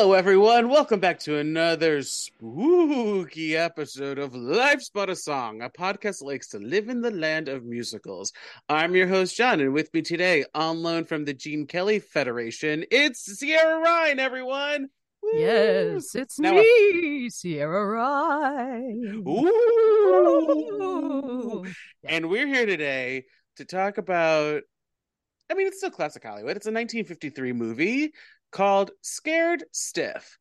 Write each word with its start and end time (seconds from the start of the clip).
Hello, 0.00 0.12
everyone. 0.12 0.68
Welcome 0.68 1.00
back 1.00 1.18
to 1.20 1.38
another 1.38 2.02
spooky 2.02 3.56
episode 3.56 4.20
of 4.20 4.32
Life's 4.32 4.90
But 4.90 5.10
a 5.10 5.16
Song, 5.16 5.60
a 5.60 5.68
podcast 5.68 6.20
that 6.20 6.26
likes 6.26 6.46
to 6.50 6.60
live 6.60 6.88
in 6.88 7.00
the 7.00 7.10
land 7.10 7.48
of 7.48 7.64
musicals. 7.64 8.32
I'm 8.68 8.94
your 8.94 9.08
host, 9.08 9.36
Jon, 9.36 9.58
and 9.58 9.72
with 9.72 9.92
me 9.92 10.02
today, 10.02 10.44
on 10.54 10.84
loan 10.84 11.04
from 11.04 11.24
the 11.24 11.34
Gene 11.34 11.66
Kelly 11.66 11.98
Federation, 11.98 12.84
it's 12.92 13.22
Sierra 13.40 13.82
Rein, 13.82 14.20
everyone. 14.20 14.86
Woo! 15.20 15.32
Yes, 15.34 16.14
it's 16.14 16.38
Now- 16.38 16.52
me, 16.52 17.28
Sierra 17.28 17.84
Rein. 17.84 19.24
Ooh. 19.26 19.50
Yeah. 22.04 22.10
And 22.14 22.30
we're 22.30 22.46
here 22.46 22.66
today 22.66 23.24
to 23.56 23.64
talk 23.64 23.98
about. 23.98 24.62
I 25.50 25.54
mean, 25.54 25.66
it's 25.66 25.78
still 25.78 25.90
classic 25.90 26.22
Hollywood. 26.22 26.56
It's 26.56 26.66
a 26.66 26.70
1953 26.70 27.52
movie 27.52 28.12
called 28.50 28.90
Scared 29.02 29.64
Stiff. 29.72 30.38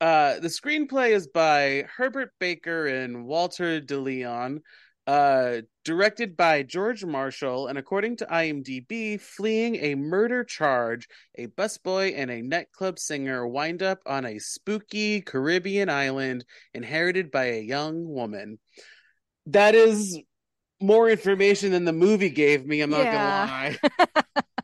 Uh, 0.00 0.38
the 0.40 0.48
screenplay 0.48 1.10
is 1.10 1.26
by 1.26 1.84
Herbert 1.96 2.30
Baker 2.38 2.86
and 2.86 3.24
Walter 3.24 3.80
DeLeon, 3.80 4.58
uh, 5.06 5.58
directed 5.84 6.36
by 6.36 6.62
George 6.64 7.04
Marshall, 7.04 7.68
and 7.68 7.78
according 7.78 8.16
to 8.18 8.26
IMDb, 8.26 9.20
fleeing 9.20 9.76
a 9.76 9.94
murder 9.94 10.42
charge, 10.44 11.08
a 11.36 11.46
busboy 11.46 12.12
and 12.16 12.30
a 12.30 12.42
nightclub 12.42 12.98
singer 12.98 13.46
wind 13.46 13.82
up 13.82 14.00
on 14.04 14.26
a 14.26 14.38
spooky 14.38 15.20
Caribbean 15.20 15.88
island 15.88 16.44
inherited 16.74 17.30
by 17.30 17.44
a 17.52 17.62
young 17.62 18.06
woman. 18.08 18.58
That 19.46 19.74
is 19.76 20.18
more 20.80 21.08
information 21.08 21.70
than 21.70 21.84
the 21.84 21.92
movie 21.92 22.30
gave 22.30 22.66
me. 22.66 22.80
I'm 22.80 22.90
not 22.90 23.04
Yeah. 23.04 23.76
gonna 23.78 23.78
lie. 23.96 24.42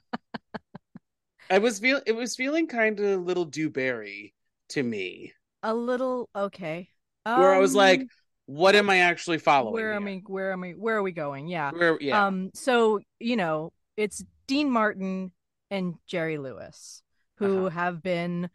I 1.53 1.59
was 1.59 1.79
feel 1.79 2.01
it 2.07 2.13
was 2.13 2.35
feeling 2.35 2.67
kind 2.67 2.99
of 2.99 3.05
a 3.07 3.17
little 3.17 3.45
Dewberry 3.45 4.33
to 4.71 4.83
me, 4.83 5.33
A 5.63 5.75
little 5.75 6.31
okay. 6.35 6.89
where 7.25 7.53
I 7.55 7.59
was 7.59 7.75
like, 7.75 8.01
Um, 8.01 8.09
"What 8.47 8.75
am 8.75 8.89
I 8.89 8.99
actually 9.01 9.39
following?" 9.39 9.75
where 9.75 9.93
am 9.93 10.09
I? 10.09 10.23
Where 10.27 10.53
am 10.53 10.65
I? 10.65 10.71
Where 10.71 10.97
are 10.97 11.03
we 11.03 11.13
going? 11.13 11.49
Yeah. 11.49 11.71
Where, 11.73 11.99
yeah. 12.01 12.27
Um. 12.27 12.51
So 12.55 13.01
you 13.21 13.37
know, 13.37 13.73
it's 13.99 14.25
Dean 14.47 14.71
Martin 14.71 15.33
and 15.71 15.95
Jerry 16.07 16.39
Lewis 16.39 17.03
who 17.37 17.67
Uh-huh. 17.67 17.69
have 17.69 18.03
been 18.03 18.49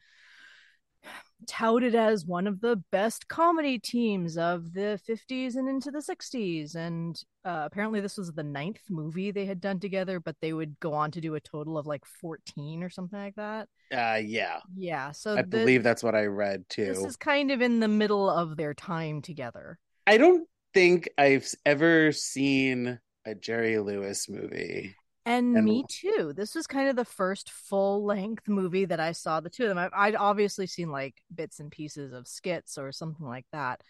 touted 1.45 1.93
as 1.93 2.25
one 2.25 2.47
of 2.47 2.61
the 2.61 2.81
best 2.91 3.27
comedy 3.27 3.77
teams 3.77 4.37
of 4.37 4.73
the 4.73 4.99
50s 5.07 5.55
and 5.55 5.69
into 5.69 5.91
the 5.91 5.99
60s 5.99 6.75
and 6.75 7.21
uh, 7.45 7.63
apparently 7.65 7.99
this 7.99 8.17
was 8.17 8.31
the 8.31 8.43
ninth 8.43 8.81
movie 8.89 9.31
they 9.31 9.45
had 9.45 9.61
done 9.61 9.79
together 9.79 10.19
but 10.19 10.35
they 10.41 10.51
would 10.51 10.79
go 10.79 10.93
on 10.93 11.11
to 11.11 11.21
do 11.21 11.35
a 11.35 11.39
total 11.39 11.77
of 11.77 11.85
like 11.85 12.03
14 12.19 12.83
or 12.83 12.89
something 12.89 13.19
like 13.19 13.35
that 13.35 13.67
uh, 13.91 14.19
yeah. 14.21 14.59
yeah 14.75 15.11
so 15.11 15.33
I 15.33 15.43
the- 15.43 15.47
believe 15.47 15.83
that's 15.83 16.03
what 16.03 16.15
I 16.15 16.25
read 16.25 16.65
too. 16.69 16.85
this 16.85 17.03
is 17.03 17.15
kind 17.15 17.51
of 17.51 17.61
in 17.61 17.79
the 17.79 17.87
middle 17.87 18.29
of 18.29 18.57
their 18.57 18.73
time 18.73 19.21
together 19.21 19.77
I 20.07 20.17
don't 20.17 20.47
think 20.73 21.09
I've 21.17 21.49
ever 21.65 22.11
seen 22.11 22.99
a 23.25 23.35
Jerry 23.35 23.77
Lewis 23.79 24.29
movie. 24.29 24.95
And, 25.27 25.55
And- 25.57 25.65
me 25.65 25.85
too. 25.89 26.33
This 26.35 26.55
was 26.55 26.65
kind 26.67 26.89
of 26.89 26.95
the 26.95 27.05
first 27.05 27.51
full 27.51 28.03
length 28.05 28.47
movie 28.47 28.85
that 28.85 28.99
i 28.99 29.11
saw 29.11 29.39
the 29.39 29.49
two 29.49 29.63
of 29.63 29.69
them. 29.69 29.77
I, 29.77 29.89
i'd 30.07 30.15
obviously 30.15 30.65
seen 30.67 30.89
like 30.91 31.15
bits 31.33 31.59
and 31.59 31.69
pieces 31.71 32.13
of 32.13 32.27
skits 32.27 32.77
or 32.77 32.91
something 32.91 33.25
like 33.27 33.45
that 33.51 33.81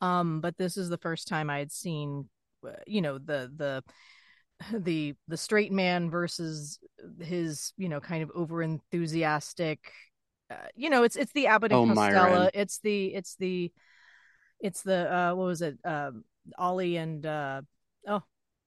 um 0.00 0.40
but 0.40 0.56
this 0.58 0.76
is 0.76 0.88
the 0.88 0.98
first 0.98 1.28
time 1.28 1.48
i 1.50 1.58
had 1.58 1.70
seen 1.72 2.28
uh, 2.66 2.70
you 2.86 3.00
know 3.00 3.18
the 3.18 3.50
the 3.56 3.82
the 4.78 5.14
the 5.28 5.36
straight 5.36 5.72
man 5.72 6.10
versus 6.10 6.78
his 7.20 7.72
you 7.76 7.88
know 7.88 8.00
kind 8.00 8.22
of 8.22 8.30
over 8.34 8.62
enthusiastic 8.62 9.92
uh, 10.50 10.54
you 10.74 10.90
know 10.90 11.02
it's 11.02 11.16
it's 11.16 11.32
the 11.32 11.46
abbott 11.48 11.72
and 11.72 11.90
Oh, 11.90 11.94
costello. 11.94 12.28
Myron. 12.30 12.50
it's 12.54 12.78
the 12.80 13.14
it's 13.14 13.36
the 13.36 13.72
it's 14.60 14.82
the 14.82 15.12
uh 15.14 15.34
what 15.34 15.46
was 15.46 15.62
it? 15.62 15.78
Um 15.84 16.24
ollie 16.56 16.96
and 16.96 17.24
uh 17.26 17.60
oh 18.08 18.22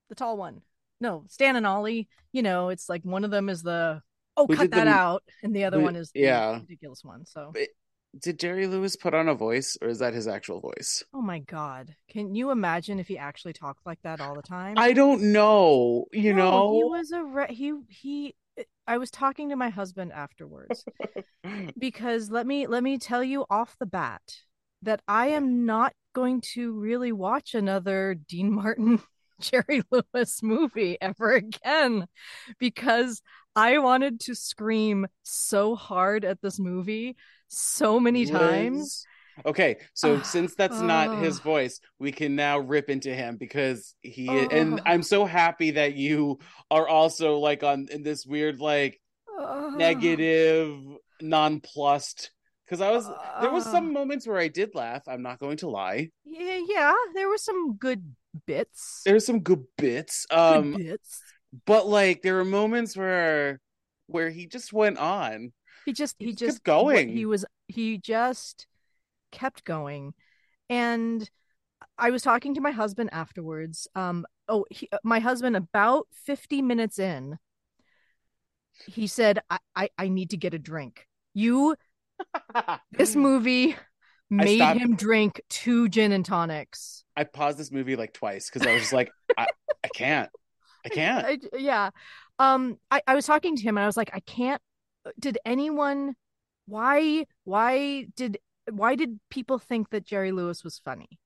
the 0.10 0.16
tall 0.16 0.38
one 0.38 0.62
no 1.02 1.24
stan 1.30 1.56
and 1.56 1.66
ollie 1.68 2.08
you 2.32 2.42
know 2.42 2.70
it's 2.70 2.90
like 2.90 3.04
one 3.04 3.24
of 3.24 3.32
them 3.32 3.50
is 3.50 3.62
the 3.64 4.02
oh 4.38 4.46
Who 4.48 4.56
cut 4.56 4.72
that 4.72 4.86
the- 4.86 4.90
out 4.92 5.24
and 5.44 5.56
the 5.56 5.66
other 5.66 5.80
one 5.80 5.96
is 5.96 6.12
the 6.12 6.22
yeah. 6.22 6.54
ridiculous 6.60 7.04
one 7.04 7.26
so 7.26 7.52
But- 7.54 7.70
Did 8.20 8.40
Jerry 8.40 8.66
Lewis 8.66 8.96
put 8.96 9.14
on 9.14 9.30
a 9.30 9.36
voice, 9.36 9.78
or 9.84 9.88
is 9.88 10.00
that 10.00 10.16
his 10.16 10.28
actual 10.28 10.60
voice? 10.62 11.04
oh 11.14 11.22
my 11.22 11.40
god 11.40 11.96
can 12.10 12.34
you 12.34 12.50
imagine 12.50 13.00
if 13.00 13.08
he 13.08 13.18
actually 13.20 13.54
talked 13.54 13.86
like 13.86 14.00
that 14.04 14.20
all 14.20 14.34
the 14.36 14.42
time 14.42 14.76
I 14.78 14.94
don't 14.94 15.32
know. 15.32 16.06
You 16.12 16.34
No, 16.34 16.50
know, 16.50 16.74
he 16.74 16.84
was 16.86 17.12
a 17.12 17.24
re- 17.24 17.54
he 17.54 17.74
he 17.88 18.36
I 18.88 18.98
was 18.98 19.12
talking 19.12 19.50
to 19.50 19.56
my 19.56 19.70
husband 19.70 20.12
afterwards 20.12 20.84
because 21.78 22.30
let 22.32 22.46
me 22.48 22.66
let 22.68 22.82
me 22.84 22.98
tell 22.98 23.24
you 23.24 23.46
off 23.50 23.76
the 23.80 23.86
bat 23.86 24.22
that 24.82 25.02
I 25.08 25.28
am 25.28 25.66
not 25.66 25.94
going 26.16 26.42
to 26.56 26.74
really 26.80 27.12
watch 27.12 27.54
another 27.54 28.16
Dean 28.16 28.52
Martin 28.52 29.02
Jerry 29.52 29.82
Lewis 29.92 30.42
movie 30.44 30.98
ever 31.02 31.34
again 31.34 32.08
because 32.60 33.22
I 33.56 33.78
wanted 33.80 34.20
to 34.22 34.36
scream 34.36 35.08
so 35.24 35.76
hard 35.76 36.24
at 36.26 36.42
this 36.42 36.60
movie 36.60 37.16
so 37.48 38.00
many 38.00 38.26
times. 38.26 39.06
Okay, 39.46 39.78
so 39.94 40.18
Ah, 40.18 40.22
since 40.24 40.54
that's 40.56 40.82
not 40.82 41.24
his 41.24 41.40
voice, 41.40 41.80
we 41.98 42.12
can 42.12 42.36
now 42.36 42.60
rip 42.60 42.90
into 42.90 43.14
him 43.14 43.38
because 43.38 43.96
he 44.02 44.28
and 44.28 44.80
Ah. 44.82 44.84
I'm 44.86 45.04
so 45.04 45.26
happy 45.26 45.72
that 45.72 45.96
you 45.96 46.40
are 46.70 46.88
also 46.88 47.38
like 47.38 47.64
on 47.64 47.88
in 47.90 48.04
this 48.04 48.26
weird 48.26 48.60
like 48.60 49.00
negative 49.78 50.78
nonplussed 51.22 52.32
because 52.66 52.82
I 52.82 52.92
was 52.92 53.08
there 53.42 53.52
was 53.52 53.64
some 53.64 53.94
moments 53.94 54.28
where 54.28 54.38
I 54.38 54.48
did 54.50 54.76
laugh, 54.76 55.08
I'm 55.08 55.22
not 55.22 55.40
going 55.40 55.58
to 55.58 55.70
lie. 55.70 56.10
Yeah, 56.26 56.60
yeah, 56.68 56.94
there 57.16 57.30
were 57.30 57.38
some 57.38 57.78
good 57.78 58.04
bits. 58.46 59.02
There's 59.06 59.26
some 59.26 59.40
good 59.42 59.64
bits. 59.78 60.26
Good 60.30 60.38
Um 60.38 60.74
bits. 60.74 61.22
but 61.66 61.88
like 61.88 62.22
there 62.22 62.36
were 62.36 62.46
moments 62.46 62.96
where 62.96 63.60
where 64.08 64.30
he 64.30 64.48
just 64.48 64.74
went 64.74 64.98
on. 64.98 65.52
he 65.86 65.94
just 65.94 66.16
He 66.20 66.28
he 66.28 66.34
just 66.34 66.64
going. 66.64 67.10
he 67.10 67.26
was 67.26 67.46
he 67.68 67.98
just 67.98 68.66
kept 69.32 69.64
going 69.64 70.14
and 70.70 71.30
i 71.98 72.10
was 72.10 72.24
talking 72.24 72.56
to 72.56 72.62
my 72.62 72.72
husband 72.72 73.10
afterwards 73.14 73.88
um 73.96 74.26
oh 74.48 74.66
he, 74.72 74.90
my 75.04 75.20
husband 75.20 75.56
about 75.56 76.08
50 76.12 76.62
minutes 76.64 76.98
in 76.98 77.38
he 78.88 79.06
said 79.08 79.40
I, 79.50 79.60
I 79.76 79.90
i 79.98 80.08
need 80.10 80.32
to 80.32 80.38
get 80.38 80.54
a 80.56 80.60
drink 80.60 81.06
you 81.34 81.76
this 82.92 83.16
movie 83.16 83.76
made 84.30 84.58
stopped- 84.58 84.80
him 84.80 84.96
drink 84.96 85.42
two 85.50 85.90
gin 85.90 86.12
and 86.12 86.26
tonics 86.26 87.00
I 87.20 87.26
paused 87.26 87.58
this 87.58 87.70
movie 87.70 87.98
like 87.98 88.14
twice 88.14 88.50
because 88.50 88.66
I 88.66 88.72
was 88.72 88.84
just 88.84 88.94
like, 88.94 89.12
I, 89.38 89.46
I 89.84 89.90
can't. 89.94 90.30
I 90.86 90.90
can't. 90.90 91.26
I, 91.26 91.58
yeah. 91.58 91.90
Um, 92.40 92.78
I, 92.90 93.02
I 93.06 93.14
was 93.14 93.26
talking 93.26 93.58
to 93.58 93.62
him 93.62 93.78
and 93.78 93.84
I 93.84 93.88
was 93.88 93.98
like, 93.98 94.12
I 94.14 94.22
can't. 94.22 94.62
Did 95.20 95.38
anyone? 95.46 96.16
Why? 96.66 97.26
Why 97.44 98.06
did? 98.16 98.38
Why 98.72 98.96
did 98.96 99.20
people 99.30 99.60
think 99.60 99.90
that 99.90 100.06
Jerry 100.06 100.32
Lewis 100.32 100.64
was 100.64 100.80
funny? 100.80 101.20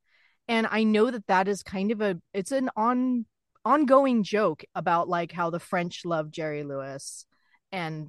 And 0.47 0.65
I 0.71 0.83
know 0.83 1.11
that 1.11 1.27
that 1.27 1.47
is 1.47 1.61
kind 1.61 1.91
of 1.91 2.01
a. 2.01 2.19
It's 2.33 2.51
an 2.51 2.71
on 2.75 3.27
ongoing 3.63 4.23
joke 4.23 4.63
about 4.73 5.07
like 5.07 5.31
how 5.31 5.51
the 5.51 5.59
French 5.59 6.05
love 6.05 6.31
Jerry 6.31 6.63
Lewis, 6.63 7.27
and 7.71 8.07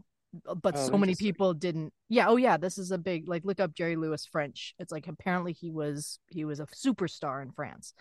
but 0.63 0.77
Oh, 0.77 0.87
so 0.87 0.99
many 0.99 1.15
people 1.15 1.55
didn't. 1.55 1.93
Yeah. 2.09 2.29
Oh 2.29 2.37
yeah. 2.37 2.57
This 2.57 2.79
is 2.79 2.91
a 2.91 2.99
big 2.99 3.29
like 3.29 3.45
look 3.45 3.61
up 3.61 3.75
Jerry 3.75 3.97
Lewis 3.97 4.27
French. 4.27 4.75
It's 4.79 4.93
like 4.93 5.07
apparently 5.09 5.53
he 5.53 5.71
was 5.71 6.19
he 6.29 6.45
was 6.45 6.61
a 6.61 6.67
superstar 6.67 7.43
in 7.43 7.51
France. 7.53 7.95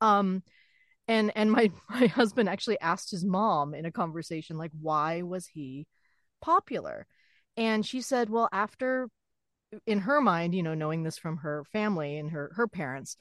Um, 0.00 0.42
and 1.10 1.32
and 1.34 1.50
my 1.50 1.70
my 1.90 2.06
husband 2.06 2.48
actually 2.48 2.80
asked 2.80 3.10
his 3.10 3.24
mom 3.24 3.74
in 3.74 3.84
a 3.84 3.92
conversation 3.92 4.56
like 4.56 4.70
why 4.80 5.22
was 5.22 5.46
he 5.46 5.86
popular 6.40 7.06
and 7.56 7.84
she 7.84 8.00
said 8.00 8.30
well 8.30 8.48
after 8.52 9.08
in 9.86 10.00
her 10.00 10.20
mind 10.20 10.54
you 10.54 10.62
know 10.62 10.74
knowing 10.74 11.02
this 11.02 11.18
from 11.18 11.38
her 11.38 11.64
family 11.72 12.16
and 12.16 12.30
her 12.30 12.52
her 12.54 12.66
parents 12.66 13.16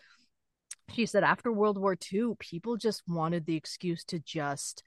she 0.94 1.06
said 1.06 1.24
after 1.24 1.52
world 1.52 1.78
war 1.78 1.98
ii 2.14 2.34
people 2.40 2.78
just 2.78 3.04
wanted 3.08 3.46
the 3.46 3.56
excuse 3.56 4.04
to 4.04 4.20
just 4.20 4.84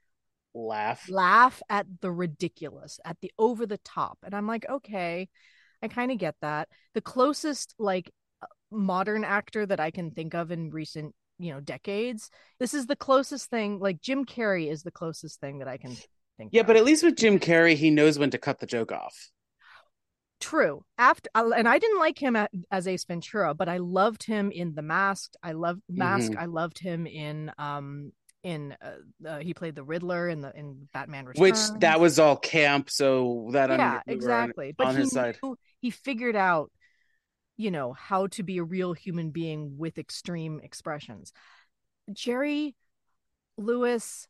Laugh. 0.55 1.09
laugh 1.09 1.63
at 1.71 1.87
the 2.01 2.11
ridiculous 2.13 3.01
at 3.05 3.17
the 3.23 3.33
over 3.39 3.65
the 3.65 3.79
top 3.79 4.19
and 4.23 4.35
i'm 4.35 4.47
like 4.47 4.67
okay 4.69 5.29
i 5.83 5.89
kind 5.89 6.11
of 6.13 6.19
get 6.19 6.35
that 6.43 6.69
the 6.95 7.01
closest 7.01 7.75
like 7.79 8.11
uh, 8.43 8.47
modern 8.71 9.25
actor 9.25 9.65
that 9.65 9.81
i 9.81 9.91
can 9.91 10.11
think 10.11 10.35
of 10.35 10.51
in 10.51 10.71
recent 10.71 11.15
you 11.39 11.53
know 11.53 11.61
decades 11.61 12.31
this 12.61 12.75
is 12.75 12.87
the 12.87 12.97
closest 12.97 13.49
thing 13.49 13.79
like 13.79 14.01
jim 14.01 14.25
carrey 14.27 14.71
is 14.71 14.83
the 14.83 14.91
closest 14.91 15.41
thing 15.41 15.61
that 15.61 15.69
i 15.69 15.79
can 15.79 15.97
think 16.37 16.51
Yeah, 16.53 16.63
God. 16.63 16.67
but 16.69 16.77
at 16.77 16.85
least 16.85 17.05
with 17.05 17.17
Jim 17.17 17.39
Carrey, 17.39 17.75
he 17.77 17.91
knows 17.91 18.19
when 18.19 18.31
to 18.31 18.39
cut 18.39 18.59
the 18.59 18.67
joke 18.67 18.91
off. 18.91 19.31
True. 20.41 20.83
After 20.99 21.31
uh, 21.35 21.51
and 21.57 21.69
I 21.69 21.79
didn't 21.79 21.99
like 22.01 22.19
him 22.19 22.37
as 22.71 22.89
Ace 22.89 23.05
Ventura, 23.05 23.55
but 23.55 23.69
I 23.69 23.77
loved 23.79 24.25
him 24.25 24.51
in 24.51 24.75
The 24.75 24.83
Mask. 24.83 25.35
I 25.43 25.53
loved 25.53 25.83
Mask. 25.89 26.33
I 26.37 26.47
loved 26.47 26.79
him 26.79 27.07
in 27.07 27.53
um 27.59 28.13
in 28.43 28.77
uh, 28.83 29.29
uh, 29.29 29.39
he 29.39 29.55
played 29.55 29.75
the 29.75 29.85
Riddler 29.85 30.29
in 30.29 30.41
the 30.41 30.57
in 30.57 30.89
Batman 30.93 31.27
Returns. 31.27 31.41
Which 31.71 31.81
that 31.81 32.01
was 32.01 32.19
all 32.19 32.37
camp, 32.37 32.91
so 32.91 33.49
that 33.53 33.71
yeah 33.71 33.77
we 33.77 34.15
were 34.17 34.33
on- 34.33 34.45
exactly. 34.45 34.75
but 34.77 34.87
on 34.89 34.95
he 34.97 35.01
his 35.03 35.11
side. 35.13 35.39
he 35.81 35.91
figured 35.91 36.37
out 36.37 36.71
you 37.57 37.71
know 37.71 37.93
how 37.93 38.27
to 38.29 38.43
be 38.43 38.59
a 38.59 38.65
real 38.65 38.93
human 38.93 39.31
being 39.31 39.77
with 39.79 39.99
extreme 39.99 40.61
expressions. 40.63 41.33
Jerry 42.13 42.75
Lewis 43.57 44.27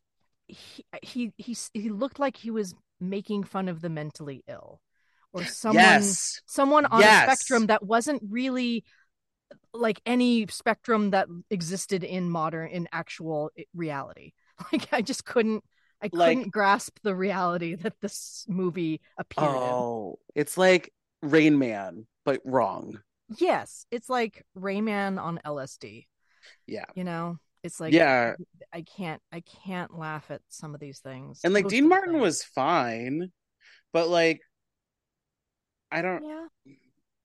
he 0.47 0.85
he 1.01 1.31
he, 1.37 1.55
he 1.73 1.89
looked 1.89 2.19
like 2.19 2.37
he 2.37 2.51
was 2.51 2.75
making 2.99 3.43
fun 3.43 3.67
of 3.69 3.81
the 3.81 3.89
mentally 3.89 4.43
ill 4.47 4.79
or 5.31 5.43
someone 5.45 5.83
yes, 5.83 6.41
someone 6.45 6.85
on 6.85 6.99
Yes. 7.01 7.23
a 7.23 7.35
spectrum 7.35 7.67
that 7.67 7.83
wasn't 7.83 8.21
really 8.29 8.83
like 9.73 10.01
any 10.05 10.47
spectrum 10.47 11.11
that 11.11 11.27
existed 11.49 12.03
in 12.03 12.29
modern 12.29 12.69
in 12.69 12.87
actual 12.91 13.51
reality. 13.73 14.31
Like 14.71 14.87
i 14.93 15.01
just 15.01 15.25
couldn't 15.25 15.63
i 16.01 16.09
Like- 16.11 16.37
couldn't 16.37 16.51
grasp 16.51 16.99
the 17.03 17.15
reality 17.15 17.75
that 17.75 17.95
this 18.01 18.45
movie 18.47 19.01
appeared 19.17 19.49
oh, 19.49 20.19
it's 20.35 20.57
like 20.57 20.93
Rain 21.23 21.57
Man, 21.57 22.05
but 22.23 22.39
wrong. 22.45 22.99
yes 23.37 23.85
it's 23.89 24.09
like 24.09 24.45
Rain 24.53 24.85
Man 24.85 25.17
on 25.17 25.39
lsd 25.45 26.05
Yeah, 26.67 26.85
you 26.95 27.03
know? 27.03 27.37
It's 27.63 27.79
like 27.79 27.93
yeah, 27.93 28.35
i 28.71 28.81
can't 28.83 29.21
i 29.31 29.41
can't 29.65 29.97
laugh 29.97 30.29
at 30.29 30.41
some 30.49 30.75
of 30.75 30.79
these 30.79 30.99
things. 30.99 31.39
And 31.43 31.53
like 31.53 31.63
most 31.65 31.71
Dean 31.71 31.87
Martin 31.89 32.11
things. 32.13 32.21
was 32.21 32.43
fine, 32.43 33.31
but 33.91 34.07
like, 34.09 34.41
I 35.91 36.01
don't, 36.01 36.23
yeah 36.23 36.45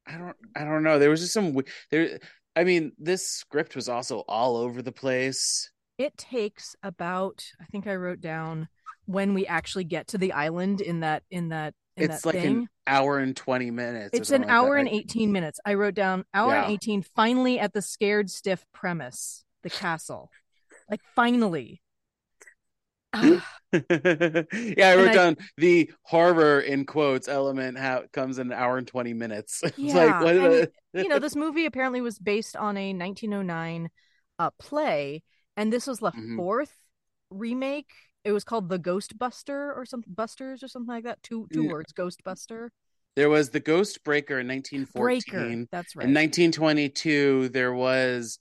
I 0.08 0.16
don't, 0.18 0.36
I 0.56 0.64
don't 0.64 0.82
know. 0.82 0.98
There 0.98 1.10
was 1.10 1.20
just 1.20 1.32
some 1.34 1.56
there. 1.90 2.18
I 2.56 2.64
mean, 2.64 2.92
this 2.98 3.28
script 3.28 3.76
was 3.76 3.88
also 3.88 4.20
all 4.28 4.56
over 4.56 4.82
the 4.82 4.92
place. 4.92 5.70
it 5.98 6.16
takes 6.16 6.74
about 6.82 7.44
i 7.60 7.64
think 7.72 7.86
i 7.88 7.94
wrote 7.96 8.20
down 8.20 8.68
when 9.06 9.34
we 9.34 9.46
actually 9.46 9.84
get 9.84 10.06
to 10.08 10.18
the 10.18 10.32
island 10.32 10.80
in 10.80 11.00
that 11.00 11.22
in 11.30 11.48
that 11.48 11.74
in 11.96 12.04
It's 12.10 12.22
that 12.22 12.26
like 12.28 12.36
thing. 12.42 12.56
an 12.58 12.68
hour 12.86 13.18
and 13.18 13.34
twenty 13.36 13.70
minutes. 13.72 14.10
It's 14.12 14.30
an 14.30 14.42
like 14.42 14.50
hour 14.50 14.74
that. 14.76 14.80
and 14.86 14.88
18 14.88 15.32
minutes. 15.32 15.58
I 15.64 15.74
wrote 15.74 15.94
down 15.94 16.24
hour 16.32 16.54
and 16.54 16.70
18 16.72 17.02
finally 17.16 17.58
at 17.58 17.72
the 17.72 17.82
scared 17.82 18.30
stiff 18.30 18.64
premise, 18.72 19.44
the 19.64 19.70
castle. 19.70 20.30
Like 20.88 21.00
finally. 21.16 21.82
Ah, 23.12 23.44
yeah, 23.72 24.90
I 24.90 24.96
wrote 24.96 25.08
I- 25.10 25.14
down 25.14 25.36
the 25.56 25.90
horror 26.02 26.60
in 26.60 26.84
quotes 26.86 27.28
element 27.28 27.78
how 27.78 27.98
it 27.98 28.12
comes 28.12 28.38
in 28.38 28.48
an 28.48 28.58
hour 28.58 28.78
and 28.78 28.86
20 28.86 29.14
minutes. 29.14 29.62
Yeah, 29.76 30.20
like 30.20 30.36
and, 30.36 30.68
you 30.94 31.08
know, 31.08 31.18
this 31.20 31.36
movie 31.36 31.66
apparently 31.66 32.00
was 32.00 32.18
based 32.18 32.56
on 32.56 32.76
a 32.76 32.92
1909 32.92 33.90
uh, 34.38 34.50
play, 34.58 35.22
and 35.56 35.72
this 35.72 35.86
was 35.86 35.98
the 36.00 36.12
Mhm. 36.12 36.36
fourth 36.36 36.74
remake. 37.30 37.90
It 38.24 38.32
was 38.32 38.44
called 38.44 38.68
The 38.68 38.78
Ghostbuster 38.78 39.74
or 39.76 39.84
something, 39.86 40.12
Busters 40.12 40.62
or 40.62 40.68
something 40.68 40.94
like 40.94 41.04
that. 41.04 41.22
Two 41.22 41.48
two 41.52 41.62
Yeah. 41.64 41.70
words, 41.72 41.92
Ghostbuster. 41.92 42.68
there 43.16 43.28
was 43.30 43.50
the 43.50 43.60
Ghost 43.60 44.04
Breaker 44.04 44.38
in 44.40 44.46
1914. 44.46 45.32
Breaker. 45.34 45.66
That's 45.72 45.96
right. 45.96 46.04
In 46.06 46.12
1922, 46.12 47.48
there 47.50 47.72
was 47.74 48.38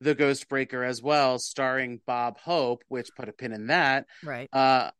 the 0.00 0.14
Ghost 0.14 0.48
Breaker 0.48 0.84
as 0.84 1.02
well, 1.02 1.38
starring 1.38 2.00
Bob 2.06 2.38
Hope, 2.38 2.82
which 2.88 3.08
put 3.16 3.28
a 3.28 3.32
pin 3.32 3.52
in 3.52 3.68
that. 3.68 4.06
right. 4.24 4.48
Uh, 4.52 4.90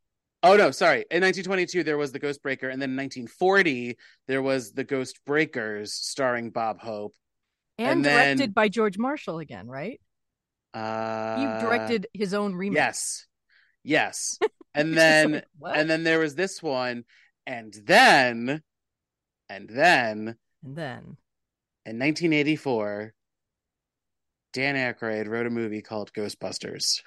oh 0.42 0.56
no, 0.56 0.70
sorry. 0.70 1.04
In 1.10 1.22
1922, 1.22 1.82
there 1.82 1.98
was 1.98 2.12
the 2.12 2.18
Ghost 2.18 2.42
Breaker, 2.42 2.68
and 2.68 2.80
then 2.80 2.90
in 2.90 2.96
1940, 2.96 3.96
there 4.28 4.42
was 4.42 4.72
the 4.72 4.84
Ghost 4.84 5.20
Breakers, 5.26 5.92
starring 5.92 6.50
Bob 6.50 6.80
Hope. 6.80 7.14
And, 7.78 7.90
and 7.90 8.04
then- 8.04 8.36
directed 8.36 8.54
by 8.54 8.68
George 8.68 8.96
Marshall 8.98 9.38
again, 9.38 9.66
right? 9.68 10.00
Uh, 10.72 11.36
He 11.38 11.64
directed 11.64 12.06
his 12.12 12.34
own 12.34 12.54
remake. 12.54 12.76
Yes, 12.76 13.26
yes. 13.84 14.38
And 14.74 14.94
then 14.94 15.42
like, 15.58 15.78
and 15.78 15.88
then 15.88 16.04
there 16.04 16.18
was 16.18 16.34
this 16.34 16.62
one, 16.62 17.04
and 17.46 17.72
then 17.72 18.60
and 19.48 19.68
then 19.70 20.36
and 20.62 20.76
then 20.76 21.16
in 21.86 21.98
1984, 21.98 23.14
Dan 24.52 24.74
Aykroyd 24.74 25.28
wrote 25.28 25.46
a 25.46 25.50
movie 25.50 25.82
called 25.82 26.12
Ghostbusters, 26.12 27.02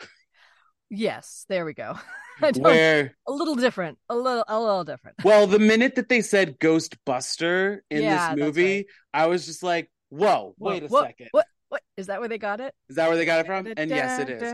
yes, 0.90 1.46
there 1.50 1.66
we 1.66 1.74
go. 1.74 1.98
Where 2.56 3.12
a 3.28 3.32
little 3.32 3.56
different, 3.56 3.98
a 4.10 4.16
little, 4.16 4.46
a 4.48 4.60
little 4.60 4.84
different. 4.84 5.18
well, 5.24 5.46
the 5.46 5.60
minute 5.60 5.96
that 5.96 6.10
they 6.10 6.22
said 6.22 6.60
Ghostbuster 6.60 7.80
in 7.90 8.04
Yeah, 8.04 8.34
this 8.34 8.40
movie, 8.40 8.88
I 9.14 9.26
was 9.28 9.46
just 9.46 9.62
like, 9.62 9.92
"Whoa, 10.10 10.56
Whoa, 10.58 10.72
wait 10.72 10.84
a 10.84 10.90
second, 10.90 11.30
What? 11.32 11.46
What 11.68 11.82
is 11.98 12.08
that? 12.08 12.20
Where 12.20 12.30
they 12.30 12.38
got 12.38 12.62
it? 12.62 12.74
is 12.90 12.96
that 12.96 13.08
where 13.08 13.18
they 13.18 13.26
got 13.26 13.42
it 13.42 13.46
from?" 13.46 13.68
And 13.76 13.90
yes, 13.90 14.20
it 14.20 14.30
is. 14.30 14.54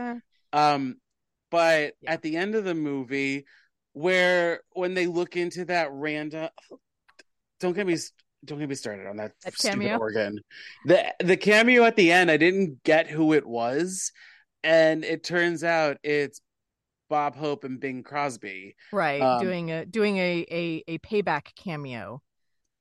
Um, 0.52 0.96
but 1.50 1.94
Yeah. 2.02 2.12
at 2.12 2.22
the 2.22 2.36
end 2.36 2.54
of 2.54 2.64
the 2.64 2.74
movie, 2.74 3.46
where 3.92 4.60
when 4.72 4.94
they 4.94 5.06
look 5.06 5.36
into 5.36 5.64
that 5.66 5.90
random, 5.92 6.48
don't 7.60 7.72
get 7.74 7.86
me 7.86 7.96
don't 8.46 8.58
get 8.58 8.68
me 8.68 8.74
started 8.74 9.06
on 9.06 9.16
that, 9.18 9.32
That 9.44 9.54
stupid 9.54 9.80
cameo? 9.80 9.98
organ. 9.98 10.40
The 10.86 11.14
the 11.20 11.36
cameo 11.36 11.84
at 11.84 11.96
the 11.96 12.12
end, 12.12 12.30
I 12.30 12.36
didn't 12.36 12.82
get 12.84 13.08
who 13.08 13.32
it 13.34 13.46
was, 13.46 14.12
and 14.64 15.04
it 15.04 15.22
turns 15.24 15.62
out 15.64 15.98
it's 16.02 16.40
Bob 17.08 17.36
Hope 17.36 17.64
and 17.64 17.78
Bing 17.78 18.02
Crosby. 18.02 18.74
Right, 18.92 19.20
Um, 19.20 19.42
doing 19.42 19.70
a 19.70 19.84
doing 19.86 20.16
a, 20.16 20.46
a 20.50 20.84
a 20.88 20.98
payback 20.98 21.54
cameo. 21.54 22.22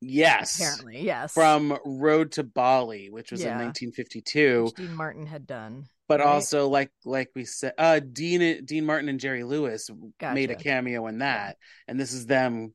Yes, 0.02 0.60
Apparently, 0.60 1.02
yes. 1.02 1.34
from 1.34 1.78
Road 1.86 2.34
to 2.34 2.44
Bali, 2.44 3.10
which 3.10 3.32
was 3.32 3.42
in 3.42 3.48
1952. 3.58 4.66
which 4.66 4.74
Dean 4.76 4.94
Martin 4.94 5.26
had 5.26 5.48
done. 5.48 5.88
But 6.08 6.20
right? 6.20 6.28
also, 6.28 6.68
like 6.68 6.92
like 7.06 7.30
we 7.34 7.46
said, 7.46 7.74
uh, 7.80 8.00
Dean 8.00 8.66
Dean 8.66 8.86
Martin 8.86 9.10
and 9.10 9.20
Jerry 9.20 9.44
Lewis 9.44 9.90
made 10.22 10.52
a 10.52 10.56
cameo 10.56 11.08
in 11.08 11.20
that, 11.20 11.58
and 11.88 12.00
this 12.00 12.14
is 12.14 12.28
them 12.28 12.74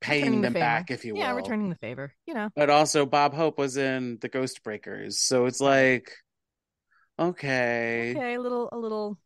paying 0.00 0.36
the 0.36 0.40
them 0.42 0.52
favor. 0.54 0.64
back, 0.64 0.90
if 0.90 1.04
you 1.04 1.14
will. 1.14 1.20
Yeah, 1.20 1.32
returning 1.32 1.68
the 1.68 1.76
favor. 1.76 2.14
You 2.26 2.34
know, 2.34 2.48
But 2.56 2.70
also, 2.70 3.06
Bob 3.06 3.34
Hope 3.34 3.58
was 3.58 3.76
in 3.76 4.18
the 4.20 4.28
Ghost 4.28 4.62
Breakers, 4.62 5.20
so 5.20 5.46
it's 5.46 5.60
like, 5.60 6.10
okay, 7.18 8.14
okay, 8.16 8.34
a 8.34 8.40
little, 8.40 8.68
a 8.72 8.78
little, 8.78 9.18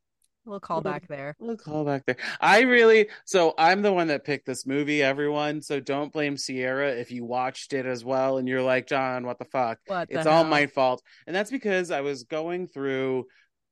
a 0.47 0.51
little 0.51 0.61
callback 0.61 1.07
there. 1.09 1.37
We'll 1.39 1.57
call 1.57 1.85
back 1.85 2.05
there. 2.07 2.17
I 2.41 2.63
really 2.63 3.09
so 3.25 3.55
I'm 3.57 3.83
the 3.83 3.93
one 3.93 4.09
that 4.09 4.25
picked 4.25 4.47
this 4.47 4.67
movie, 4.67 5.03
everyone. 5.03 5.63
So 5.63 5.81
don't 5.81 6.13
blame 6.13 6.37
Sierra 6.37 6.91
if 6.91 7.11
you 7.11 7.25
watched 7.25 7.73
it 7.73 7.87
as 7.87 8.05
well 8.05 8.39
and 8.39 8.47
you're 8.47 8.63
like, 8.63 8.87
Jon, 8.87 9.25
what 9.25 9.39
the 9.39 9.47
fuck? 9.47 9.79
What 9.87 10.09
the 10.11 10.19
it's 10.19 10.27
all 10.27 10.43
hell? 10.43 10.51
my 10.51 10.67
fault. 10.67 11.03
And 11.27 11.35
that's 11.35 11.51
because 11.51 11.91
I 11.91 12.03
was 12.03 12.25
going 12.25 12.67
through 12.67 13.27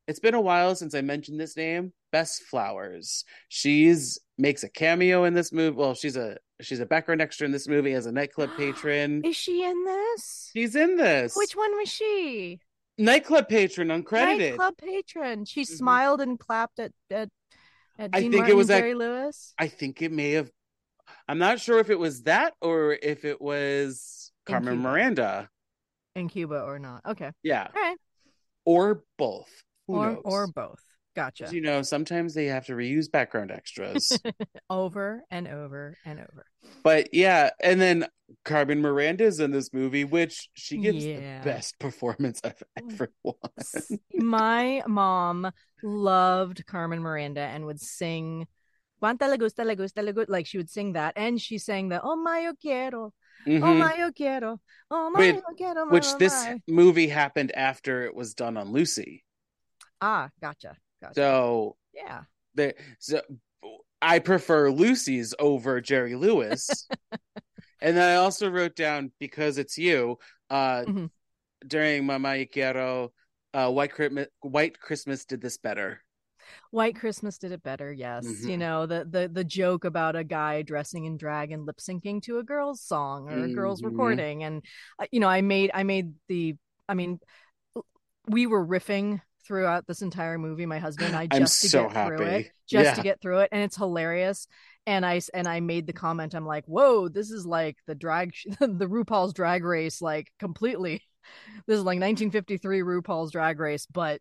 it's 0.08 0.20
been 0.20 0.34
a 0.34 0.40
while 0.40 0.74
since 0.74 0.94
I 0.94 1.00
mentioned 1.00 1.38
this 1.38 1.56
name, 1.56 1.92
Bess 2.12 2.38
Flowers. 2.38 3.24
She's 3.48 4.18
makes 4.38 4.62
a 4.62 4.68
cameo 4.68 5.24
in 5.24 5.34
this 5.34 5.52
movie. 5.52 5.76
Well, 5.76 5.94
she's 5.94 6.16
a 6.16 6.36
she's 6.60 6.78
a 6.80 6.86
background 6.86 7.20
extra 7.22 7.44
in 7.46 7.52
this 7.52 7.66
movie 7.66 7.92
as 7.94 8.06
a 8.06 8.12
nightclub 8.12 8.50
patron. 8.56 9.24
Is 9.24 9.34
she 9.36 9.64
in 9.64 9.84
this? 9.84 10.50
She's 10.52 10.76
in 10.76 10.96
this. 10.96 11.34
Which 11.36 11.56
one 11.56 11.76
was 11.76 11.88
she? 11.88 12.60
nightclub 12.98 13.48
patron 13.48 13.88
uncredited? 13.88 14.50
Nightclub 14.50 14.74
patron. 14.76 15.44
She 15.46 15.62
Mhm. 15.62 15.66
smiled 15.78 16.20
and 16.20 16.38
clapped 16.38 16.78
at 16.78 16.92
at, 17.10 17.30
at 17.98 18.10
I 18.12 18.20
Dean 18.20 18.30
think 18.32 18.34
it 18.34 18.38
Martin 18.38 18.56
was 18.58 18.70
and 18.70 18.74
ac- 18.76 18.80
Jerry 18.82 18.94
Lewis. 18.94 19.54
I 19.58 19.68
think 19.68 20.02
it 20.02 20.12
may 20.12 20.32
have. 20.32 20.50
I'm 21.26 21.38
not 21.38 21.58
sure 21.60 21.78
if 21.78 21.88
it 21.90 21.98
was 21.98 22.22
that 22.24 22.54
or 22.60 22.92
if 23.02 23.24
it 23.24 23.40
was 23.40 24.30
In 24.46 24.52
Carmen 24.52 24.74
Cuba. 24.74 24.88
Miranda. 24.88 25.48
in 26.14 26.28
Cuba 26.28 26.62
or 26.62 26.78
not. 26.78 27.00
Okay. 27.06 27.30
Yeah, 27.42 27.68
All 27.74 27.82
right. 27.82 27.96
or 28.66 29.02
both. 29.16 29.48
Who 29.86 29.94
or 29.94 30.10
knows? 30.12 30.22
or 30.24 30.46
both. 30.46 30.82
Gotcha. 31.14 31.48
You 31.52 31.60
know, 31.60 31.82
sometimes 31.82 32.34
they 32.34 32.46
have 32.46 32.66
to 32.66 32.72
reuse 32.72 33.10
background 33.10 33.50
extras. 33.50 34.18
Over 34.70 35.22
and 35.30 35.46
over 35.46 35.98
and 36.06 36.18
over. 36.20 36.46
but 36.82 37.12
yeah, 37.12 37.50
and 37.62 37.78
then 37.78 38.06
Carmen 38.44 38.80
Miranda's 38.80 39.38
in 39.40 39.50
this 39.50 39.72
movie, 39.74 40.04
which 40.04 40.48
she 40.54 40.78
gives 40.78 41.04
Yeah. 41.04 41.40
the 41.40 41.44
best 41.44 41.78
performance 41.78 42.40
I've 42.42 42.62
ever 42.76 43.12
won. 43.22 43.34
My 44.14 44.82
mom 44.86 45.50
loved 45.82 46.64
Carmen 46.66 47.00
Miranda 47.00 47.40
and 47.42 47.66
would 47.66 47.80
sing 47.80 48.46
Cuánta 49.02 49.28
le 49.28 49.36
gusta, 49.36 49.64
le 49.64 49.74
gusta, 49.76 50.00
le 50.00 50.12
gusta. 50.12 50.30
Like 50.30 50.46
she 50.46 50.56
would 50.58 50.70
sing 50.70 50.92
that. 50.94 51.14
And 51.16 51.40
she 51.40 51.58
sang 51.58 51.88
the 51.88 52.00
Oh 52.02 52.16
my 52.16 52.40
yo 52.40 52.52
quiero. 52.54 53.12
Oh 53.46 53.50
Mhm. 53.50 53.78
my 53.78 53.96
yo 53.98 54.12
quiero. 54.12 54.60
Oh 54.90 55.10
my 55.10 55.26
yo 55.26 55.42
quiero. 55.56 55.84
my, 55.86 55.92
Which 55.94 56.06
my, 56.12 56.18
this 56.18 56.32
my. 56.32 56.58
movie 56.68 57.08
happened 57.08 57.50
after 57.52 58.04
it 58.04 58.14
was 58.14 58.32
done 58.34 58.56
on 58.56 58.70
Lucy. 58.72 59.24
Ah, 60.00 60.30
gotcha. 60.40 60.76
Gotcha. 61.02 61.14
So 61.14 61.76
yeah. 61.92 62.22
the 62.54 62.74
so 62.98 63.20
I 64.00 64.18
prefer 64.18 64.70
Lucy's 64.70 65.34
over 65.38 65.80
Jerry 65.80 66.14
Lewis. 66.14 66.86
and 67.82 67.96
then 67.96 68.08
I 68.08 68.16
also 68.16 68.48
wrote 68.48 68.76
down 68.76 69.12
because 69.18 69.58
it's 69.58 69.76
you 69.76 70.18
uh 70.50 70.84
Mhm. 70.86 71.10
during 71.66 72.06
Mama 72.06 72.46
Quiero 72.46 73.12
uh 73.54 73.70
White 73.70 73.92
Christmas 73.92 74.28
White 74.40 74.80
Christmas 74.80 75.24
did 75.24 75.40
this 75.40 75.58
better. 75.58 76.02
White 76.70 76.96
Christmas 76.96 77.36
did 77.38 77.52
it 77.52 77.62
better, 77.62 77.92
yes. 77.92 78.24
Mhm. 78.24 78.50
You 78.50 78.56
know, 78.56 78.86
the 78.86 79.06
the 79.08 79.28
the 79.32 79.44
joke 79.44 79.84
about 79.84 80.16
a 80.16 80.24
guy 80.24 80.62
dressing 80.62 81.04
in 81.04 81.16
drag 81.16 81.52
and 81.52 81.66
lip 81.66 81.78
syncing 81.78 82.22
to 82.22 82.38
a 82.38 82.42
girl's 82.42 82.80
song 82.80 83.28
or 83.28 83.44
a 83.44 83.48
girl's 83.48 83.82
Mhm. 83.82 83.86
recording 83.90 84.42
and 84.44 84.64
uh, 84.98 85.06
you 85.12 85.20
know, 85.20 85.28
I 85.28 85.42
made 85.42 85.70
I 85.74 85.82
made 85.82 86.14
the 86.28 86.56
I 86.88 86.94
mean 86.94 87.20
we 88.26 88.46
were 88.46 88.64
riffing 88.64 89.20
throughout 89.46 89.86
this 89.86 90.02
entire 90.02 90.38
movie 90.38 90.66
my 90.66 90.78
husband 90.78 91.08
and 91.08 91.16
I 91.16 91.28
I'm 91.30 91.40
just 91.42 91.60
to 91.62 91.68
so 91.68 91.88
get 91.88 92.06
through 92.06 92.22
it, 92.26 92.50
just 92.68 92.84
Yeah. 92.84 92.94
to 92.94 93.02
get 93.02 93.20
through 93.20 93.38
it 93.40 93.48
and 93.52 93.62
it's 93.62 93.76
hilarious. 93.76 94.46
And 94.86 95.06
I 95.06 95.20
and 95.32 95.46
I 95.46 95.60
made 95.60 95.86
the 95.86 95.92
comment 95.92 96.34
I'm 96.34 96.46
like, 96.46 96.64
"Whoa, 96.66 97.08
this 97.08 97.30
is 97.30 97.46
like 97.46 97.76
the 97.86 97.94
drag 97.94 98.32
the 98.60 98.88
RuPaul's 98.88 99.32
drag 99.32 99.64
race 99.64 100.02
like 100.02 100.32
completely 100.38 101.02
this 101.66 101.78
is 101.78 101.84
like 101.84 102.00
1953 102.00 102.80
RuPaul's 102.80 103.30
drag 103.32 103.60
race, 103.60 103.86
but 103.86 104.20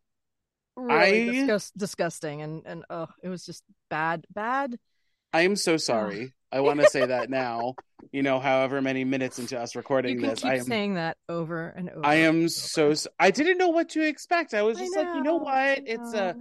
really 0.75 1.29
I- 1.29 1.33
disgust- 1.33 1.77
disgusting 1.77 2.41
and 2.41 2.63
and 2.65 2.85
oh 2.89 3.07
it 3.23 3.29
was 3.29 3.45
just 3.45 3.63
bad 3.89 4.25
bad 4.33 4.77
I 5.33 5.41
am 5.41 5.55
so 5.55 5.77
sorry. 5.77 6.33
I 6.51 6.60
want 6.60 6.79
to 6.81 6.89
say 6.89 7.05
that 7.05 7.29
now. 7.29 7.75
You 8.12 8.24
know, 8.24 8.39
however 8.39 8.81
many 8.81 9.03
minutes 9.03 9.39
into 9.39 9.60
us 9.60 9.75
recording 9.75 10.15
you 10.15 10.22
can 10.22 10.29
this, 10.31 10.39
keep 10.41 10.51
I 10.51 10.55
am 10.55 10.63
saying 10.63 10.96
that 10.96 11.17
over 11.29 11.67
and 11.70 11.89
over 11.89 12.05
I 12.05 12.15
am 12.15 12.39
over. 12.39 12.50
so 12.50 12.93
I 13.20 13.31
didn't 13.31 13.58
know 13.58 13.70
what 13.70 13.89
to 13.89 14.05
expect. 14.05 14.53
I 14.53 14.63
was 14.63 14.77
I 14.77 14.81
just 14.81 14.98
like, 14.98 15.08
you 15.08 15.24
know 15.24 15.38
know, 15.38 15.43
what? 15.43 15.84
It's 15.86 16.13
a 16.13 16.36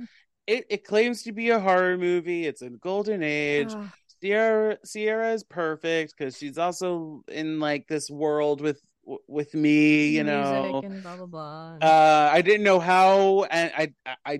it, 0.47 0.65
it 0.69 0.85
claims 0.85 1.23
to 1.25 1.33
be 1.33 1.51
a 1.51 1.61
horror 1.61 1.97
movie. 1.97 2.47
It's 2.47 2.63
a 2.63 2.71
golden 2.71 3.23
age. 3.23 3.73
Ugh. 3.73 3.89
Sierra 4.21 4.79
Sierra 4.85 5.33
is 5.33 5.45
perfect 5.45 6.15
because 6.17 6.37
she's 6.37 6.59
also 6.59 7.23
in 7.29 7.61
like 7.61 7.87
this 7.87 8.11
world 8.11 8.61
with 8.61 8.81
with 9.29 9.55
me, 9.55 10.09
you 10.09 10.25
music 10.25 10.27
know. 10.27 10.83
blah 11.03 11.17
blah 11.17 11.27
blah 11.27 11.77
Uh 11.81 12.31
I 12.33 12.43
didn't 12.43 12.65
know 12.65 12.81
how 12.81 13.45
and 13.45 13.73
I 13.77 14.15
I 14.25 14.39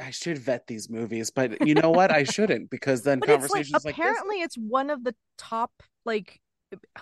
I, 0.00 0.10
should 0.10 0.38
vet 0.38 0.66
these 0.66 0.90
movies, 0.90 1.30
but 1.30 1.66
you 1.66 1.74
know 1.74 1.90
what? 1.90 2.10
I 2.10 2.24
shouldn't 2.24 2.70
because 2.70 3.02
then 3.02 3.18
but 3.20 3.30
it's 3.30 3.42
like 3.42 3.48
conversations 3.50 3.84
like, 3.84 3.96
this 3.96 4.04
apparently 4.04 4.42
it's 4.42 4.56
one 4.56 4.90
of 4.90 5.04
the 5.04 5.14
top 5.38 5.82
like 6.04 6.40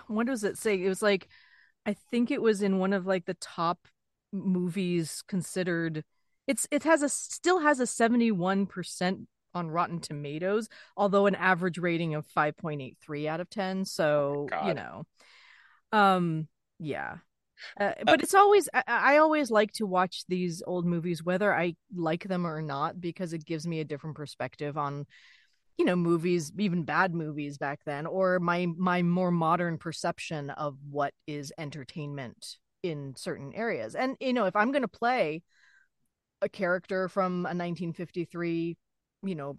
what 0.09 0.27
does 0.27 0.43
it 0.43 0.59
say 0.59 0.83
it 0.83 0.89
was 0.89 1.03
like 1.03 1.29
i 1.87 1.95
think 2.11 2.31
it 2.31 2.43
was 2.43 2.63
in 2.63 2.79
one 2.79 2.93
of 2.93 3.07
like 3.07 3.27
the 3.27 3.35
top 3.35 3.87
movies 4.33 5.23
considered 5.29 6.05
it's 6.47 6.67
it 6.71 6.83
has 6.83 7.03
a 7.03 7.09
still 7.09 7.61
has 7.61 7.81
a 7.81 7.85
71% 7.85 9.27
on 9.55 9.71
rotten 9.71 10.01
tomatoes 10.01 10.69
although 10.97 11.27
an 11.27 11.35
average 11.37 11.79
rating 11.79 12.15
of 12.15 12.27
5.83 12.27 13.27
out 13.27 13.41
of 13.41 13.49
10 13.49 13.85
so 13.85 14.49
God. 14.51 14.67
you 14.67 14.75
know 14.75 15.05
um 15.93 16.49
yeah 16.81 17.19
uh, 17.81 17.93
but 18.05 18.23
it's 18.23 18.35
always 18.35 18.69
I, 18.75 18.83
I 18.87 19.17
always 19.19 19.51
like 19.51 19.73
to 19.73 19.87
watch 19.87 20.25
these 20.29 20.63
old 20.67 20.85
movies 20.87 21.23
whether 21.23 21.55
i 21.55 21.75
like 21.95 22.25
them 22.25 22.47
or 22.47 22.63
not 22.63 23.01
because 23.01 23.33
it 23.33 23.45
gives 23.45 23.67
me 23.67 23.81
a 23.81 23.85
different 23.85 24.17
perspective 24.17 24.77
on 24.77 25.07
you 25.79 25.85
know 25.85 25.97
movies 25.97 26.53
even 26.59 26.85
bad 26.85 27.15
movies 27.15 27.59
back 27.59 27.81
then 27.85 28.07
or 28.07 28.39
my 28.39 28.67
my 28.77 29.03
more 29.03 29.31
modern 29.31 29.79
perception 29.79 30.51
of 30.51 30.77
what 30.91 31.13
is 31.27 31.53
entertainment 31.59 32.57
in 32.85 33.15
certain 33.17 33.53
areas. 33.55 33.95
And 33.95 34.17
you 34.21 34.33
know 34.33 34.45
if 34.45 34.55
i'm 34.55 34.71
going 34.71 34.83
to 34.83 34.89
play 34.89 35.43
a 36.43 36.49
character 36.49 37.09
from 37.09 37.47
a 37.47 37.55
1953 37.55 38.77
you 39.25 39.35
know 39.35 39.59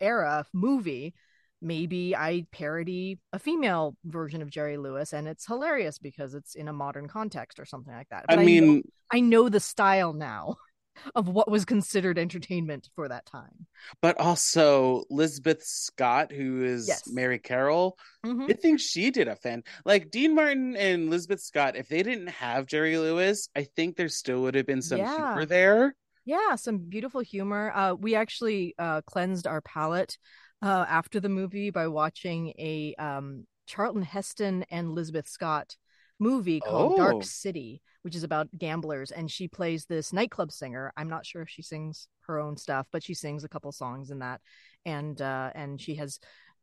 era 0.00 0.46
movie 0.52 1.14
maybe 1.62 2.14
i 2.16 2.44
parody 2.52 3.18
a 3.32 3.38
female 3.38 3.96
version 4.04 4.42
of 4.42 4.50
jerry 4.50 4.76
lewis 4.76 5.12
and 5.12 5.28
it's 5.28 5.46
hilarious 5.46 5.98
because 5.98 6.34
it's 6.34 6.54
in 6.54 6.68
a 6.68 6.72
modern 6.72 7.08
context 7.08 7.58
or 7.60 7.64
something 7.64 7.94
like 7.94 8.08
that 8.10 8.24
I 8.28 8.36
But 8.36 8.44
mean, 8.44 8.76
know, 8.76 8.82
I 9.10 9.20
know 9.20 9.48
the 9.48 9.60
style 9.60 10.12
now 10.12 10.56
of 11.14 11.28
what 11.28 11.50
was 11.50 11.64
considered 11.64 12.18
entertainment 12.18 12.88
for 12.94 13.08
that 13.08 13.24
time 13.26 13.66
but 14.00 14.18
also 14.18 15.04
Lizabeth 15.10 15.62
Scott, 15.62 16.30
who 16.32 16.64
is 16.64 16.88
Yes. 16.88 17.12
Mary 17.12 17.38
Carroll, 17.38 17.96
Mhm. 18.24 18.50
I 18.50 18.54
think 18.54 18.80
she 18.80 19.10
did 19.10 19.28
a 19.28 19.36
fan 19.36 19.64
like 19.84 20.10
Dean 20.10 20.34
Martin 20.34 20.76
and 20.76 21.10
Lizabeth 21.10 21.40
Scott. 21.40 21.76
If 21.76 21.88
they 21.88 22.02
didn't 22.02 22.28
have 22.28 22.66
Jerry 22.66 22.98
Lewis, 22.98 23.48
I 23.56 23.64
think 23.64 23.96
there 23.96 24.08
still 24.08 24.42
would 24.42 24.54
have 24.54 24.66
been 24.66 24.82
some 24.82 24.98
Yeah. 24.98 25.16
humor 25.16 25.46
there. 25.46 25.94
Yeah, 26.24 26.54
some 26.54 26.78
beautiful 26.78 27.20
humor. 27.20 27.72
Uh, 27.74 27.94
we 27.94 28.14
actually 28.14 28.74
uh, 28.78 29.02
cleansed 29.02 29.46
our 29.48 29.60
palate 29.60 30.18
uh, 30.62 30.86
after 30.88 31.20
the 31.20 31.28
movie 31.28 31.70
by 31.70 31.88
watching 31.88 32.52
a 32.58 32.94
um, 32.98 33.46
Charlton 33.66 34.02
Heston 34.02 34.64
and 34.70 34.88
Elizabeth 34.88 35.28
Scott 35.28 35.76
movie 36.18 36.60
called 36.60 36.92
Oh. 36.92 36.96
Dark 36.96 37.24
City, 37.24 37.82
which 38.02 38.14
is 38.14 38.22
about 38.22 38.48
gamblers, 38.56 39.10
and 39.10 39.30
she 39.30 39.48
plays 39.48 39.86
this 39.86 40.12
nightclub 40.12 40.52
singer. 40.52 40.92
I'm 40.96 41.08
not 41.08 41.26
sure 41.26 41.42
if 41.42 41.48
she 41.48 41.62
sings 41.62 42.08
her 42.26 42.38
own 42.38 42.56
stuff, 42.56 42.86
but 42.92 43.02
she 43.02 43.14
sings 43.14 43.44
a 43.44 43.48
couple 43.48 43.72
songs 43.72 44.10
in 44.10 44.20
that, 44.20 44.40
and 44.84 45.20
uh, 45.20 45.50
and 45.54 45.80
she 45.80 45.96
has 45.96 46.20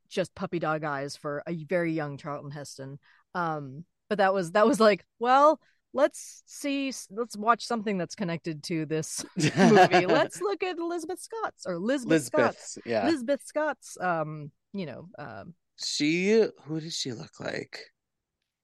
just 0.10 0.34
puppy 0.34 0.60
dog 0.60 0.84
eyes 0.84 1.16
for 1.16 1.44
a 1.46 1.54
very 1.66 1.94
young 1.94 2.18
Charlton 2.18 2.52
Heston. 2.52 3.00
Um, 3.36 3.86
but 4.08 4.18
that 4.18 4.34
was 4.34 4.52
that 4.54 4.66
was 4.66 4.80
like, 4.80 5.06
well, 5.20 5.60
let's 5.94 6.44
see, 6.46 6.92
let's 7.12 7.36
watch 7.38 7.66
something 7.66 7.98
that's 7.98 8.16
connected 8.16 8.64
to 8.64 8.86
this 8.86 9.26
movie. 9.58 10.06
Let's 10.06 10.42
look 10.42 10.64
at 10.64 10.78
Elizabeth 10.78 11.20
Scott's 11.20 11.66
or 11.66 11.74
Elizabeth 11.74 12.24
Scott's 12.26 12.78
Lizabeth, 12.78 12.82
yeah. 12.86 13.08
Elizabeth 13.08 13.42
Scott's 13.44 13.98
um, 14.00 14.52
you 14.74 14.86
know, 14.86 15.08
um 15.18 15.54
She 15.84 16.46
who 16.66 16.80
did 16.80 16.94
she 16.94 17.14
look 17.14 17.40
like? 17.40 17.80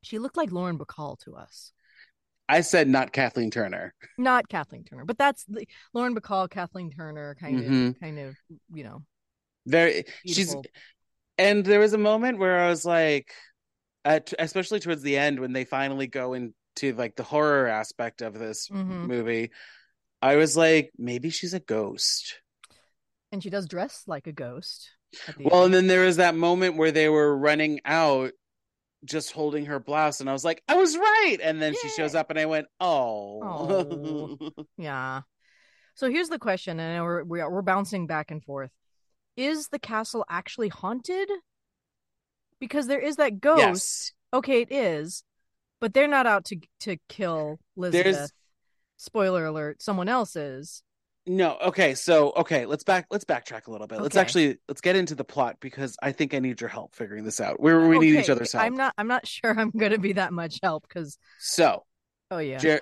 she 0.04 0.20
looked 0.20 0.38
like 0.38 0.52
Lauren 0.52 0.78
Bacall 0.78 1.18
to 1.22 1.36
us. 1.36 1.72
I 2.48 2.62
said 2.62 2.88
not 2.88 3.12
Kathleen 3.12 3.50
Turner. 3.50 3.96
Not 4.20 4.48
Kathleen 4.48 4.84
Turner, 4.84 5.04
but 5.04 5.18
that's 5.18 5.44
the 5.46 5.66
Lauren 5.96 6.16
Bacall, 6.16 6.48
Kathleen 6.48 6.92
Turner 6.92 7.36
kind 7.40 7.60
Mhm. 7.60 7.90
of 7.90 8.00
kind 8.00 8.20
of, 8.20 8.36
you 8.72 8.84
know, 8.84 9.02
Very 9.66 10.04
she's 10.28 10.56
and 11.40 11.66
there 11.66 11.80
was 11.80 11.94
a 11.94 11.98
moment 11.98 12.38
where 12.38 12.60
I 12.60 12.70
was 12.70 12.86
like 12.86 13.34
at, 14.06 14.32
especially 14.38 14.80
towards 14.80 15.02
the 15.02 15.18
end 15.18 15.40
when 15.40 15.54
they 15.54 15.66
finally 15.66 16.06
go 16.06 16.34
into 16.82 16.98
like 16.98 17.16
the 17.16 17.24
horror 17.24 17.68
aspect 17.68 18.22
of 18.22 18.38
this 18.38 18.68
Mhm. 18.70 19.08
movie. 19.08 19.52
I 20.22 20.36
was 20.36 20.58
like, 20.58 20.92
maybe 20.98 21.30
she's 21.30 21.54
a 21.54 21.60
ghost. 21.60 22.42
And 23.32 23.42
she 23.44 23.50
does 23.50 23.68
dress 23.68 24.04
like 24.08 24.28
a 24.28 24.32
ghost. 24.32 24.90
Well, 25.40 25.66
end. 25.66 25.66
and 25.66 25.74
then 25.74 25.88
there 25.88 26.06
was 26.06 26.18
that 26.18 26.36
moment 26.36 26.78
where 26.78 26.92
they 26.92 27.10
were 27.10 27.36
running 27.38 27.80
out 27.86 28.32
just 29.04 29.32
holding 29.32 29.66
her 29.68 29.80
blouse, 29.80 30.20
and 30.20 30.30
I 30.30 30.34
was 30.34 30.44
like, 30.44 30.64
I 30.68 30.76
was 30.78 30.98
right. 30.98 31.38
And 31.42 31.62
then 31.62 31.76
she 31.80 31.90
shows 31.90 32.16
up, 32.16 32.30
and 32.32 32.40
I 32.40 32.46
went, 32.48 32.68
Oh. 32.80 34.38
Yeah. 34.78 35.22
So 35.94 36.10
here's 36.10 36.30
the 36.30 36.40
question, 36.40 36.80
and 36.80 37.04
we're 37.04 37.24
we're 37.24 37.50
we're 37.50 37.62
bouncing 37.62 38.08
back 38.08 38.32
and 38.32 38.44
forth. 38.44 38.72
Is 39.38 39.68
the 39.70 39.80
castle 39.80 40.26
actually 40.30 40.70
haunted? 40.70 41.30
Because 42.60 42.88
there 42.88 43.00
is 43.00 43.18
that 43.18 43.40
ghost. 43.40 43.60
yes. 43.60 44.12
Okay, 44.34 44.62
it 44.64 44.72
is, 44.72 45.24
but 45.82 45.94
they're 45.94 46.08
not 46.08 46.26
out 46.28 46.46
to 46.46 46.58
to 46.82 46.98
kill 47.10 47.60
Elizabeth. 47.78 48.14
There's- 48.16 48.32
Spoiler 48.98 49.46
alert: 49.46 49.82
someone 49.82 50.08
else 50.08 50.36
is. 50.38 50.82
No, 51.28 51.58
okay, 51.66 51.96
so 51.96 52.32
okay, 52.38 52.66
let's 52.66 52.84
back 52.84 53.08
let's 53.12 53.26
backtrack 53.26 53.68
a 53.68 53.72
little 53.72 53.88
bit. 53.88 54.00
Let's 54.00 54.16
actually 54.16 54.58
let's 54.70 54.80
get 54.80 54.96
into 54.96 55.16
the 55.16 55.24
plot 55.26 55.58
because 55.60 55.98
I 56.02 56.12
think 56.14 56.34
I 56.34 56.40
need 56.40 56.62
your 56.62 56.70
help 56.70 56.96
figuring 56.96 57.24
this 57.26 57.42
out. 57.42 57.60
We 57.60 57.74
we 57.88 58.00
need 58.00 58.20
each 58.20 58.30
other's 58.30 58.54
help. 58.54 58.64
I'm 58.64 58.78
not. 58.78 58.94
I'm 58.98 59.08
not 59.08 59.28
sure. 59.28 59.54
I'm 59.60 59.72
going 59.72 59.92
to 59.92 59.98
be 59.98 60.14
that 60.14 60.32
much 60.32 60.60
help 60.64 60.88
because. 60.88 61.18
So, 61.40 61.84
Oh 62.32 62.38
yeah. 62.38 62.58
Jer- 62.60 62.82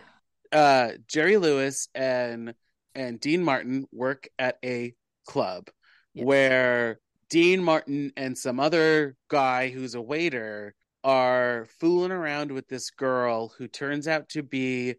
uh, 0.51 0.89
Jerry 1.07 1.37
Lewis 1.37 1.87
and 1.95 2.53
and 2.93 3.19
Dean 3.19 3.43
Martin 3.43 3.87
work 3.91 4.27
at 4.37 4.57
a 4.63 4.93
club 5.25 5.69
Yes. 6.13 6.25
where 6.25 6.99
Dean 7.31 7.63
Martin 7.63 8.11
and 8.15 8.37
some 8.37 8.59
other 8.59 9.15
guy 9.29 9.69
who's 9.69 9.95
a 9.95 10.01
waiter 10.01 10.75
are 11.03 11.67
fooling 11.79 12.11
around 12.11 12.51
with 12.51 12.67
this 12.67 12.89
girl 12.91 13.53
who 13.57 13.67
turns 13.67 14.07
out 14.07 14.29
to 14.29 14.43
be 14.43 14.95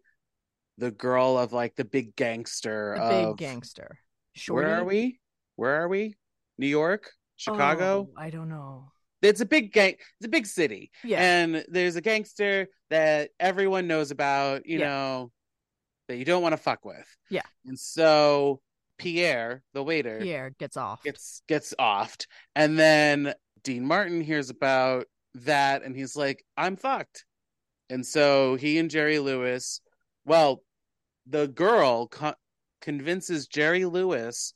the 0.77 0.91
girl 0.91 1.37
of 1.37 1.53
like 1.53 1.75
the 1.75 1.85
big 1.85 2.15
gangster 2.15 2.95
the 2.97 3.01
of 3.03 3.37
big 3.37 3.47
gangster. 3.47 3.97
Shorty? 4.33 4.65
where 4.67 4.75
are 4.75 4.83
we? 4.83 5.19
Where 5.55 5.81
are 5.81 5.87
we? 5.87 6.15
New 6.57 6.67
York? 6.67 7.11
Chicago? 7.37 8.09
Oh, 8.09 8.13
I 8.21 8.29
don't 8.29 8.49
know. 8.49 8.91
It's 9.21 9.41
a 9.41 9.45
big 9.45 9.73
gang 9.73 9.95
it's 10.19 10.25
a 10.25 10.29
big 10.29 10.45
city. 10.45 10.91
Yeah. 11.03 11.19
And 11.21 11.65
there's 11.69 11.95
a 11.95 12.01
gangster 12.01 12.67
that 12.89 13.31
everyone 13.39 13.87
knows 13.87 14.11
about, 14.11 14.65
you 14.65 14.79
Yeah. 14.79 14.87
know, 14.87 15.31
that 16.07 16.17
you 16.17 16.25
don't 16.25 16.43
want 16.43 16.53
to 16.53 16.57
fuck 16.57 16.85
with. 16.85 17.07
Yeah. 17.29 17.41
And 17.65 17.79
so 17.79 18.61
Pierre, 18.97 19.63
the 19.73 19.83
waiter, 19.83 20.19
Pierre 20.21 20.51
gets 20.59 20.77
off. 20.77 21.03
gets 21.03 21.41
gets 21.47 21.73
offed. 21.79 22.27
And 22.55 22.77
then 22.77 23.33
Dean 23.63 23.85
Martin 23.85 24.21
hears 24.21 24.49
about 24.49 25.07
that 25.35 25.83
and 25.83 25.95
he's 25.95 26.15
like, 26.15 26.43
I'm 26.57 26.75
fucked. 26.77 27.25
And 27.89 28.05
so 28.05 28.55
he 28.55 28.79
and 28.79 28.89
Jerry 28.89 29.19
Lewis, 29.19 29.81
well, 30.25 30.63
the 31.27 31.47
girl 31.47 32.07
co- 32.07 32.33
convinces 32.81 33.47
Jerry 33.47 33.85
Lewis 33.85 34.53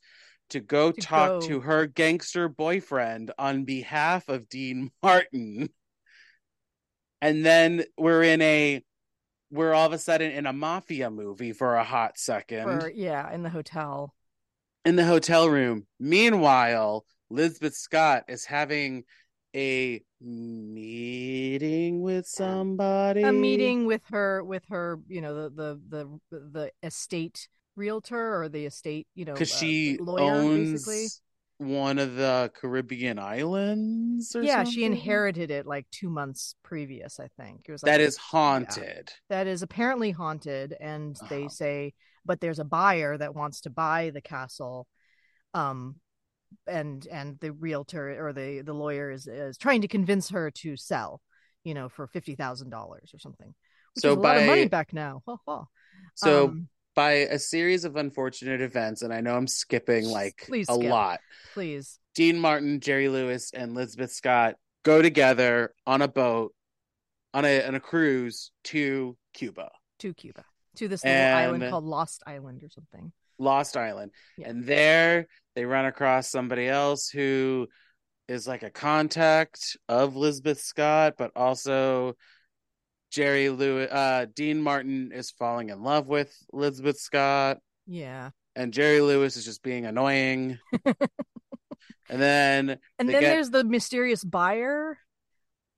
to 0.49 0.59
go 0.59 0.91
To 0.91 1.01
talk 1.01 1.29
go. 1.41 1.47
to 1.47 1.59
her 1.61 1.85
gangster 1.85 2.49
boyfriend 2.49 3.31
on 3.37 3.65
behalf 3.65 4.29
of 4.29 4.49
Dean 4.49 4.91
Martin. 5.03 5.69
And 7.21 7.45
then 7.45 7.83
we're 7.97 8.23
in 8.23 8.41
a 8.41 8.81
we're 9.51 9.73
all 9.73 9.87
of 9.87 9.93
a 9.93 9.97
sudden 9.97 10.31
in 10.31 10.45
a 10.45 10.53
mafia 10.53 11.09
movie 11.09 11.53
for 11.53 11.75
a 11.75 11.83
hot 11.83 12.17
second. 12.17 12.81
for 12.81 12.89
yeah 12.89 13.31
in 13.33 13.43
the 13.43 13.49
hotel. 13.49 14.13
in 14.85 14.95
the 14.95 15.05
hotel 15.05 15.49
room. 15.49 15.85
Meanwhile, 15.99 17.05
Lizabeth 17.31 17.73
Scott 17.75 18.23
is 18.29 18.45
having 18.45 19.03
a 19.55 20.01
meeting 20.21 22.01
with 22.01 22.27
somebody. 22.27 23.23
A 23.23 23.31
meeting 23.33 23.85
with 23.85 24.01
her 24.11 24.43
with 24.43 24.63
her, 24.69 24.99
you 25.07 25.21
know, 25.21 25.49
the 25.49 25.79
the 25.89 26.19
the 26.31 26.39
the 26.39 26.71
estate 26.83 27.47
realtor 27.75 28.41
or 28.41 28.49
the 28.49 28.65
estate, 28.65 29.07
you 29.15 29.25
know, 29.25 29.33
because 29.33 29.51
uh, 29.51 29.55
she 29.59 29.97
lawyer, 29.99 30.33
owns 30.33 30.71
basically. 30.73 31.09
one 31.57 31.99
of 31.99 32.15
the 32.15 32.51
Caribbean 32.55 33.19
islands. 33.19 34.35
Or 34.35 34.43
Yeah, 34.43 34.63
she 34.63 34.85
inherited 34.85 35.51
it 35.51 35.65
like 35.65 35.85
two 35.91 36.09
months 36.09 36.55
previous, 36.63 37.19
I 37.19 37.29
think. 37.37 37.61
It 37.67 37.71
was 37.71 37.83
like 37.83 37.91
That 37.91 38.01
is 38.01 38.17
haunted. 38.17 39.11
that 39.29 39.47
is 39.47 39.61
apparently 39.61 40.11
haunted 40.11 40.75
and 40.79 41.15
they 41.29 41.45
Uh-huh. 41.45 41.49
say 41.49 41.93
but 42.25 42.41
there's 42.41 42.59
a 42.59 42.63
buyer 42.65 43.17
that 43.17 43.35
wants 43.35 43.61
to 43.61 43.69
buy 43.69 44.09
the 44.13 44.21
castle 44.21 44.87
um 45.53 45.95
and 46.67 47.07
and 47.07 47.39
the 47.39 47.51
realtor 47.51 48.25
or 48.27 48.33
the 48.33 48.61
the 48.61 48.73
lawyer 48.73 49.11
is 49.11 49.27
is 49.27 49.57
trying 49.57 49.81
to 49.81 49.87
convince 49.87 50.29
her 50.29 50.51
to 50.51 50.75
sell 50.77 51.21
you 51.63 51.73
know 51.73 51.89
for 51.89 52.07
$50,000 52.07 52.71
or 52.73 53.01
something 53.19 53.53
which 53.95 54.03
So 54.03 54.11
is 54.11 54.17
a 54.17 54.19
lot 54.19 54.37
of 54.37 54.45
money 54.45 54.63
by- 54.65 54.69
back 54.69 54.93
now. 54.93 55.23
So 56.15 56.45
Um, 56.49 56.69
by 56.95 57.11
a 57.11 57.39
series 57.39 57.85
of 57.85 57.95
unfortunate 57.95 58.61
events, 58.61 59.01
and 59.03 59.13
I 59.13 59.21
know 59.21 59.35
I'm 59.35 59.47
skipping 59.47 60.05
like 60.05 60.43
Please 60.47 60.67
a 60.69 60.73
skip. 60.75 60.89
lot. 60.89 61.19
please 61.53 61.99
Dean 62.15 62.37
Martin, 62.39 62.79
Jerry 62.81 63.07
Lewis, 63.09 63.51
and 63.53 63.71
Elizabeth 63.71 64.11
Scott 64.11 64.55
go 64.83 65.01
together 65.01 65.73
on 65.85 66.01
a 66.01 66.07
boat 66.07 66.53
on 67.33 67.45
a 67.45 67.63
on 67.65 67.75
a 67.75 67.79
cruise 67.79 68.51
to 68.65 69.17
Cuba, 69.33 69.69
to 69.99 70.13
Cuba 70.13 70.43
to 70.75 70.87
this 70.87 71.03
little 71.03 71.35
island 71.35 71.69
called 71.69 71.83
Lost 71.83 72.23
Island 72.25 72.63
or 72.63 72.69
something 72.69 73.11
Lost 73.39 73.75
Island. 73.77 74.11
Yeah. 74.37 74.49
And 74.49 74.65
there 74.65 75.27
they 75.55 75.65
run 75.65 75.85
across 75.85 76.29
somebody 76.29 76.67
else 76.67 77.09
who 77.09 77.67
is 78.27 78.47
like 78.47 78.61
a 78.63 78.69
contact 78.69 79.77
of 79.87 80.15
Elizabeth 80.15 80.59
Scott, 80.59 81.15
but 81.17 81.31
also 81.35 82.15
Jerry 83.11 83.49
Lewis 83.49 83.91
uh 83.91 84.25
Dean 84.35 84.61
Martin 84.61 85.11
is 85.13 85.31
falling 85.31 85.69
in 85.69 85.81
love 85.81 86.07
with 86.07 86.31
Elizabeth 86.53 86.99
Scott. 86.99 87.57
yeah 87.87 88.29
and 88.55 88.73
Jerry 88.73 88.99
Lewis 89.01 89.37
is 89.37 89.45
just 89.45 89.63
being 89.63 89.85
annoying. 89.85 90.57
and 90.85 90.95
then 92.09 92.77
and 92.99 93.07
then 93.09 93.09
get- 93.09 93.21
there's 93.21 93.49
the 93.49 93.63
mysterious 93.63 94.23
buyer 94.23 94.97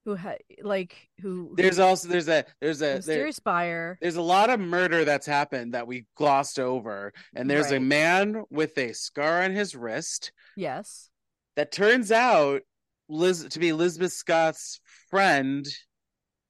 who 0.05 0.15
had 0.15 0.39
like 0.63 1.10
who 1.22 1.53
there's 1.55 1.79
also 1.79 2.08
there's 2.08 2.27
a 2.27 2.43
there's 2.60 2.81
a 2.81 2.86
there, 2.86 2.96
mysterious 2.96 3.39
buyer 3.39 3.98
there's 4.01 4.15
a 4.15 4.22
lot 4.22 4.50
of 4.50 4.60
murder 4.60 5.05
that's 5.05 5.27
happened 5.27 5.74
that 5.74 5.86
we 5.86 6.05
glossed 6.15 6.60
over, 6.60 7.13
and 7.36 7.50
there's 7.50 7.72
a 7.72 7.79
man 7.79 8.43
with 8.50 8.77
a 8.77 8.93
scar 8.93 9.43
on 9.43 9.51
his 9.51 9.75
wrist 9.75 10.31
yes 10.58 11.10
that 11.55 11.72
turns 11.72 12.12
out 12.12 12.62
Liz 13.10 13.46
to 13.50 13.60
be 13.60 13.70
Elizabeth 13.70 14.13
Scott's 14.13 14.79
friend 15.10 15.67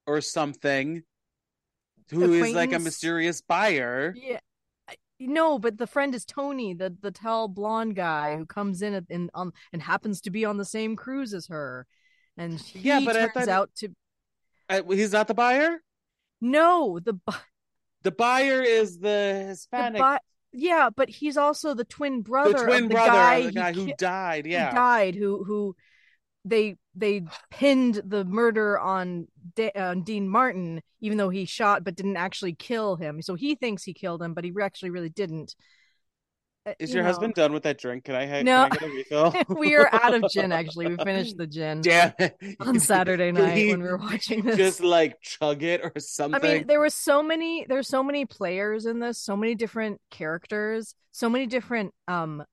or 0.05 0.22
something, 0.22 1.03
who 2.12 2.34
is 2.34 2.53
like 2.53 2.74
a 2.74 2.79
mysterious 2.79 3.41
buyer. 3.41 4.13
Yeah. 4.15 4.39
No, 5.20 5.60
but 5.60 5.77
the 5.77 5.88
friend 5.88 6.15
is 6.15 6.25
Tony, 6.25 6.74
the 6.74 6.96
the 7.01 7.12
tall 7.12 7.48
blonde 7.48 7.96
guy 7.96 8.38
who 8.38 8.46
comes 8.46 8.81
in 8.81 9.05
and 9.10 9.29
on 9.34 9.53
and 9.72 9.81
happens 9.81 10.22
to 10.22 10.31
be 10.31 10.46
on 10.46 10.58
the 10.58 10.65
same 10.65 10.96
cruise 10.96 11.34
as 11.34 11.48
her, 11.48 11.86
and 12.38 12.59
he 12.59 12.79
Yeah, 12.79 13.01
but 13.03 13.15
I 13.15 13.21
turns 13.27 13.33
thought- 13.33 13.47
out 13.50 13.75
to 13.77 13.89
Uh, 14.69 14.83
he's 14.89 15.11
not 15.11 15.27
the 15.27 15.33
buyer. 15.33 15.81
no 16.39 17.00
the 17.00 17.13
bu- 17.13 17.31
The 18.03 18.11
buyer 18.11 18.61
is 18.61 18.97
the 19.00 19.41
the 19.41 19.45
Hispanic, 19.50 20.01
bu- 20.01 20.17
yeah, 20.53 20.89
but 20.89 21.09
he's 21.09 21.38
also 21.38 21.73
the 21.73 21.85
twin 21.85 22.21
brother 22.21 22.53
the 22.53 22.63
twin 22.65 22.88
the 22.88 22.95
brother 22.95 23.11
guy, 23.11 23.35
of 23.35 23.43
the 23.43 23.50
he 23.50 23.55
guy 23.55 23.73
who 23.73 23.85
ki- 23.88 23.93
died. 23.97 24.45
who 24.45 24.51
Yeah, 24.51 24.71
died 24.73 25.15
who 25.15 25.43
who 25.43 25.75
they 26.45 26.77
they 26.95 27.21
pinned 27.51 28.01
the 28.05 28.25
murder 28.25 28.79
on, 28.79 29.27
De- 29.56 29.77
on 29.79 30.01
Dean 30.03 30.27
Martin 30.27 30.82
even 30.99 31.17
though 31.17 31.29
he 31.29 31.45
shot 31.45 31.84
but 31.84 31.95
didn't 31.95 32.17
actually 32.17 32.53
kill 32.53 32.95
him 32.95 33.21
so 33.21 33.36
he 33.36 33.56
thinks 33.56 33.84
he 33.84 33.93
killed 33.93 34.21
him 34.21 34.34
but 34.34 34.43
he 34.43 34.51
actually 34.62 34.89
really 34.89 35.10
didn't 35.10 35.56
Is 36.80 36.89
you 36.89 36.95
your 36.95 37.04
know. 37.04 37.10
husband 37.10 37.34
done 37.34 37.54
with 37.54 37.63
that 37.63 37.80
drink? 37.80 38.04
Can 38.04 38.13
I, 38.15 38.28
ha- 38.28 38.43
No. 38.43 38.67
can 38.69 38.71
I 38.71 38.76
get 38.78 38.84
a 38.84 38.91
refill? 38.93 39.36
we 39.58 39.76
are 39.76 39.89
out 39.91 40.13
of 40.13 40.30
gin 40.32 40.52
actually 40.52 40.88
we 40.88 40.97
finished 40.97 41.36
the 41.38 41.47
gin 41.47 41.82
Damn 41.82 42.13
it. 42.19 42.38
on 42.60 42.80
Saturday 42.80 43.32
night 43.32 43.69
when 43.69 43.82
we 43.82 43.88
were 43.88 43.97
watching 43.97 44.43
this. 44.43 44.58
Just 44.58 44.82
like 44.82 45.19
chug 45.21 45.63
it 45.63 45.82
or 45.84 45.91
something. 46.00 46.39
I 46.39 46.54
mean, 46.58 46.67
there 46.67 46.80
were 46.80 46.89
so 46.91 47.24
many 47.24 47.65
there's 47.67 47.88
so 47.88 48.04
many 48.04 48.26
players 48.26 48.86
in 48.86 49.00
this, 49.00 49.17
so 49.19 49.36
many 49.36 49.56
different 49.56 50.00
characters, 50.12 50.93
so 51.12 51.30
many 51.30 51.47
different 51.47 51.93
um 52.08 52.43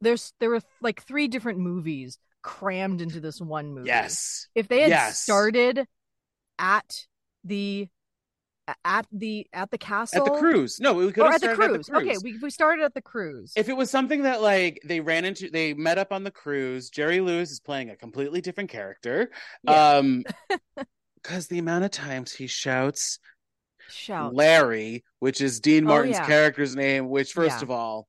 there's 0.00 0.32
there 0.38 0.50
were 0.50 0.60
like 0.80 1.02
three 1.02 1.26
different 1.28 1.58
movies 1.58 2.18
crammed 2.42 3.00
into 3.00 3.18
this 3.20 3.40
one 3.40 3.72
movie. 3.74 3.88
yes. 3.88 4.46
If 4.54 4.68
they 4.68 4.82
had 4.82 4.90
Yes. 4.90 5.20
started 5.20 5.86
at 6.58 7.06
the 7.42 7.88
at 8.84 9.06
the 9.12 9.46
at 9.52 9.70
the 9.70 9.78
castle 9.78 10.26
At 10.26 10.32
the 10.32 10.38
cruise. 10.38 10.80
No, 10.80 10.94
we 10.94 11.12
could 11.12 11.24
have 11.24 11.34
at 11.34 11.40
the, 11.40 11.54
started 11.54 11.56
cruise. 11.74 11.88
at 11.88 11.94
the 11.94 12.00
cruise. 12.00 12.16
Okay, 12.16 12.16
we 12.22 12.38
we 12.38 12.50
started 12.50 12.84
at 12.84 12.94
the 12.94 13.02
cruise. 13.02 13.52
if 13.56 13.68
it 13.68 13.76
was 13.76 13.90
something 13.90 14.22
that 14.22 14.40
like 14.42 14.80
they 14.84 15.00
ran 15.00 15.24
into 15.24 15.50
they 15.50 15.74
met 15.74 15.98
up 15.98 16.12
on 16.12 16.24
the 16.24 16.30
cruise, 16.30 16.88
Jerry 16.90 17.20
Lewis 17.20 17.50
is 17.50 17.60
playing 17.60 17.90
a 17.90 17.96
completely 17.96 18.40
different 18.40 18.70
character. 18.70 19.30
Yeah. 19.64 19.96
Um 19.96 20.24
because 21.22 21.46
the 21.48 21.58
amount 21.58 21.84
of 21.84 21.90
times 21.90 22.32
he 22.32 22.46
shouts 22.46 23.18
Shout. 23.90 24.34
Larry, 24.34 25.04
which 25.18 25.40
is 25.42 25.60
Dean 25.60 25.84
Oh, 25.84 25.88
Martin's 25.88 26.16
yeah. 26.16 26.26
character's 26.26 26.74
name, 26.74 27.08
which 27.10 27.32
first 27.32 27.58
Yeah. 27.58 27.62
of 27.64 27.70
all, 27.70 28.08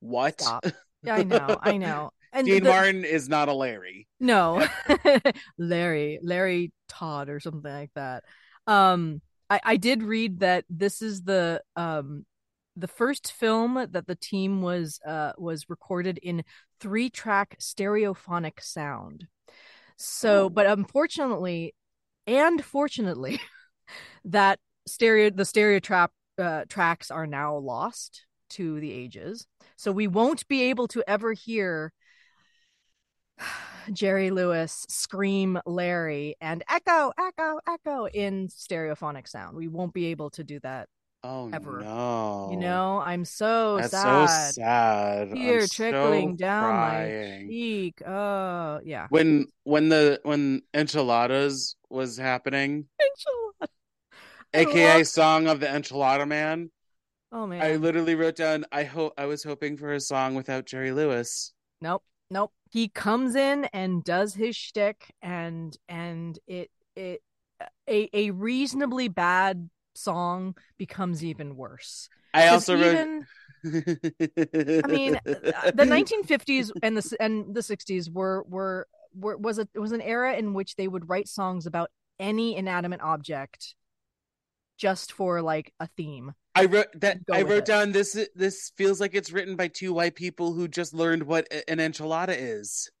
what? 0.00 0.42
I 1.06 1.22
know, 1.22 1.58
I 1.60 1.76
know. 1.76 2.10
And 2.32 2.46
Dean 2.46 2.62
the- 2.62 2.70
Martin 2.70 3.04
is 3.04 3.28
not 3.28 3.48
a 3.48 3.52
Larry. 3.52 4.06
No, 4.20 4.66
Larry, 5.58 6.18
Larry 6.22 6.72
Todd 6.88 7.28
or 7.28 7.40
something 7.40 7.70
like 7.70 7.90
that. 7.94 8.24
Um, 8.66 9.20
I, 9.50 9.60
I 9.64 9.76
did 9.76 10.02
read 10.02 10.40
that 10.40 10.64
this 10.68 11.02
is 11.02 11.22
the 11.22 11.62
um 11.76 12.24
the 12.76 12.88
first 12.88 13.32
film 13.32 13.86
that 13.90 14.06
the 14.06 14.14
team 14.14 14.62
was 14.62 15.00
uh 15.06 15.32
was 15.38 15.68
recorded 15.68 16.18
in 16.18 16.44
three 16.80 17.10
track 17.10 17.56
stereophonic 17.60 18.60
sound. 18.60 19.26
So, 19.96 20.44
Oh. 20.44 20.48
but 20.48 20.66
unfortunately, 20.66 21.74
and 22.26 22.64
fortunately, 22.64 23.40
that 24.24 24.58
stereo 24.86 25.30
the 25.30 25.44
stereo 25.44 25.78
trap 25.80 26.12
uh, 26.38 26.64
tracks 26.68 27.10
are 27.10 27.26
now 27.26 27.56
lost 27.56 28.26
to 28.50 28.80
the 28.80 28.92
ages. 28.92 29.46
So 29.76 29.92
we 29.92 30.08
won't 30.08 30.46
be 30.48 30.64
able 30.64 30.88
to 30.88 31.04
ever 31.06 31.32
hear 31.32 31.92
Jerry 33.92 34.30
Lewis 34.30 34.86
scream 34.88 35.58
Larry 35.66 36.36
and 36.40 36.62
echo, 36.68 37.12
echo, 37.18 37.58
echo 37.68 38.06
in 38.08 38.48
stereophonic 38.48 39.28
sound. 39.28 39.56
We 39.56 39.68
won't 39.68 39.92
be 39.94 40.06
able 40.06 40.30
to 40.30 40.44
do 40.44 40.60
that. 40.60 40.88
Oh 41.24 41.48
Ever. 41.52 41.80
no. 41.80 42.48
You 42.50 42.56
know, 42.58 43.00
I'm 43.04 43.24
so 43.24 43.76
That's 43.78 43.92
sad. 43.92 44.28
so 44.50 44.60
sad. 44.60 45.28
I'm 45.30 45.36
Here, 45.36 45.60
so 45.68 45.74
trickling 45.74 46.34
down 46.34 46.64
crying. 46.64 47.46
my 47.46 47.48
cheek. 47.52 48.02
Oh, 48.04 48.80
yeah. 48.84 49.06
When 49.10 49.46
when 49.62 49.88
the 49.88 50.18
when 50.24 50.62
enchiladas 50.74 51.76
was 51.90 52.16
happening, 52.16 52.86
I 53.62 53.66
aka 54.52 54.96
love- 54.98 55.06
song 55.06 55.46
of 55.46 55.60
the 55.60 55.66
enchilada 55.66 56.26
man, 56.26 56.70
Oh 57.30 57.46
man. 57.46 57.62
I 57.62 57.76
literally 57.76 58.16
wrote 58.16 58.36
down 58.36 58.64
I 58.72 58.82
hope 58.84 59.14
I 59.16 59.26
was 59.26 59.44
hoping 59.44 59.76
for 59.76 59.92
a 59.92 60.00
song 60.00 60.34
without 60.34 60.66
Jerry 60.66 60.90
Lewis. 60.90 61.52
Nope, 61.80 62.02
nope. 62.30 62.52
He 62.72 62.88
comes 62.88 63.34
in 63.34 63.66
and 63.74 64.02
does 64.02 64.32
his 64.34 64.56
shtick, 64.56 65.12
and 65.20 65.76
and 65.90 66.38
it 66.46 66.70
it 66.96 67.20
a 67.86 68.08
a 68.14 68.30
reasonably 68.30 69.08
bad 69.08 69.68
song 69.94 70.56
becomes 70.78 71.22
even 71.22 71.54
worse. 71.54 72.08
I 72.32 72.48
also 72.48 72.74
wrote 72.74 72.92
even 72.92 73.26
I 73.64 74.86
mean, 74.88 75.16
uh, 75.26 75.70
the 75.74 75.84
1950s 75.84 76.72
and 76.82 76.96
the 76.96 77.16
and 77.20 77.54
the 77.54 77.60
60s 77.60 78.10
were 78.10 78.42
were 78.48 78.88
were 79.14 79.36
was 79.36 79.58
a 79.58 79.68
was 79.74 79.92
an 79.92 80.00
era 80.00 80.34
in 80.34 80.54
which 80.54 80.76
they 80.76 80.88
would 80.88 81.10
write 81.10 81.28
songs 81.28 81.66
about 81.66 81.90
any 82.18 82.56
inanimate 82.56 83.02
object 83.02 83.74
just 84.78 85.12
for 85.12 85.42
like 85.42 85.72
a 85.80 85.86
theme. 85.96 86.32
I 86.54 86.66
wrote 86.66 86.88
that 87.00 87.20
I 87.30 87.42
wrote 87.42 87.58
it. 87.60 87.64
down 87.64 87.92
this 87.92 88.18
this 88.34 88.72
feels 88.76 89.00
like 89.00 89.14
it's 89.14 89.32
written 89.32 89.56
by 89.56 89.68
two 89.68 89.92
white 89.94 90.14
people 90.14 90.52
who 90.52 90.68
just 90.68 90.92
learned 90.92 91.22
what 91.22 91.46
an 91.68 91.78
enchilada 91.78 92.34
is. 92.38 92.90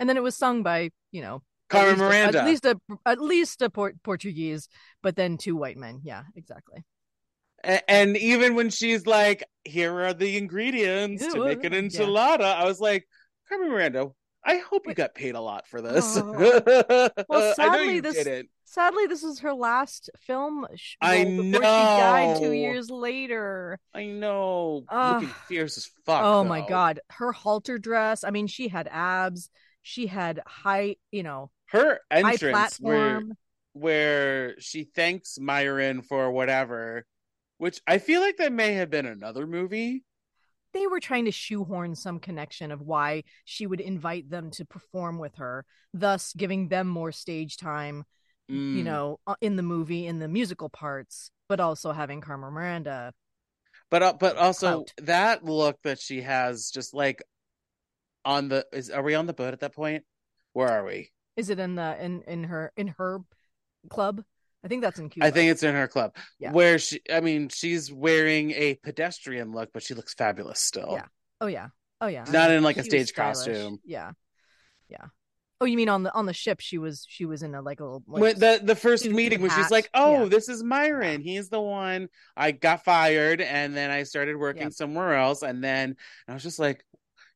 And 0.00 0.08
then 0.08 0.16
it 0.16 0.22
was 0.22 0.36
sung 0.36 0.62
by, 0.62 0.90
you 1.10 1.20
know, 1.22 1.36
at 1.36 1.70
Carmen 1.70 1.94
a- 1.96 1.98
Miranda. 1.98 2.38
at 2.38 2.44
least 2.46 2.64
a 2.64 2.80
at 3.04 3.20
least 3.20 3.60
a 3.62 3.68
Port- 3.68 4.02
Portuguese, 4.02 4.68
but 5.02 5.16
then 5.16 5.36
two 5.36 5.56
white 5.56 5.76
men. 5.76 6.00
Yeah, 6.04 6.22
exactly. 6.36 6.84
A- 7.64 7.90
And 7.90 8.16
even 8.16 8.54
when 8.54 8.70
she's 8.70 9.06
like, 9.06 9.44
"Here 9.64 9.92
are 10.00 10.14
the 10.14 10.38
ingredients 10.38 11.26
to 11.34 11.44
make 11.44 11.64
an 11.64 11.72
yeah. 11.72 11.80
enchilada," 11.80 12.44
I 12.44 12.64
was 12.64 12.80
like, 12.80 13.06
"Carmen 13.48 13.70
Miranda, 13.70 14.08
I 14.44 14.58
hope 14.58 14.86
you 14.86 14.94
got 14.94 15.14
paid 15.14 15.34
a 15.34 15.40
lot 15.40 15.66
for 15.66 15.82
this." 15.82 16.16
Oh. 16.16 17.10
Well, 17.28 17.54
sadly, 17.54 17.96
you 17.96 18.00
this- 18.02 18.14
didn't. 18.14 18.48
Sadly, 18.70 19.06
this 19.06 19.22
was 19.22 19.38
her 19.38 19.54
last 19.54 20.10
film. 20.18 20.66
I 21.00 21.24
before 21.24 21.54
she 21.54 21.58
died 21.60 22.36
two 22.38 22.52
years 22.52 22.90
later. 22.90 23.78
I 23.94 24.04
know. 24.04 24.84
Ugh. 24.90 25.22
Looking 25.22 25.34
fierce 25.46 25.78
as 25.78 25.90
fuck. 26.04 26.22
oh 26.22 26.44
my 26.44 26.60
god, 26.68 27.00
her 27.12 27.32
halter 27.32 27.78
dress. 27.78 28.24
I 28.24 28.30
mean, 28.30 28.46
she 28.46 28.68
had 28.68 28.86
abs. 28.92 29.48
She 29.80 30.06
had 30.06 30.42
high, 30.46 30.96
you 31.10 31.22
know, 31.22 31.50
Her 31.68 32.00
entrance 32.10 32.78
where 32.78 33.22
where 33.72 34.60
she 34.60 34.84
thanks 34.84 35.38
Myron 35.40 36.02
for 36.02 36.30
whatever, 36.30 37.06
which 37.56 37.80
I 37.86 37.96
feel 37.96 38.20
like 38.20 38.36
that 38.36 38.52
may 38.52 38.74
have 38.74 38.90
been 38.90 39.06
another 39.06 39.46
movie. 39.46 40.04
They 40.74 40.86
were 40.86 41.00
trying 41.00 41.24
to 41.24 41.32
shoehorn 41.32 41.94
some 41.94 42.20
connection 42.20 42.70
of 42.70 42.82
why 42.82 43.24
she 43.46 43.66
would 43.66 43.80
invite 43.80 44.28
them 44.28 44.50
to 44.52 44.66
perform 44.66 45.18
with 45.18 45.36
her, 45.36 45.64
thus 45.94 46.34
giving 46.34 46.68
them 46.68 46.86
more 46.86 47.12
stage 47.12 47.56
time, 47.56 48.04
you 48.48 48.82
Mm. 48.82 48.84
know, 48.84 49.20
uh, 49.26 49.34
in 49.40 49.56
the 49.56 49.62
movie, 49.62 50.06
in 50.06 50.18
the 50.18 50.28
musical 50.28 50.68
parts, 50.68 51.30
but 51.48 51.60
also 51.60 51.92
having 51.92 52.20
Carmen 52.20 52.52
Miranda. 52.52 53.12
But 53.90 54.02
uh, 54.02 54.12
but 54.18 54.36
also 54.36 54.84
Clout. 54.84 54.92
that 55.02 55.44
look 55.44 55.78
that 55.82 55.98
she 56.00 56.22
has, 56.22 56.70
just 56.70 56.94
like 56.94 57.22
on 58.24 58.48
the 58.48 58.66
is 58.72 58.90
are 58.90 59.02
we 59.02 59.14
on 59.14 59.26
the 59.26 59.32
boat 59.32 59.52
at 59.54 59.60
that 59.60 59.74
point? 59.74 60.04
Where 60.52 60.68
are 60.68 60.84
we? 60.84 61.10
Is 61.36 61.50
it 61.50 61.58
in 61.58 61.74
the 61.74 61.96
in 62.02 62.22
in 62.22 62.44
her 62.44 62.72
in 62.76 62.88
her 62.98 63.20
club? 63.88 64.22
I 64.64 64.68
think 64.68 64.82
that's 64.82 64.98
in 64.98 65.08
Cuba. 65.08 65.26
I 65.26 65.30
think 65.30 65.50
it's 65.52 65.62
in 65.62 65.74
her 65.74 65.86
club. 65.86 66.16
Yeah. 66.38 66.50
Where 66.52 66.78
she, 66.80 67.00
I 67.12 67.20
mean, 67.20 67.48
she's 67.48 67.92
wearing 67.92 68.50
a 68.50 68.74
pedestrian 68.74 69.52
look, 69.52 69.70
but 69.72 69.82
she 69.84 69.94
looks 69.94 70.14
fabulous 70.14 70.58
still. 70.58 70.92
Yeah. 70.92 71.06
Oh 71.40 71.46
yeah. 71.46 71.68
Oh 72.00 72.08
yeah. 72.08 72.24
She's 72.24 72.32
not 72.32 72.50
in, 72.50 72.62
like, 72.64 72.76
a 72.76 72.82
stage 72.82 73.14
costume. 73.14 73.78
Yeah. 73.84 74.12
Yeah. 74.88 75.06
Oh, 75.60 75.64
you 75.64 75.76
mean 75.76 75.88
on 75.88 76.04
the 76.04 76.14
on 76.14 76.26
the 76.26 76.32
ship? 76.32 76.60
She 76.60 76.78
was 76.78 77.04
she 77.08 77.24
was 77.24 77.42
in 77.42 77.54
a 77.54 77.60
like 77.62 77.80
a 77.80 77.84
little 77.84 78.02
like, 78.06 78.20
when 78.20 78.38
the 78.38 78.60
the 78.62 78.76
first 78.76 79.04
meeting 79.06 79.40
when 79.40 79.50
she's 79.50 79.70
like, 79.70 79.90
"Oh, 79.92 80.22
Yeah. 80.22 80.28
this 80.28 80.48
is 80.48 80.62
Myron. 80.62 81.20
He's 81.20 81.48
the 81.48 81.60
one 81.60 82.08
I 82.36 82.52
got 82.52 82.84
fired, 82.84 83.40
and 83.40 83.76
then 83.76 83.90
I 83.90 84.04
started 84.04 84.36
working 84.36 84.62
Yep. 84.62 84.72
somewhere 84.74 85.14
else, 85.14 85.42
and 85.42 85.62
then 85.62 85.96
I 86.28 86.34
was 86.34 86.42
just 86.42 86.58
like, 86.60 86.84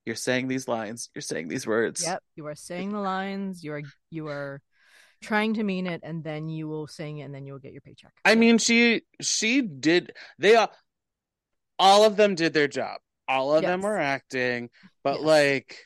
you're 0.06 0.16
saying 0.16 0.48
these 0.48 0.68
lines, 0.68 1.11
you're 1.14 1.22
saying 1.22 1.48
these 1.48 1.66
words. 1.66 2.04
Yep, 2.04 2.22
you 2.37 2.46
are 2.46 2.54
saying 2.54 2.92
the 2.92 3.00
lines. 3.00 3.64
You 3.64 3.72
are 3.72 3.82
you 4.11 4.28
are 4.28 4.61
trying 5.20 5.54
to 5.54 5.62
mean 5.62 5.87
it, 5.87 6.02
and 6.04 6.22
then 6.22 6.48
you 6.48 6.68
will 6.68 6.87
sing 6.87 7.18
it, 7.18 7.22
and 7.24 7.35
then 7.35 7.46
you 7.46 7.52
will 7.52 7.61
get 7.61 7.72
your 7.72 7.80
paycheck. 7.82 8.12
I 8.24 8.35
mean, 8.37 8.58
she 8.58 9.02
she 9.20 9.62
did. 9.62 10.12
They 10.38 10.54
all, 10.56 10.70
all 11.78 12.04
of 12.04 12.16
them 12.16 12.35
did 12.35 12.52
their 12.52 12.68
job. 12.68 13.00
All 13.28 13.54
of 13.54 13.62
them 13.64 13.82
were 13.82 13.98
acting, 13.98 14.70
but 15.02 15.14
Yes. 15.14 15.26
like 15.26 15.78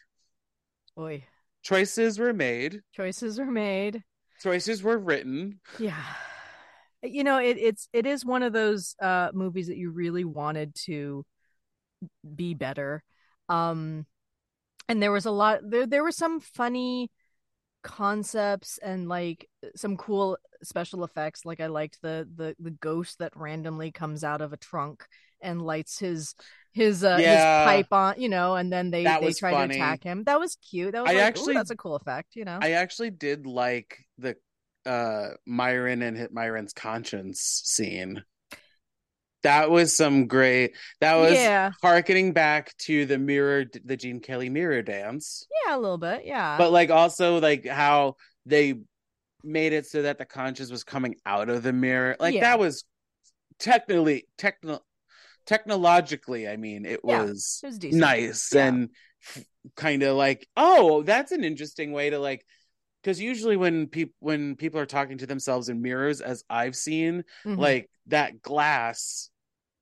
Boy, 0.96 1.24
choices 1.66 2.18
were 2.18 2.32
made, 2.32 2.80
choices 2.94 3.38
were 3.38 3.50
made. 3.50 4.02
choices 4.40 4.82
were 4.82 4.98
written. 4.98 5.60
Yeah, 5.78 6.02
you 7.02 7.24
know 7.24 7.38
it, 7.38 7.58
it's 7.58 7.88
it 7.92 8.06
is 8.06 8.24
one 8.24 8.42
of 8.42 8.52
those 8.52 8.94
uh 9.02 9.30
movies 9.34 9.66
that 9.66 9.76
you 9.76 9.90
really 9.90 10.24
wanted 10.24 10.74
to 10.86 11.26
be 12.34 12.54
better. 12.54 13.02
Um, 13.48 14.06
and 14.88 15.02
there 15.02 15.12
was 15.12 15.26
a 15.26 15.30
lot. 15.30 15.60
There 15.68 15.86
there 15.86 16.02
were 16.04 16.12
some 16.12 16.40
funny 16.40 17.10
concepts 17.82 18.78
and 18.78 19.08
like 19.08 19.48
some 19.76 19.96
cool 19.96 20.36
special 20.60 21.04
effects 21.04 21.44
like 21.44 21.60
i 21.60 21.68
liked 21.68 22.02
the 22.02 22.28
the 22.34 22.56
the 22.58 22.72
ghost 22.72 23.20
that 23.20 23.36
randomly 23.36 23.92
comes 23.92 24.24
out 24.24 24.40
of 24.40 24.52
a 24.52 24.56
trunk 24.56 25.06
and 25.46 25.62
lights 25.62 25.98
his 25.98 26.34
his 26.72 27.02
uh 27.02 27.16
Yeah. 27.18 27.60
his 27.60 27.66
pipe 27.66 27.92
on 27.92 28.20
you 28.20 28.28
know 28.28 28.54
and 28.56 28.70
then 28.72 28.90
they 28.90 29.04
That 29.04 29.22
they 29.22 29.32
try 29.32 29.52
funny. 29.52 29.74
to 29.74 29.80
attack 29.80 30.04
him 30.04 30.24
that 30.24 30.38
was 30.38 30.56
cute 30.56 30.92
that 30.92 31.02
was 31.02 31.10
I 31.10 31.14
like, 31.14 31.22
actually- 31.22 31.54
that's 31.54 31.70
a 31.70 31.76
cool 31.76 31.96
effect 31.96 32.36
you 32.36 32.44
know 32.44 32.58
I 32.60 32.72
actually 32.72 33.10
did 33.10 33.46
like 33.46 33.98
the 34.18 34.36
uh 34.84 35.30
Myron 35.46 36.02
and 36.02 36.16
hit 36.16 36.32
Myron's 36.32 36.72
conscience 36.72 37.40
scene. 37.64 38.22
That 39.42 39.70
was 39.70 39.96
some 39.96 40.26
great. 40.26 40.74
That 41.00 41.14
was 41.16 41.32
yeah 41.34 41.70
harkening 41.82 42.32
back 42.32 42.76
to 42.78 43.06
the 43.06 43.18
mirror, 43.18 43.64
the 43.84 43.96
Gene 43.96 44.20
Kelly 44.20 44.48
mirror 44.48 44.82
dance, 44.82 45.46
yeah 45.66 45.76
a 45.76 45.78
little 45.78 45.98
bit 45.98 46.24
yeah 46.24 46.56
but 46.58 46.72
like 46.72 46.90
also 46.90 47.38
like 47.40 47.66
how 47.66 48.16
they 48.44 48.74
made 49.44 49.72
it 49.72 49.86
so 49.86 50.02
that 50.02 50.18
the 50.18 50.24
conscience 50.24 50.70
was 50.70 50.82
coming 50.84 51.14
out 51.24 51.48
of 51.48 51.62
the 51.62 51.72
mirror. 51.72 52.16
Like 52.18 52.34
Yeah. 52.34 52.40
that 52.42 52.58
was 52.58 52.84
technically 53.58 54.26
techno 54.36 54.80
technologically. 55.46 56.48
I 56.48 56.56
mean, 56.56 56.84
it 56.84 57.00
Yeah, 57.04 57.22
was 57.24 57.60
it 57.62 57.66
was 57.66 57.82
nice 57.82 58.52
Yeah. 58.54 58.66
and 58.66 58.90
kind 59.74 60.04
of 60.04 60.16
like 60.16 60.46
oh 60.56 61.02
that's 61.02 61.32
an 61.32 61.42
interesting 61.42 61.90
way 61.90 62.10
to 62.10 62.18
like 62.20 62.46
because 63.02 63.20
usually 63.20 63.56
when 63.56 63.88
people 63.88 64.14
when 64.20 64.54
people 64.54 64.78
are 64.78 64.86
talking 64.86 65.18
to 65.18 65.26
themselves 65.26 65.68
in 65.68 65.82
mirrors 65.82 66.20
as 66.20 66.44
i've 66.48 66.76
seen 66.76 67.24
Mhm. 67.44 67.58
like 67.58 67.90
that 68.06 68.40
glass 68.40 69.30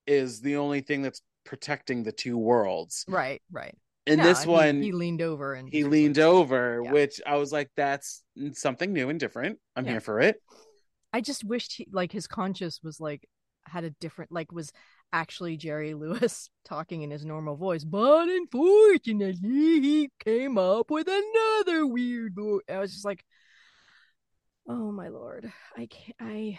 is 0.07 0.41
the 0.41 0.57
only 0.57 0.81
thing 0.81 1.03
that's 1.03 1.21
protecting 1.45 2.05
the 2.05 2.13
two 2.13 2.39
worlds 2.39 3.05
right 3.07 3.43
right 3.53 3.77
in 4.07 4.17
No, 4.19 4.25
this 4.25 4.47
one 4.47 4.81
he, 4.81 4.93
leaned 4.93 5.21
over 5.21 5.53
and 5.53 5.69
he 5.69 5.85
leaned 5.85 6.17
like- 6.17 6.25
over 6.25 6.81
Yeah. 6.83 6.93
which 6.93 7.21
i 7.27 7.37
was 7.37 7.53
like 7.53 7.71
that's 7.77 8.23
something 8.53 8.95
new 8.95 9.11
and 9.11 9.21
different 9.21 9.59
i'm 9.77 9.85
here 9.85 10.01
for 10.01 10.21
it 10.21 10.41
I 11.13 11.21
just 11.21 11.45
wished 11.45 11.75
he, 11.75 11.87
like 11.93 12.13
his 12.13 12.27
conscious 12.27 12.81
was 12.83 12.99
like 12.99 13.29
had 13.67 13.85
a 13.85 13.91
different 13.91 14.33
like 14.33 14.51
was 14.53 14.73
actually 15.15 15.57
Jerry 15.57 15.95
Lewis 15.95 16.51
talking 16.65 17.03
in 17.03 17.11
his 17.11 17.25
normal 17.25 17.57
voice, 17.57 17.85
but 17.85 18.29
unfortunately 18.29 19.81
he 19.81 20.11
came 20.23 20.59
up 20.59 20.91
with 20.91 21.09
another 21.09 21.87
weird 21.87 22.35
voice. 22.35 22.63
I 22.69 22.79
was 22.79 22.93
just 22.93 23.05
like, 23.05 23.25
oh 24.69 24.91
my 24.91 25.09
lord, 25.09 25.51
I 25.77 25.87
can't. 25.87 26.17
I 26.21 26.59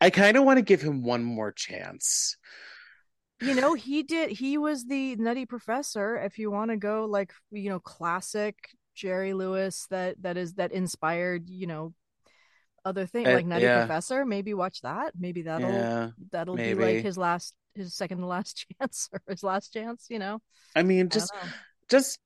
i 0.00 0.10
kind 0.10 0.36
of 0.36 0.44
want 0.44 0.58
to 0.58 0.62
give 0.62 0.80
him 0.80 1.02
one 1.02 1.24
more 1.24 1.50
chance 1.50 2.36
you 3.40 3.54
know 3.54 3.74
he 3.74 4.02
did 4.02 4.30
he 4.30 4.58
was 4.58 4.86
the 4.86 5.16
nutty 5.16 5.46
professor. 5.46 6.16
If 6.16 6.38
you 6.38 6.50
want 6.50 6.70
to 6.70 6.76
go 6.76 7.04
like 7.04 7.32
you 7.50 7.70
know 7.70 7.78
classic 7.78 8.56
Jerry 8.94 9.32
Lewis 9.32 9.86
that 9.90 10.20
that 10.22 10.36
is 10.36 10.54
that 10.54 10.72
inspired 10.72 11.48
you 11.48 11.66
know 11.66 11.94
other 12.84 13.06
thing 13.06 13.26
Uh, 13.26 13.32
like 13.32 13.46
Nutty 13.46 13.64
yeah. 13.64 13.86
Professor. 13.86 14.24
Maybe 14.24 14.54
watch 14.54 14.80
that. 14.82 15.12
Maybe 15.18 15.42
that'll 15.42 15.70
yeah 15.70 16.10
that'll 16.32 16.56
be 16.56 16.74
like 16.74 17.02
his 17.02 17.18
last 17.18 17.54
his 17.78 17.94
second 17.94 18.18
to 18.18 18.26
last 18.26 18.66
chance 18.80 19.08
or 19.12 19.20
his 19.28 19.42
last 19.42 19.72
chance 19.72 20.06
you 20.08 20.18
know? 20.18 20.40
I 20.74 20.82
mean 20.82 21.08
just 21.08 21.32
don't 21.32 21.52
just 21.88 22.18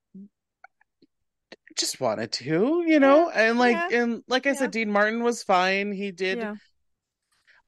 just 1.79 2.01
wanted 2.01 2.33
to 2.33 2.85
you 2.87 3.01
know? 3.01 3.31
And 3.31 3.59
like 3.59 3.77
yeah, 3.91 4.03
and 4.03 4.23
like 4.29 4.47
i 4.47 4.51
yeah. 4.51 4.57
said 4.57 4.71
dean 4.71 4.91
martin 4.91 5.23
was 5.23 5.43
fine. 5.43 5.93
He 5.93 6.11
did 6.11 6.39
yeah. 6.39 6.55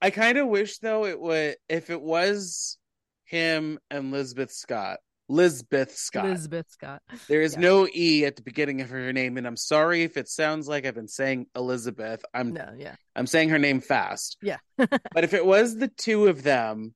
I 0.01 0.11
kind 0.11 0.39
of 0.39 0.49
wish 0.49 0.79
though 0.79 1.07
it 1.07 1.19
would 1.19 1.57
if 1.69 1.91
it 1.91 2.01
was 2.01 2.77
him 3.25 3.79
and 3.91 4.13
Lizabeth 4.13 4.51
scott 4.51 4.99
Lizabeth 5.31 5.93
scott. 5.93 6.27
Elizabeth 6.27 6.71
scott. 6.71 7.01
There 7.29 7.41
is 7.41 7.55
yeah. 7.55 7.61
no 7.61 7.89
e 7.95 8.27
at 8.27 8.37
the 8.37 8.43
beginning 8.43 8.83
of 8.83 8.91
her 8.91 9.13
name 9.13 9.39
and 9.39 9.47
i'm 9.47 9.57
sorry 9.57 10.03
if 10.03 10.17
it 10.17 10.29
sounds 10.29 10.69
like 10.69 10.85
i've 10.85 10.95
been 10.95 11.09
saying 11.09 11.47
elizabeth. 11.57 12.23
I'm 12.35 12.53
no 12.53 12.75
yeah. 12.77 12.97
I'm 13.17 13.27
saying 13.27 13.49
her 13.49 13.59
name 13.59 13.81
fast. 13.81 14.37
Yeah. 14.43 14.59
but 14.77 15.25
if 15.25 15.33
it 15.33 15.47
was 15.47 15.77
the 15.77 15.89
two 15.89 16.27
of 16.27 16.43
them 16.43 16.95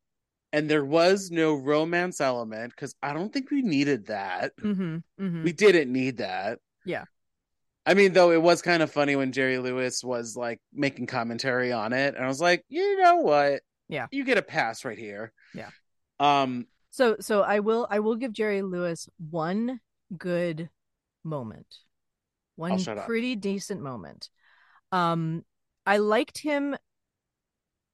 and 0.52 0.68
there 0.68 0.84
was 0.84 1.30
no 1.30 1.54
romance 1.54 2.20
element 2.20 2.72
because 2.74 2.94
i 3.02 3.12
don't 3.12 3.32
think 3.32 3.50
we 3.50 3.62
needed 3.62 4.06
that 4.06 4.56
mm-hmm, 4.56 4.96
mm-hmm. 5.20 5.42
we 5.44 5.52
didn't 5.52 5.92
need 5.92 6.18
that. 6.18 6.58
Yeah. 6.84 7.04
I 7.84 7.94
mean, 7.94 8.12
though 8.12 8.32
it 8.32 8.42
was 8.42 8.60
kind 8.60 8.82
of 8.82 8.90
funny 8.90 9.16
when 9.16 9.32
Jerry 9.32 9.58
Lewis 9.58 10.04
was 10.04 10.36
like 10.36 10.60
making 10.74 11.06
commentary 11.06 11.72
on 11.72 11.94
it, 11.94 12.14
and 12.14 12.22
I 12.22 12.28
was 12.28 12.40
like, 12.40 12.62
you 12.68 13.00
know 13.02 13.16
what? 13.16 13.62
Yeah. 13.88 14.06
You 14.10 14.24
get 14.24 14.36
a 14.36 14.42
pass 14.42 14.84
right 14.84 14.98
here. 14.98 15.32
Yeah. 15.54 15.70
Um, 16.20 16.66
so 16.90 17.16
so 17.20 17.42
i 17.42 17.60
will 17.60 17.86
i 17.90 18.00
will 18.00 18.16
give 18.16 18.32
jerry 18.32 18.62
lewis 18.62 19.08
one 19.30 19.80
good 20.16 20.68
moment 21.24 21.76
one 22.56 22.78
shut 22.78 22.98
up. 22.98 23.06
pretty 23.06 23.36
decent 23.36 23.80
moment 23.80 24.28
um 24.90 25.44
i 25.86 25.98
liked 25.98 26.38
him 26.38 26.76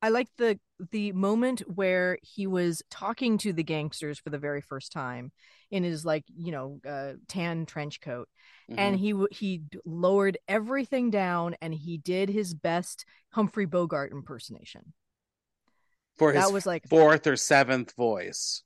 i 0.00 0.08
liked 0.08 0.30
the 0.38 0.58
the 0.90 1.12
moment 1.12 1.60
where 1.72 2.18
he 2.22 2.46
was 2.46 2.82
talking 2.90 3.38
to 3.38 3.52
the 3.52 3.62
gangsters 3.62 4.18
for 4.18 4.30
the 4.30 4.38
very 4.38 4.60
first 4.60 4.92
time 4.92 5.30
in 5.70 5.84
his 5.84 6.04
like 6.04 6.24
you 6.36 6.52
know 6.52 6.80
uh, 6.88 7.12
tan 7.28 7.66
trench 7.66 8.00
coat 8.00 8.28
and 8.76 8.96
mhm. 8.96 8.98
he 8.98 9.36
he 9.36 9.62
lowered 9.84 10.38
everything 10.48 11.10
down 11.10 11.54
and 11.60 11.74
he 11.74 11.98
did 11.98 12.28
his 12.28 12.54
best 12.54 13.04
Humphrey 13.30 13.66
Bogart 13.66 14.12
impersonation. 14.12 14.92
for 16.16 16.32
his 16.32 16.44
That 16.44 16.52
was 16.52 16.66
like 16.66 16.88
fourth 16.88 17.26
or 17.26 17.36
seventh 17.36 17.92
voice. 17.96 18.62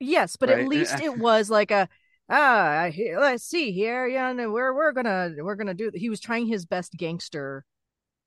yes, 0.00 0.36
but 0.36 0.48
Right. 0.48 0.58
at 0.60 0.64
least 0.68 1.00
it 1.00 1.16
was 1.16 1.50
like 1.50 1.70
a 1.70 1.88
ah 2.28 2.80
I 2.88 3.14
let's 3.18 3.44
see 3.44 3.72
here 3.72 4.06
yeah 4.06 4.32
no, 4.32 4.50
we're 4.50 4.74
we're 4.74 4.92
gonna 4.92 5.32
we're 5.38 5.54
gonna 5.54 5.74
do 5.74 5.90
he 5.94 6.10
was 6.10 6.20
trying 6.20 6.46
his 6.46 6.66
best 6.66 6.92
gangster 6.96 7.64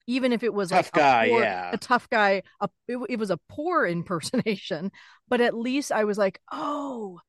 even 0.09 0.33
if 0.33 0.43
it 0.43 0.53
was 0.53 0.69
Tough 0.69 0.89
like 0.93 1.01
a 1.01 1.05
guy, 1.05 1.29
poor- 1.29 1.41
yeah. 1.41 1.69
a 1.71 1.77
tough 1.77 2.09
guy 2.09 2.43
a, 2.59 2.69
it, 2.87 2.97
it 3.09 3.19
was 3.19 3.31
a 3.31 3.39
poor 3.47 3.85
impersonation 3.97 4.91
but 5.27 5.41
at 5.41 5.53
least 5.53 5.91
I 5.91 6.03
was 6.03 6.17
like 6.17 6.39
oh 6.51 7.19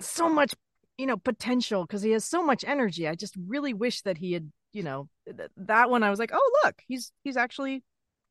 so 0.00 0.28
much 0.28 0.54
you 0.98 1.06
know 1.06 1.16
potential 1.16 1.84
because 1.84 2.02
he 2.02 2.10
has 2.12 2.24
so 2.24 2.42
much 2.42 2.64
energy 2.66 3.06
I 3.06 3.14
just 3.14 3.34
really 3.46 3.74
wish 3.74 4.02
that 4.02 4.18
he 4.18 4.32
had 4.32 4.50
you 4.72 4.82
know 4.82 5.08
th- 5.26 5.50
that 5.56 5.90
one 5.90 6.02
I 6.02 6.10
was 6.10 6.18
like, 6.18 6.30
oh 6.32 6.60
look, 6.64 6.74
he's 6.86 7.12
he's 7.22 7.36
actually 7.36 7.82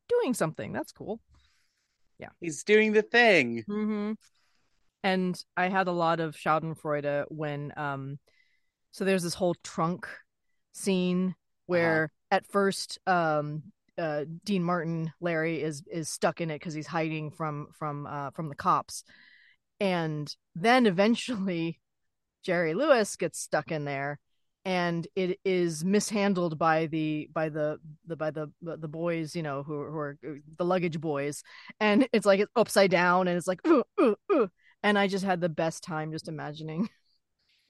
doing 0.08 0.34
something. 0.34 0.72
That's 0.72 0.92
cool. 0.92 1.20
Yeah, 2.18 2.30
he's 2.40 2.64
doing 2.64 2.92
the 2.92 3.02
thing. 3.02 3.64
Mm-hmm. 3.68 4.12
And 5.04 5.44
I 5.56 5.68
had 5.68 5.88
a 5.88 5.92
lot 5.92 6.20
of 6.20 6.36
Schadenfreude 6.36 7.26
when 7.28 7.72
um 7.76 8.18
so 8.90 9.04
there's 9.04 9.22
this 9.22 9.34
whole 9.34 9.54
trunk 9.64 10.06
scene 10.74 11.34
where 11.72 12.12
at 12.30 12.46
first 12.46 12.98
um 13.06 13.62
uh 13.98 14.24
Dean 14.44 14.62
Martin 14.62 15.12
Larry 15.20 15.62
is 15.62 15.82
is 15.90 16.08
stuck 16.08 16.40
in 16.40 16.50
it 16.50 16.58
because 16.58 16.74
he's 16.74 16.86
hiding 16.86 17.30
from 17.30 17.68
from 17.72 18.06
uh 18.06 18.30
from 18.30 18.48
the 18.48 18.54
cops. 18.54 19.04
And 19.80 20.34
then 20.54 20.86
eventually 20.86 21.80
Jerry 22.44 22.74
Lewis 22.74 23.16
gets 23.16 23.38
stuck 23.38 23.72
in 23.72 23.84
there 23.84 24.18
and 24.64 25.06
it 25.16 25.40
is 25.44 25.84
mishandled 25.84 26.58
by 26.58 26.86
the 26.86 27.28
by 27.32 27.48
the, 27.48 27.78
the 28.06 28.16
by 28.16 28.30
the 28.30 28.50
the 28.60 28.88
boys 28.88 29.34
you 29.34 29.42
know 29.42 29.62
who, 29.62 29.84
who 29.86 29.98
are 29.98 30.18
the 30.56 30.64
luggage 30.64 31.00
boys 31.00 31.42
and 31.80 32.06
it's 32.12 32.26
like 32.26 32.40
it's 32.40 32.52
upside 32.54 32.90
down 32.90 33.26
and 33.26 33.36
it's 33.36 33.48
like 33.48 33.60
ooh, 33.66 33.82
ooh, 34.00 34.16
ooh. 34.32 34.48
and 34.82 34.98
i 34.98 35.08
just 35.08 35.24
had 35.24 35.40
the 35.40 35.48
best 35.48 35.82
time 35.82 36.12
just 36.12 36.28
imagining 36.28 36.88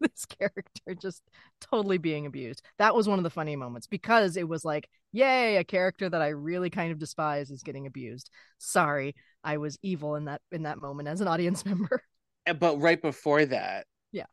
this 0.03 0.25
character 0.27 0.95
just 1.01 1.23
totally 1.61 1.99
being 1.99 2.27
abused 2.27 2.63
that 2.79 2.95
was 2.95 3.09
one 3.09 3.19
of 3.19 3.23
the 3.25 3.31
funny 3.31 3.57
moments 3.57 3.87
because 3.87 4.37
it 4.37 4.49
was 4.49 4.65
like 4.65 4.89
yay 5.13 5.57
a 5.57 5.65
character 5.65 6.09
that 6.09 6.23
i 6.23 6.29
really 6.29 6.71
kind 6.71 6.93
of 6.93 6.99
despise 6.99 7.51
is 7.51 7.63
getting 7.63 7.87
abused 7.87 8.31
sorry 8.59 9.15
i 9.45 9.57
was 9.57 9.79
evil 9.83 10.17
in 10.17 10.27
that 10.27 10.41
in 10.51 10.63
that 10.65 10.81
moment 10.81 11.09
as 11.09 11.21
an 11.21 11.29
audience 11.29 11.65
member 11.67 12.03
But 12.59 12.81
right 12.81 13.01
before 13.01 13.45
that, 13.47 13.87
Yeah. 14.11 14.27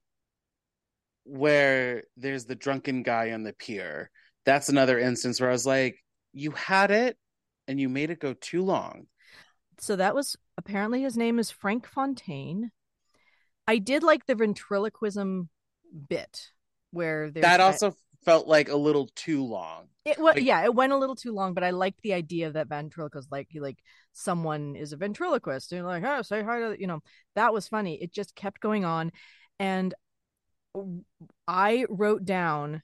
where 1.26 2.04
there's 2.18 2.46
the 2.46 2.56
drunken 2.56 3.04
guy 3.04 3.32
on 3.32 3.44
the 3.44 3.54
pier, 3.54 4.10
that's 4.46 4.70
another 4.70 4.98
instance 5.00 5.40
where 5.40 5.50
I 5.50 5.54
was 5.54 5.66
like, 5.66 5.96
you 6.34 6.52
had 6.52 6.92
it 6.92 7.18
and 7.68 7.80
you 7.80 7.88
made 7.90 8.10
it 8.10 8.20
go 8.20 8.34
too 8.34 8.64
long. 8.64 9.08
so 9.80 9.96
that 9.96 10.16
was 10.16 10.36
apparently 10.58 11.02
his 11.04 11.18
name 11.18 11.40
is 11.40 11.52
Frank 11.52 11.88
Fontaine. 11.88 12.72
I 13.68 13.78
did 13.78 14.02
like 14.04 14.26
the 14.26 14.36
ventriloquism 14.36 15.50
bit 16.08 16.50
where 16.92 17.30
there's 17.30 17.44
That 17.44 17.60
also 17.60 17.94
felt 18.26 18.48
like 18.48 18.70
a 18.70 18.76
little 18.76 19.10
too 19.16 19.44
long. 19.44 19.88
it 20.06 20.18
wa- 20.20 20.26
like- 20.32 20.44
yeah 20.44 20.64
it 20.64 20.74
went 20.74 20.92
a 20.94 20.98
little 20.98 21.16
too 21.16 21.32
long, 21.34 21.54
but 21.54 21.64
I 21.64 21.70
liked 21.70 22.02
the 22.02 22.14
idea 22.14 22.52
that 22.52 22.68
ventriloquist 22.68 23.32
like 23.32 23.50
like 23.56 23.80
someone 24.14 24.76
is 24.76 24.92
a 24.94 24.98
ventriloquist 24.98 25.72
and 25.72 25.86
like 25.86 26.04
oh 26.06 26.22
say 26.22 26.42
hi 26.44 26.60
to 26.60 26.76
you 26.80 26.88
know 26.88 27.00
that 27.36 27.54
was 27.54 27.68
funny. 27.68 28.02
It 28.02 28.12
just 28.14 28.36
kept 28.36 28.60
going 28.60 28.86
on, 28.86 29.12
and 29.60 29.94
I 31.48 31.86
wrote 31.90 32.26
down 32.26 32.82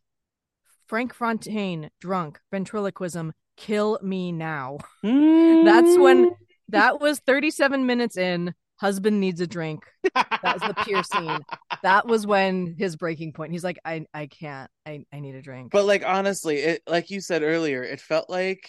Frank 0.87 1.13
Fontaine 1.13 1.89
drunk 1.99 2.39
ventriloquism 2.51 3.33
kill 3.57 3.99
me 4.01 4.31
now. 4.31 4.77
That's 5.03 5.97
when 5.97 6.31
that 6.69 6.99
was 6.99 7.19
37 7.19 7.85
minutes 7.85 8.17
in. 8.17 8.53
Husband 8.77 9.21
needs 9.21 9.39
a 9.39 9.47
drink. 9.47 9.85
That 10.13 10.41
was 10.43 10.61
the 10.61 10.73
pier 10.83 11.01
scene. 11.03 11.39
That 11.85 12.07
was 12.07 12.25
when 12.25 12.75
his 12.77 12.95
breaking 12.95 13.33
point. 13.33 13.51
He's 13.51 13.63
like, 13.63 13.77
I, 13.85 14.07
I 14.11 14.25
can't. 14.25 14.71
I, 14.87 15.05
I 15.13 15.19
need 15.19 15.35
a 15.35 15.41
drink. 15.41 15.71
But 15.71 15.85
like 15.85 16.03
honestly, 16.03 16.57
it 16.57 16.81
like 16.87 17.11
you 17.11 17.21
said 17.21 17.43
earlier, 17.43 17.83
it 17.83 18.01
felt 18.01 18.27
like 18.27 18.67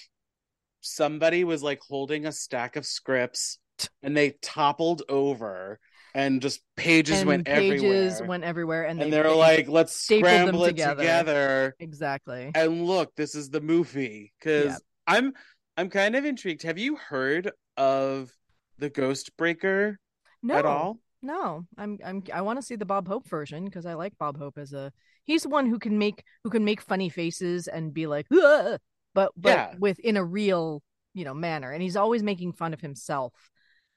somebody 0.83 1.43
was 1.43 1.63
like 1.63 1.81
holding 1.89 2.27
a 2.27 2.33
stack 2.33 2.77
of 2.77 2.85
scripts 2.85 3.59
and 4.03 4.15
they 4.15 4.37
toppled 4.43 5.03
over 5.09 5.79
and 6.15 6.43
just 6.43 6.61
pages 6.77 7.21
and 7.21 7.29
went 7.29 7.47
pages 7.47 7.83
everywhere. 7.83 8.29
went 8.29 8.45
everywhere, 8.45 8.85
and, 8.85 9.03
and 9.03 9.13
they, 9.13 9.21
are 9.21 9.35
like, 9.35 9.69
let's 9.69 9.95
scramble 9.95 10.65
it 10.65 10.69
together. 10.69 11.03
together. 11.03 11.77
exactly. 11.79 12.53
And 12.55 12.87
look, 12.87 13.15
this 13.17 13.35
is 13.35 13.51
the 13.51 13.61
movie. 13.61 14.33
Cause 14.43 14.65
Yeah. 14.65 14.77
I'm 15.07 15.33
I'm 15.77 15.89
kind 15.91 16.17
of 16.17 16.25
intrigued. 16.25 16.63
Have 16.63 16.79
you 16.79 16.97
heard 16.97 17.51
of 17.77 18.31
the 18.79 18.91
Ghost 18.91 19.37
Breaker 19.37 19.99
No, 20.43 20.57
at 20.57 20.67
all? 20.67 20.99
No. 21.23 21.67
I'm, 21.79 21.99
I'm, 22.05 22.23
I 22.33 22.43
want 22.43 22.59
to 22.59 22.63
see 22.65 22.77
the 22.77 22.85
Bob 22.87 23.09
Hope 23.09 23.27
version 23.29 23.65
because 23.65 23.87
I 23.87 23.95
like 23.95 24.17
Bob 24.19 24.39
Hope 24.39 24.59
as 24.59 24.73
a. 24.73 24.93
He's 25.25 25.43
the 25.43 25.49
one 25.49 25.67
who 25.67 25.79
can 25.79 25.99
make 25.99 26.23
who 26.45 26.51
can 26.51 26.65
make 26.65 26.81
funny 26.81 27.09
faces 27.09 27.67
and 27.69 27.93
be 27.93 28.07
like, 28.07 28.27
"Ugh," 28.33 28.79
but 29.15 29.33
but 29.37 29.49
Yeah. 29.51 29.75
with 29.79 29.99
in 29.99 30.17
a 30.17 30.25
real 30.25 30.83
you 31.15 31.25
know 31.25 31.35
manner, 31.35 31.73
and 31.73 31.83
he's 31.83 31.97
always 31.97 32.23
making 32.23 32.53
fun 32.53 32.73
of 32.75 32.81
himself 32.81 33.33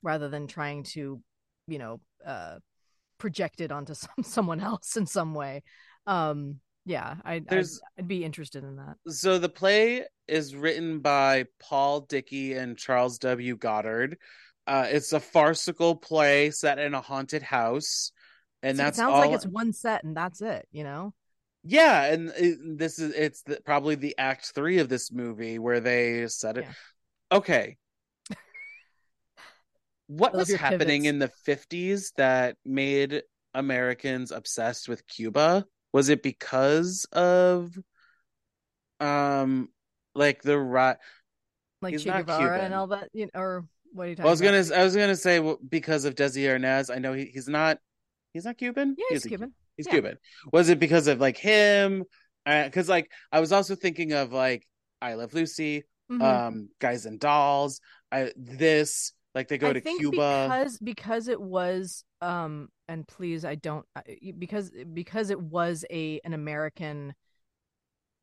rather 0.01 0.29
than 0.29 0.47
trying 0.47 0.84
to, 0.84 1.21
you 1.67 1.77
know, 1.77 1.99
uh, 2.25 2.58
project 3.17 3.62
it 3.62 3.71
onto 3.71 3.93
some 3.95 4.23
someone 4.23 4.60
else 4.62 4.95
in 4.97 5.05
some 5.05 5.34
way. 5.36 5.62
Um, 6.08 6.60
yeah, 6.86 7.15
I, 7.23 7.36
I'd, 7.36 7.47
There's- 7.47 7.79
I'd 7.99 8.08
be 8.08 8.23
interested 8.23 8.63
in 8.63 8.77
that. 8.77 8.95
So 9.10 9.38
the 9.38 9.49
play 9.49 10.05
is 10.27 10.55
written 10.55 10.99
by 10.99 11.45
Paul 11.60 12.01
Dickey 12.01 12.53
and 12.53 12.75
Charles 12.77 13.19
W. 13.19 13.55
Goddard. 13.58 14.17
Uh, 14.69 14.86
it's 14.88 15.13
a 15.13 15.19
farcical 15.19 15.95
play 15.95 16.51
set 16.51 16.77
in 16.77 16.93
a 16.93 17.01
haunted 17.01 17.41
house, 17.41 18.12
and 18.62 18.77
that's 18.77 18.97
sounds 18.97 19.13
all. 19.13 19.19
like 19.21 19.32
it's 19.32 19.47
one 19.47 19.73
set 19.73 20.03
and 20.03 20.15
that's 20.15 20.43
it. 20.43 20.67
You 20.71 20.84
know. 20.84 21.13
Yeah, 21.63 22.05
and 22.05 22.32
it, 22.38 22.77
this 22.77 22.99
is 22.99 23.12
it's 23.15 23.41
the, 23.41 23.60
probably 23.65 23.95
the 23.95 24.13
act 24.19 24.51
three 24.53 24.77
of 24.77 24.88
this 24.88 25.12
movie 25.12 25.58
where 25.58 25.79
they 25.79 26.27
set 26.27 26.60
it. 26.60 26.65
Yeah. 26.65 27.38
Okay, 27.38 27.77
what 30.08 30.36
was 30.36 30.53
happening 30.53 31.01
pivots. 31.01 31.10
in 31.10 31.19
the 31.19 31.29
fifties 31.29 32.13
that 32.17 32.55
made 32.63 33.23
Americans 33.55 34.32
obsessed 34.32 34.88
with 34.88 35.08
Cuba? 35.08 35.65
Was 35.93 36.10
it 36.10 36.21
because 36.21 37.08
of, 37.12 37.75
um, 38.99 39.69
like 40.13 40.43
the 40.43 40.60
right? 40.60 40.97
like 41.82 41.97
Che 41.97 42.03
Guevara 42.03 42.23
Cuban. 42.23 42.60
and 42.65 42.73
all 42.73 42.88
that, 42.88 43.10
you 43.13 43.25
know, 43.25 43.39
or 43.39 43.65
what 43.93 44.06
are 44.06 44.10
you 44.10 44.15
talking 44.15 44.28
I 44.28 44.32
was 44.32 44.41
about? 44.41 44.52
gonna 44.69 44.82
I 44.82 44.84
was 44.84 44.95
gonna 44.95 45.15
say 45.15 45.39
well, 45.39 45.58
because 45.67 46.06
of 46.06 46.15
Desi 46.15 46.43
Arnaz. 46.45 46.93
I 46.93 46.99
know 46.99 47.13
he, 47.13 47.25
he's 47.25 47.47
not 47.47 47.78
he's 48.34 48.45
not 48.45 48.58
Cuban. 48.58 48.95
Yeah, 48.97 49.06
He 49.10 49.15
he's 49.15 49.21
is 49.21 49.25
a- 49.25 49.30
Cuban. 49.30 49.54
He's 49.78 49.86
Yeah. 49.88 49.93
Cuban. 49.93 50.17
Was 50.52 50.69
it 50.69 50.80
because 50.80 51.08
of 51.08 51.19
like 51.19 51.38
him? 51.38 52.04
Because 52.45 52.89
like 52.89 53.12
I 53.32 53.39
was 53.39 53.52
also 53.52 53.75
thinking 53.75 54.13
of 54.13 54.32
like 54.34 54.67
I 55.02 55.13
Love 55.13 55.34
Lucy, 55.34 55.84
Mhm. 56.12 56.21
um, 56.21 56.69
Guys 56.80 57.06
and 57.06 57.19
Dolls. 57.19 57.80
I 58.12 58.32
this 58.36 59.13
like 59.36 59.47
they 59.47 59.58
go 59.58 59.69
I 59.69 59.73
to 59.73 59.82
Cuba. 59.82 60.47
because 60.49 60.78
because 60.80 61.28
it 61.28 61.39
was 61.39 62.04
um 62.21 62.67
and 62.88 63.08
please 63.08 63.45
I 63.45 63.56
don't 63.56 63.86
because 64.38 64.71
because 64.93 65.30
it 65.30 65.39
was 65.39 65.86
a 65.91 66.19
an 66.25 66.34
American 66.34 67.13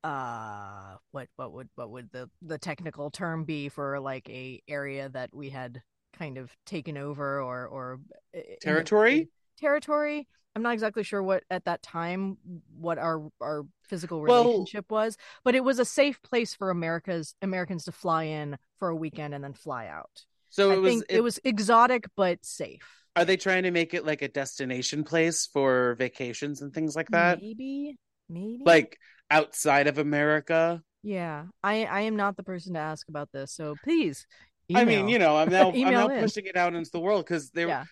uh 0.07 0.97
what 1.11 1.27
what 1.37 1.53
would 1.53 1.69
what 1.75 1.91
would 1.91 2.09
the 2.13 2.31
the 2.43 2.59
technical 2.59 3.11
term 3.11 3.45
be 3.45 3.69
for 3.69 3.99
like 3.99 4.29
a 4.31 4.63
area 4.69 5.09
that 5.09 5.35
we 5.35 5.51
had 5.51 5.83
kind 6.17 6.39
of 6.39 6.51
taken 6.65 6.97
over 6.97 7.41
or 7.43 7.67
or 7.67 8.01
in 8.33 8.43
Territory? 8.63 9.29
territory 9.59 10.29
i'm 10.55 10.63
not 10.63 10.75
exactly 10.75 11.03
sure 11.03 11.23
what 11.23 11.43
at 11.51 11.65
that 11.65 11.83
time 11.83 12.37
what 12.79 12.99
our 12.99 13.29
our 13.41 13.65
physical 13.83 14.21
Well- 14.21 14.45
relationship 14.45 14.91
was 14.91 15.17
but 15.45 15.55
it 15.55 15.65
was 15.65 15.79
a 15.79 15.85
safe 15.85 16.23
place 16.23 16.55
for 16.55 16.71
america's 16.71 17.35
americans 17.43 17.85
to 17.87 17.93
fly 17.93 18.25
in 18.25 18.59
for 18.79 18.89
a 18.89 18.97
weekend 18.97 19.35
and 19.35 19.43
then 19.43 19.55
fly 19.55 19.87
out 19.89 20.25
So 20.51 20.71
i 20.71 20.75
it 20.75 20.79
was. 20.79 21.03
it- 21.03 21.07
it 21.09 21.21
was 21.23 21.41
exotic 21.43 22.05
but 22.17 22.45
safe 22.45 22.87
Are 23.17 23.25
they 23.25 23.37
trying 23.39 23.63
to 23.65 23.71
make 23.71 23.93
it 23.95 24.05
like 24.07 24.23
a 24.23 24.29
destination 24.29 25.03
place 25.05 25.47
for 25.47 25.95
vacations 25.99 26.61
and 26.63 26.73
things 26.73 26.95
like 26.95 27.09
that? 27.09 27.41
maybe 27.41 27.97
maybe 28.29 28.63
Like 28.65 28.99
outside 29.31 29.87
of 29.87 29.99
America? 29.99 30.83
yeah 31.03 31.45
i 31.63 31.85
i 31.85 32.01
am 32.01 32.17
not 32.17 32.37
the 32.37 32.43
person 32.43 32.75
to 32.75 32.81
ask 32.81 33.09
about 33.09 33.31
this 33.33 33.53
so 33.53 33.77
please 33.85 34.27
I 34.75 34.85
mean, 34.85 35.09
you 35.09 35.21
know, 35.21 35.37
I'm 35.37 35.49
now 35.49 35.71
I'm 35.73 35.93
now 35.93 36.09
in. 36.09 36.21
pushing 36.21 36.47
it 36.47 36.57
out 36.57 36.75
into 36.75 36.91
the 36.91 36.99
world 36.99 37.25
because 37.25 37.51
they 37.51 37.67
yeah 37.67 37.85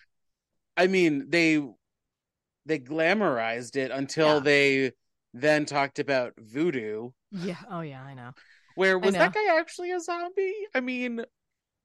I 0.75 0.87
mean, 0.87 1.27
they 1.29 1.63
they 2.65 2.79
glamorized 2.79 3.77
it 3.77 3.91
until 3.91 4.35
Yeah. 4.35 4.39
they 4.39 4.91
then 5.33 5.65
talked 5.65 5.99
about 5.99 6.33
voodoo. 6.37 7.11
yeah 7.31 7.55
oh 7.71 7.79
yeah 7.81 8.01
i 8.03 8.13
know 8.13 8.31
Where 8.75 8.99
was 8.99 9.13
that 9.13 9.33
guy 9.33 9.57
actually 9.57 9.91
a 9.91 9.99
zombie? 10.01 10.53
I 10.73 10.81
mean, 10.81 11.23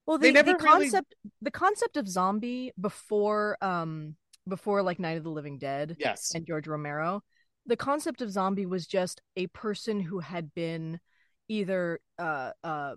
Well, 0.06 0.18
They 0.18 0.30
the, 0.30 0.42
never 0.42 0.52
the 0.58 0.64
really- 0.64 0.90
concept 0.90 1.14
the 1.40 1.50
concept 1.52 1.96
of 1.96 2.08
zombie 2.08 2.72
before 2.80 3.56
um 3.62 4.16
before 4.48 4.82
like 4.82 4.98
Night 4.98 5.18
of 5.18 5.22
the 5.22 5.30
Living 5.30 5.58
Dead 5.58 5.96
yes. 6.00 6.32
and 6.34 6.44
George 6.44 6.66
Romero, 6.66 7.22
the 7.66 7.76
concept 7.76 8.22
of 8.22 8.30
zombie 8.30 8.66
was 8.66 8.86
just 8.86 9.20
a 9.36 9.46
person 9.48 10.00
who 10.00 10.20
had 10.20 10.54
been 10.54 10.98
either 11.48 12.00
uh 12.18 12.52
uh 12.64 12.94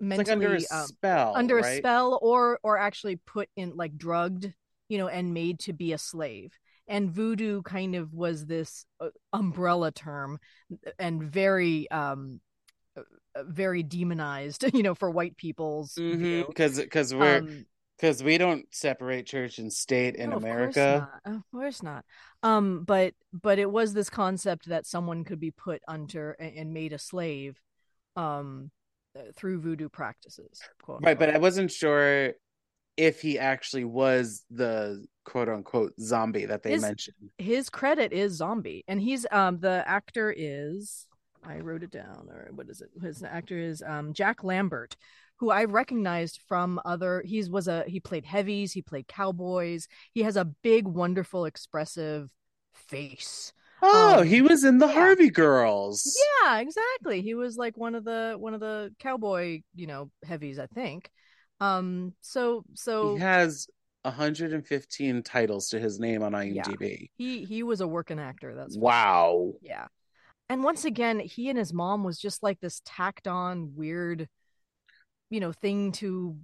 mentally 0.00 0.24
like 0.24 0.32
under 0.32 0.54
a 0.54 0.76
um, 0.76 0.86
spell. 0.86 1.32
under 1.36 1.58
a 1.58 1.76
spell 1.76 2.18
or 2.22 2.58
or 2.62 2.78
actually 2.78 3.16
put 3.16 3.48
in 3.56 3.76
like 3.76 3.96
drugged, 3.96 4.52
you 4.88 4.98
know, 4.98 5.08
and 5.08 5.34
made 5.34 5.58
to 5.60 5.72
be 5.72 5.92
a 5.92 5.98
slave. 5.98 6.52
And 6.86 7.10
voodoo 7.10 7.62
kind 7.62 7.94
of 7.94 8.14
was 8.14 8.46
this 8.46 8.86
uh, 9.00 9.10
umbrella 9.32 9.92
term 9.92 10.38
and 10.98 11.22
very 11.22 11.90
um 11.90 12.40
uh, 12.96 13.02
very 13.44 13.82
demonized, 13.82 14.64
you 14.74 14.82
know, 14.82 14.94
for 14.94 15.10
white 15.10 15.36
people's. 15.36 15.94
Because 16.46 16.78
because 16.78 17.14
we're 17.14 17.38
Um, 17.38 17.66
because 17.98 18.22
we 18.22 18.38
don't 18.38 18.64
separate 18.72 19.26
church 19.26 19.58
and 19.58 19.72
state 19.72 20.14
in 20.16 20.30
No, 20.30 20.36
of 20.36 20.42
course 20.42 20.76
America. 20.76 21.10
not. 21.24 21.34
Of 21.34 21.42
course 21.50 21.82
not. 21.82 22.04
Um, 22.42 22.84
but 22.84 23.14
but 23.32 23.58
it 23.58 23.70
was 23.70 23.92
this 23.94 24.08
concept 24.10 24.68
that 24.68 24.86
someone 24.86 25.24
could 25.24 25.40
be 25.40 25.50
put 25.50 25.82
under 25.88 26.32
and 26.32 26.72
made 26.72 26.92
a 26.92 26.98
slave, 26.98 27.58
um, 28.16 28.70
uh, 29.16 29.22
through 29.36 29.60
voodoo 29.60 29.88
practices. 29.88 30.60
quote 30.82 31.00
Right, 31.02 31.18
but 31.18 31.34
I 31.34 31.38
wasn't 31.38 31.70
sure 31.72 32.34
if 32.96 33.20
he 33.20 33.38
actually 33.38 33.84
was 33.84 34.44
the 34.50 35.04
quote 35.24 35.48
unquote 35.48 35.94
zombie 36.00 36.46
that 36.46 36.62
they 36.62 36.70
His- 36.72 36.82
mentioned. 36.82 37.30
his 37.38 37.68
credit 37.70 38.12
is 38.12 38.34
zombie, 38.34 38.84
and 38.88 39.00
he's 39.00 39.26
um 39.32 39.58
the 39.58 39.82
actor 39.86 40.32
is 40.36 41.06
I 41.44 41.58
wrote 41.60 41.82
it 41.84 41.90
down 41.92 42.28
or 42.30 42.48
what 42.52 42.68
is 42.68 42.80
it? 42.80 42.90
His 43.02 43.22
actor 43.22 43.58
is 43.58 43.82
um 43.82 44.12
Jack 44.12 44.42
Lambert, 44.44 44.96
who 45.38 45.50
I 45.50 45.64
recognized 45.64 46.40
from 46.48 46.80
other. 46.84 47.22
He's 47.24 47.50
was 47.50 47.68
a 47.68 47.84
he 47.86 48.00
played 48.00 48.24
heavies, 48.24 48.72
he 48.72 48.82
played 48.82 49.08
cowboys. 49.08 49.88
He 50.12 50.22
has 50.22 50.36
a 50.36 50.44
big, 50.44 50.86
wonderful, 50.86 51.44
expressive 51.46 52.28
face. 52.74 53.52
Oh, 53.82 54.20
Um, 54.20 54.26
he 54.26 54.42
was 54.42 54.64
in 54.64 54.78
the 54.78 54.86
yeah. 54.86 54.92
Harvey 54.94 55.30
Girls. 55.30 56.16
Yeah, 56.42 56.58
exactly. 56.60 57.22
He 57.22 57.34
was 57.34 57.56
like 57.56 57.76
one 57.76 57.94
of 57.94 58.04
the 58.04 58.34
one 58.38 58.54
of 58.54 58.60
the 58.60 58.92
cowboy, 58.98 59.62
you 59.74 59.86
know, 59.86 60.10
heavies, 60.24 60.58
I 60.58 60.66
think. 60.66 61.10
Um, 61.60 62.14
so 62.20 62.64
so 62.74 63.14
He 63.14 63.20
has 63.20 63.68
115 64.02 65.22
titles 65.22 65.68
to 65.70 65.80
his 65.80 65.98
name 66.00 66.22
on 66.22 66.32
Yeah. 66.44 66.64
IMDb. 66.64 67.10
he 67.16 67.44
he 67.44 67.62
was 67.62 67.80
a 67.80 67.86
working 67.88 68.18
actor. 68.18 68.54
That's 68.54 68.76
Wow. 68.76 69.54
Yeah. 69.60 69.88
And 70.48 70.64
once 70.64 70.84
again, 70.84 71.20
he 71.20 71.50
and 71.50 71.58
his 71.58 71.72
mom 71.72 72.04
was 72.04 72.18
just 72.18 72.42
like 72.42 72.60
this 72.60 72.80
tacked 72.84 73.28
on 73.28 73.74
weird, 73.74 74.28
you 75.30 75.40
know, 75.40 75.52
thing 75.52 75.92
to 75.92 76.36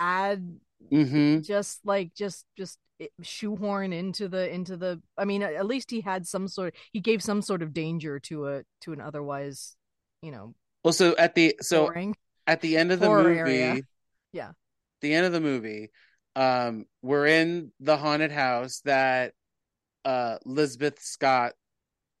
add 0.00 0.58
hmm 0.90 1.40
just 1.40 1.80
like 1.84 2.14
just 2.14 2.44
just 2.56 2.78
shoehorn 3.22 3.92
into 3.92 4.28
the 4.28 4.48
into 4.52 4.76
the 4.76 5.00
I 5.18 5.24
mean, 5.24 5.42
at 5.42 5.66
least 5.66 5.90
he 5.90 6.00
had 6.00 6.26
some 6.26 6.48
sort 6.48 6.74
he 6.92 7.00
gave 7.00 7.22
some 7.22 7.42
sort 7.42 7.62
of 7.62 7.72
danger 7.72 8.18
to 8.20 8.46
a 8.48 8.62
to 8.82 8.92
an 8.92 9.00
otherwise, 9.00 9.76
you 10.22 10.30
know, 10.30 10.54
Well, 10.84 10.92
so 10.92 11.14
at 11.16 11.34
the 11.34 11.56
so 11.60 11.86
boring. 11.86 12.16
at 12.46 12.60
the 12.60 12.76
end 12.76 12.92
of 12.92 13.00
the 13.00 13.08
movie, 13.10 13.38
area. 13.38 13.82
Yeah. 14.32 14.52
the 15.00 15.14
end 15.14 15.26
of 15.26 15.32
the 15.32 15.40
movie, 15.40 15.90
um, 16.36 16.86
we're 17.02 17.26
in 17.26 17.72
the 17.80 17.96
haunted 17.96 18.32
house 18.32 18.80
that 18.84 19.32
uh 20.04 20.38
Lizabeth 20.46 21.00
Scott 21.00 21.52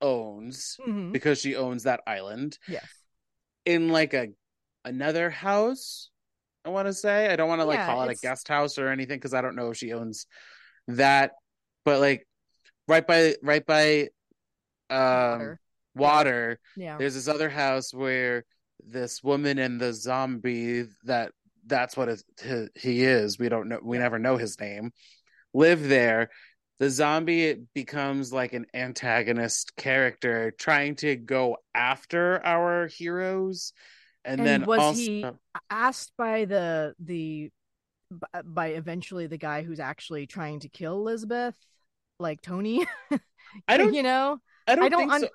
owns 0.00 0.76
Mhm. 0.86 1.12
because 1.12 1.38
she 1.40 1.56
owns 1.56 1.84
that 1.84 2.00
island 2.06 2.58
Yes. 2.68 3.02
in 3.64 3.88
like 3.88 4.12
a 4.14 4.28
another 4.86 5.30
house. 5.30 6.10
I 6.64 6.70
want 6.70 6.88
to 6.88 6.94
say 6.94 7.28
I 7.28 7.36
don't 7.36 7.48
want 7.48 7.60
to 7.60 7.64
like 7.66 7.80
Yeah, 7.80 7.86
call 7.86 8.02
it 8.02 8.12
a 8.12 8.26
guest 8.26 8.48
house 8.48 8.78
or 8.78 8.88
anything 8.88 9.18
because 9.18 9.34
I 9.34 9.42
don't 9.42 9.56
know 9.56 9.70
if 9.70 9.76
she 9.76 9.92
owns 9.92 10.26
that, 10.88 11.32
but 11.84 12.00
like 12.00 12.26
right 12.88 13.06
by 13.06 13.36
right 13.42 13.64
by 13.66 14.08
um 14.90 15.38
Water. 15.38 15.60
water 15.94 16.60
Yeah. 16.76 16.98
there's 16.98 17.14
this 17.14 17.28
other 17.28 17.48
house 17.50 17.92
where 17.92 18.44
this 18.86 19.22
woman 19.22 19.58
and 19.58 19.80
the 19.80 19.92
zombie 19.92 20.84
that 21.04 21.32
that's 21.66 21.96
what 21.96 22.08
it, 22.08 22.22
he 22.74 23.02
is 23.02 23.38
we 23.38 23.48
don't 23.48 23.68
know 23.68 23.80
we 23.82 23.98
never 23.98 24.18
know 24.18 24.36
his 24.36 24.60
name 24.60 24.92
live 25.54 25.88
there 25.88 26.30
the 26.78 26.90
zombie 26.90 27.56
becomes 27.74 28.32
like 28.32 28.52
an 28.52 28.66
antagonist 28.74 29.74
character 29.76 30.52
trying 30.58 30.94
to 30.96 31.16
go 31.16 31.56
after 31.74 32.44
our 32.44 32.86
heroes 32.86 33.72
and, 34.26 34.40
And 34.40 34.46
then 34.46 34.64
was 34.64 34.78
also 34.80 35.00
he- 35.00 35.24
uh, 35.24 35.32
asked 35.70 36.12
by 36.18 36.44
the 36.44 36.94
the 36.98 37.50
by 38.44 38.68
eventually 38.68 39.26
the 39.26 39.38
guy 39.38 39.62
who's 39.62 39.80
actually 39.80 40.26
trying 40.26 40.60
to 40.60 40.68
kill 40.68 40.94
Elizabeth, 40.96 41.56
like 42.20 42.40
Tony. 42.42 42.86
i 43.68 43.76
don't 43.76 43.94
you 43.94 44.02
know, 44.02 44.38
i 44.66 44.74
don't, 44.74 44.84
I 44.84 44.88
don't 44.88 45.00
think 45.00 45.12
un- 45.12 45.20
so 45.22 45.26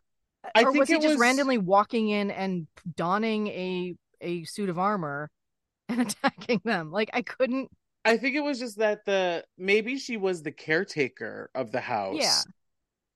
uh, 0.44 0.50
I 0.56 0.64
or 0.64 0.72
think 0.72 0.80
was 0.82 0.90
he 0.90 0.96
just 0.96 1.08
was- 1.10 1.18
randomly 1.20 1.58
walking 1.58 2.10
in 2.10 2.30
and 2.32 2.68
donning 2.96 3.48
a 3.48 3.96
a 4.22 4.44
suit 4.44 4.70
of 4.70 4.78
armor 4.78 5.30
and 5.90 6.00
attacking 6.02 6.62
them? 6.64 6.92
Like 6.92 7.10
I 7.14 7.22
couldn't. 7.24 7.70
i 8.06 8.18
think 8.18 8.36
it 8.36 8.42
was 8.44 8.60
just 8.60 8.78
that 8.78 9.06
the 9.06 9.44
maybe 9.58 9.98
she 9.98 10.18
was 10.18 10.42
the 10.44 10.52
caretaker 10.52 11.50
of 11.56 11.72
the 11.72 11.82
house 11.82 12.18
Yeah. 12.20 12.40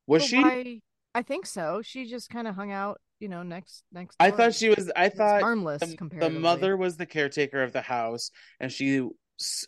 was 0.08 0.24
but 0.24 0.28
she 0.30 0.38
why- 0.42 0.82
I 1.14 1.22
think 1.22 1.46
so. 1.46 1.82
She 1.82 2.06
just 2.10 2.30
kind 2.30 2.46
of 2.46 2.56
hung 2.56 2.72
out, 2.74 3.00
you 3.26 3.30
know, 3.30 3.42
next 3.42 3.84
next. 3.92 4.16
i 4.20 4.30
thought 4.30 4.54
she 4.54 4.70
was 4.70 4.92
i 4.96 5.10
thought 5.10 5.42
harmless 5.42 5.82
the, 5.82 6.10
the 6.20 6.30
mother 6.30 6.78
was 6.78 6.96
the 6.96 7.08
caretaker 7.08 7.64
of 7.64 7.74
the 7.74 7.82
house 7.82 8.30
and 8.60 8.72
she 8.72 9.02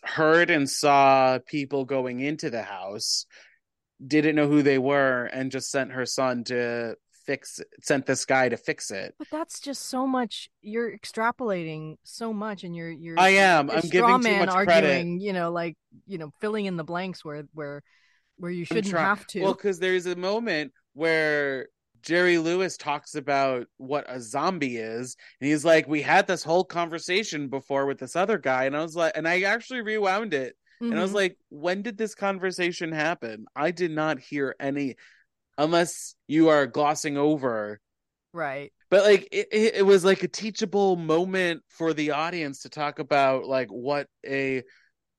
heard 0.03 0.51
and 0.51 0.69
saw 0.69 1.39
people 1.47 1.83
going 1.83 2.19
into 2.19 2.51
the 2.51 2.61
house 2.61 3.25
didn't 4.05 4.35
know 4.35 4.47
who 4.47 4.61
they 4.61 4.77
were 4.77 5.25
and 5.33 5.51
just 5.51 5.71
sent 5.71 5.91
her 5.91 6.05
son 6.05 6.43
to 6.43 6.95
fix 7.25 7.57
it, 7.57 7.67
sent 7.81 8.05
this 8.05 8.25
guy 8.25 8.47
to 8.47 8.57
fix 8.57 8.91
it 8.91 9.15
But 9.17 9.27
that's 9.31 9.59
just 9.59 9.89
so 9.89 10.05
much. 10.05 10.49
You're 10.61 10.95
extrapolating 10.95 11.95
so 12.03 12.31
much, 12.31 12.63
and 12.63 12.75
you're 12.75 12.91
you're. 12.91 13.19
i 13.19 13.29
am 13.29 13.69
you're 13.69 13.77
i'm 13.77 13.89
giving 13.89 14.21
too 14.21 14.37
much 14.37 14.49
arguing, 14.49 14.67
credit 14.67 15.21
You 15.25 15.33
know, 15.33 15.51
like 15.51 15.75
you 16.05 16.19
know, 16.19 16.31
filling 16.39 16.67
in 16.67 16.77
the 16.77 16.83
blanks 16.83 17.25
where 17.25 17.43
where 17.55 17.81
where 18.37 18.51
you 18.51 18.65
shouldn't 18.65 18.95
have 18.95 19.25
to. 19.27 19.41
well 19.41 19.53
because 19.55 19.79
there's 19.79 20.05
a 20.05 20.15
moment 20.15 20.71
where 20.93 21.67
jerry 22.07 22.37
lewis 22.39 22.77
talks 22.77 23.13
about 23.15 23.67
what 23.77 24.05
a 24.07 24.19
zombie 24.19 24.77
is 24.77 25.15
and 25.41 25.49
he's 25.49 25.63
like 25.65 25.87
we 25.87 26.01
had 26.01 26.25
this 26.25 26.43
whole 26.43 26.63
conversation 26.63 27.49
before 27.49 27.85
with 27.85 27.99
this 27.99 28.15
other 28.15 28.37
guy 28.39 28.63
and 28.65 28.75
i 28.75 28.81
was 28.81 28.95
like 28.95 29.11
and 29.15 29.27
i 29.27 29.41
actually 29.41 29.81
rewound 29.81 30.33
it 30.33 30.55
And 30.79 30.93
I 30.93 31.01
was 31.01 31.09
Mhm. 31.11 31.15
like, 31.15 31.37
when 31.49 31.81
did 31.81 31.97
this 31.97 32.13
conversation 32.13 32.91
happen? 32.91 33.45
I 33.55 33.71
did 33.71 33.89
not 33.89 34.19
hear 34.19 34.55
any, 34.59 34.95
unless 35.57 36.13
you 36.27 36.49
are 36.49 36.67
glossing 36.67 37.17
over. 37.17 37.79
right. 38.31 38.71
But 38.91 39.03
like, 39.03 39.27
it, 39.31 39.47
it, 39.51 39.85
was 39.85 40.05
like 40.05 40.21
a 40.21 40.27
teachable 40.27 40.95
moment 40.95 41.63
for 41.67 41.93
the 41.95 42.11
audience 42.11 42.61
to 42.61 42.69
talk 42.69 42.99
about 42.99 43.45
like 43.47 43.69
what 43.69 44.05
a 44.23 44.61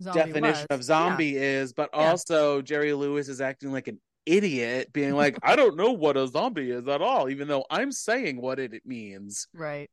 Zombie 0.01 0.21
definition 0.33 0.67
was. 0.71 0.79
of 0.79 0.85
zombie 0.85 1.37
is, 1.37 1.73
but 1.73 1.91
Yeah. 1.93 2.11
also 2.11 2.63
Jerry 2.63 2.93
Lewis 2.95 3.29
is 3.29 3.41
acting 3.41 3.73
like 3.73 3.89
an 3.89 4.01
idiot, 4.29 4.93
being 4.93 5.15
like, 5.15 5.39
I 5.43 5.57
don't 5.57 5.77
know 5.77 5.93
what 5.93 6.17
a 6.17 6.29
zombie 6.29 6.71
is 6.71 6.87
at 6.87 7.01
all, 7.03 7.29
even 7.31 7.49
though 7.49 7.65
I'm 7.71 7.91
saying 7.93 8.41
what 8.41 8.59
it 8.59 8.73
means. 8.85 9.49
Right. 9.55 9.91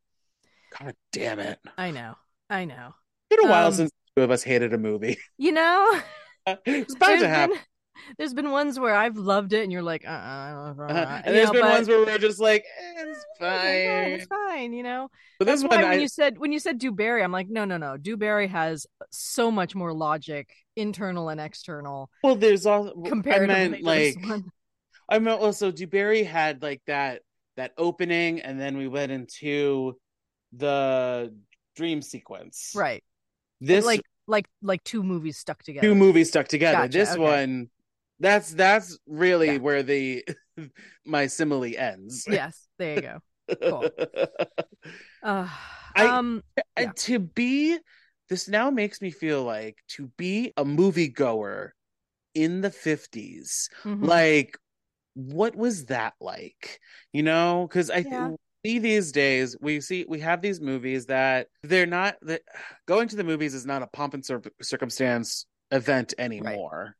God 0.80 0.94
damn 1.14 1.40
it! 1.40 1.58
I 1.78 1.92
know. 1.92 2.16
I 2.50 2.66
know. 2.66 2.94
It's 3.32 3.42
been 3.42 3.48
a 3.48 3.52
while 3.52 3.68
Um, 3.68 3.74
since 3.74 3.92
two 4.16 4.24
of 4.24 4.32
us 4.32 4.44
hated 4.44 4.74
a 4.74 4.78
movie. 4.78 5.18
You 5.38 5.54
know, 5.54 6.02
it's 6.66 6.94
there's 6.96 7.22
to 7.22 7.28
happen. 7.28 7.56
been 7.56 7.64
there's 8.18 8.34
been 8.34 8.52
ones 8.52 8.80
where 8.80 8.96
I've 8.96 9.18
loved 9.18 9.54
it, 9.54 9.64
and 9.64 9.72
you're 9.72 9.82
like, 9.84 10.06
uh, 10.06 10.10
uh, 10.10 10.74
uh, 10.78 10.84
Uh-huh. 10.84 11.22
and 11.26 11.36
there's 11.36 11.48
know, 11.48 11.54
been 11.54 11.62
but- 11.62 11.72
ones 11.72 11.88
where 11.88 12.06
we're 12.06 12.18
just 12.18 12.40
like, 12.40 12.64
eh, 12.64 12.94
it's 13.08 13.26
Yeah, 13.40 14.04
fine. 14.04 14.12
It's 14.14 14.26
fine, 14.28 14.74
you 14.74 14.84
know. 14.84 15.10
But 15.40 15.46
That's 15.46 15.62
this 15.62 15.70
one, 15.70 15.82
when 15.82 15.90
I, 15.92 15.96
you 15.96 16.08
said 16.08 16.38
when 16.38 16.52
you 16.52 16.60
said 16.60 16.78
Du 16.78 16.92
Barry, 16.92 17.24
I'm 17.24 17.32
like, 17.32 17.50
no, 17.50 17.66
no, 17.66 17.78
no. 17.78 17.98
Du 17.98 18.18
Barry 18.18 18.48
has 18.48 18.86
so 19.12 19.52
much 19.52 19.76
more 19.76 19.94
logic, 19.94 20.50
internal 20.76 21.30
and 21.30 21.40
external, 21.42 22.10
well, 22.24 22.36
there's 22.36 22.66
also 22.66 22.94
I 23.06 23.10
comparatively 23.10 23.54
meant 23.70 23.78
to 23.78 23.84
like 23.84 24.16
this 24.16 24.30
one. 24.30 24.52
I 25.10 25.20
meant 25.20 25.42
also 25.42 25.72
Du 25.72 25.88
Barry 25.88 26.24
had 26.24 26.62
like 26.62 26.82
that 26.88 27.22
that 27.58 27.74
opening, 27.78 28.42
and 28.42 28.60
then 28.60 28.78
we 28.78 28.88
went 28.88 29.12
into 29.12 29.98
the 30.54 31.34
dream 31.76 32.02
sequence. 32.02 32.72
Right. 32.76 33.04
This 33.62 33.86
like 33.86 34.02
like 34.28 34.48
like 34.62 34.84
two 34.84 35.04
movies 35.04 35.38
stuck 35.38 35.62
together. 35.64 35.86
two 35.88 35.96
movies 35.96 36.30
stuck 36.30 36.48
together. 36.48 36.78
Gotcha, 36.80 36.98
this 36.98 37.12
okay. 37.12 37.20
one, 37.22 37.70
that's 38.20 38.54
that's 38.54 38.98
really 39.08 39.54
Yeah. 39.54 39.58
where 39.58 39.84
the 39.84 40.26
my 41.06 41.28
simile 41.28 41.76
ends. 41.78 42.26
Yes, 42.30 42.68
there 42.78 42.96
you 42.96 43.02
go. 43.02 43.20
Cool. 43.62 43.90
Uh, 45.24 45.48
I- 45.96 46.06
um 46.08 46.44
Yeah. 46.80 46.92
to 46.96 47.20
be 47.20 47.80
this 48.30 48.48
now 48.48 48.70
makes 48.70 49.02
me 49.02 49.12
feel 49.12 49.44
like 49.44 49.78
to 49.90 50.08
be 50.18 50.52
a 50.58 50.64
moviegoer 50.66 51.70
in 52.34 52.62
the 52.62 52.70
50s 52.70 53.70
mhm. 53.84 54.06
like 54.06 54.58
what 55.16 55.56
was 55.56 55.86
that 55.86 56.14
like 56.20 56.80
you 57.14 57.24
know 57.24 57.66
because 57.70 57.90
i 57.90 57.98
Yeah. 57.98 58.28
think 58.28 58.40
see 58.66 58.80
these 58.80 59.12
days 59.12 59.56
we 59.62 59.80
see 59.80 60.06
we 60.08 60.20
have 60.20 60.42
these 60.42 60.60
movies 60.60 61.06
that 61.06 61.48
they're 61.64 61.86
not 61.86 62.16
that 62.22 62.42
going 62.88 63.08
to 63.08 63.16
the 63.16 63.24
movies 63.24 63.54
is 63.54 63.66
not 63.66 63.82
a 63.82 63.88
pomp 63.88 64.14
and 64.14 64.26
cir- 64.26 64.42
circumstance 64.62 65.46
event 65.72 66.14
anymore 66.18 66.96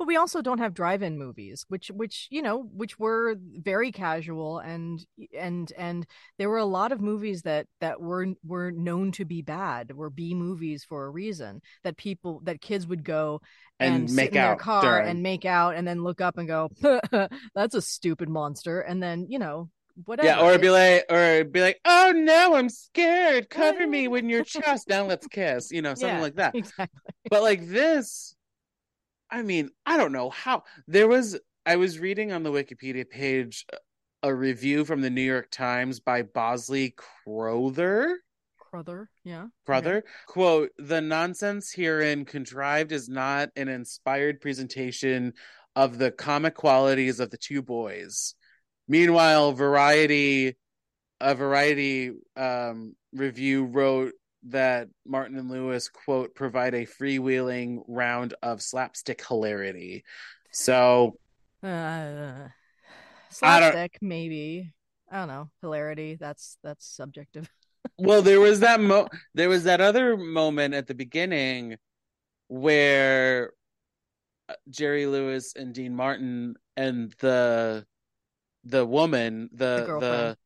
but 0.00 0.06
we 0.08 0.16
also 0.16 0.40
don't 0.40 0.58
have 0.58 0.72
drive-in 0.72 1.18
movies 1.18 1.66
which 1.68 1.88
which 1.94 2.26
you 2.30 2.40
know 2.40 2.62
which 2.72 2.98
were 2.98 3.36
very 3.38 3.92
casual 3.92 4.58
and 4.58 5.04
and 5.38 5.72
and 5.76 6.06
there 6.38 6.48
were 6.48 6.56
a 6.56 6.64
lot 6.64 6.90
of 6.90 7.02
movies 7.02 7.42
that 7.42 7.66
that 7.80 8.00
were 8.00 8.28
were 8.42 8.70
known 8.72 9.12
to 9.12 9.26
be 9.26 9.42
bad 9.42 9.94
were 9.94 10.08
b 10.08 10.32
movies 10.34 10.84
for 10.84 11.04
a 11.04 11.10
reason 11.10 11.60
that 11.84 11.98
people 11.98 12.40
that 12.44 12.62
kids 12.62 12.86
would 12.86 13.04
go 13.04 13.42
and, 13.78 13.94
and 13.94 14.10
sit 14.10 14.16
make 14.16 14.28
in 14.28 14.34
their 14.34 14.52
out 14.52 14.58
car 14.58 14.82
during. 14.82 15.08
and 15.08 15.22
make 15.22 15.44
out 15.44 15.74
and 15.74 15.86
then 15.86 16.02
look 16.02 16.22
up 16.22 16.38
and 16.38 16.48
go 16.48 16.70
that's 17.54 17.74
a 17.74 17.82
stupid 17.82 18.28
monster 18.30 18.80
and 18.80 19.02
then 19.02 19.26
you 19.28 19.38
know 19.38 19.68
whatever. 20.06 20.28
Yeah, 20.28 20.40
or 20.40 20.58
be 20.58 20.70
like, 20.70 21.04
or 21.10 21.44
be 21.44 21.60
like, 21.60 21.78
oh 21.84 22.12
no, 22.16 22.54
I'm 22.54 22.70
scared. 22.70 23.50
Cover 23.50 23.86
me 23.86 24.08
with 24.08 24.24
your 24.24 24.44
chest. 24.44 24.88
Now 24.88 25.04
let's 25.04 25.26
kiss. 25.26 25.70
You 25.70 25.82
know, 25.82 25.94
something 25.94 26.16
Yeah. 26.16 26.22
like 26.22 26.36
that. 26.36 26.54
exactly. 26.54 27.00
But 27.28 27.42
like 27.42 27.66
this, 27.68 28.34
I 29.30 29.42
mean, 29.42 29.70
I 29.86 29.96
don't 29.96 30.12
know 30.12 30.30
how. 30.30 30.64
There 30.86 31.08
was, 31.08 31.38
I 31.64 31.76
was 31.76 31.98
reading 31.98 32.32
on 32.32 32.42
the 32.42 32.50
Wikipedia 32.50 33.08
page 33.08 33.64
a 34.22 34.34
review 34.34 34.84
from 34.84 35.00
the 35.00 35.10
New 35.10 35.22
York 35.22 35.50
Times 35.50 36.00
by 36.00 36.22
Bosley 36.22 36.94
Crowther. 36.96 38.18
Crowther, 38.58 39.10
yeah. 39.24 39.46
Crowther 39.66 40.04
quote: 40.26 40.70
"The 40.78 41.00
nonsense 41.00 41.72
herein 41.72 42.24
contrived 42.24 42.92
is 42.92 43.08
not 43.08 43.48
an 43.56 43.68
inspired 43.68 44.40
presentation 44.40 45.32
of 45.74 45.98
the 45.98 46.10
comic 46.10 46.54
qualities 46.54 47.18
of 47.18 47.30
the 47.30 47.38
two 47.38 47.62
boys." 47.62 48.34
Meanwhile, 48.86 49.52
Variety, 49.52 50.56
a 51.20 51.34
Variety 51.34 52.12
um, 52.36 52.94
review 53.12 53.64
wrote 53.64 54.12
that 54.44 54.88
Martin 55.06 55.36
and 55.38 55.50
Lewis 55.50 55.88
quote 55.88 56.34
provide 56.34 56.74
a 56.74 56.86
freewheeling 56.86 57.82
round 57.86 58.34
of 58.42 58.62
slapstick 58.62 59.24
hilarity. 59.26 60.04
So 60.50 61.16
Uh, 61.62 61.66
I 61.66 62.50
slapstick, 63.30 63.98
maybe. 64.00 64.72
I 65.10 65.18
don't 65.18 65.28
know. 65.28 65.50
Hilarity. 65.60 66.16
That's 66.18 66.56
that's 66.62 66.86
subjective. 66.86 67.50
well 67.98 68.22
there 68.22 68.40
was 68.40 68.60
that 68.60 68.80
mo 68.80 69.06
there 69.34 69.48
was 69.48 69.64
that 69.64 69.80
other 69.80 70.16
moment 70.16 70.74
at 70.74 70.86
the 70.86 70.94
beginning 70.94 71.76
where 72.48 73.52
uh, 74.48 74.54
Jerry 74.68 75.06
Lewis 75.06 75.54
and 75.54 75.72
Dean 75.74 75.94
Martin 75.94 76.56
and 76.76 77.12
the 77.20 77.86
the 78.64 78.84
woman 78.84 79.48
the 79.52 79.80
the 79.80 79.86
girlfriend. 79.86 80.36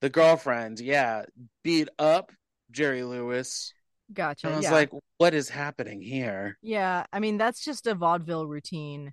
the, 0.00 0.08
girlfriend 0.10 0.80
yeah 0.80 1.24
beat 1.64 1.88
up 1.98 2.30
Jerry 2.70 3.02
Lewis 3.02 3.72
Gotcha. 4.12 4.46
and 4.46 4.54
I 4.54 4.56
was 4.58 4.64
yeah. 4.64 4.72
like 4.72 4.90
what 5.18 5.34
is 5.34 5.48
happening 5.48 6.00
here 6.02 6.58
yeah. 6.62 7.04
I 7.12 7.20
mean, 7.20 7.36
that's 7.38 7.64
just 7.64 7.86
a 7.86 7.94
vaudeville 7.94 8.46
routine. 8.46 9.12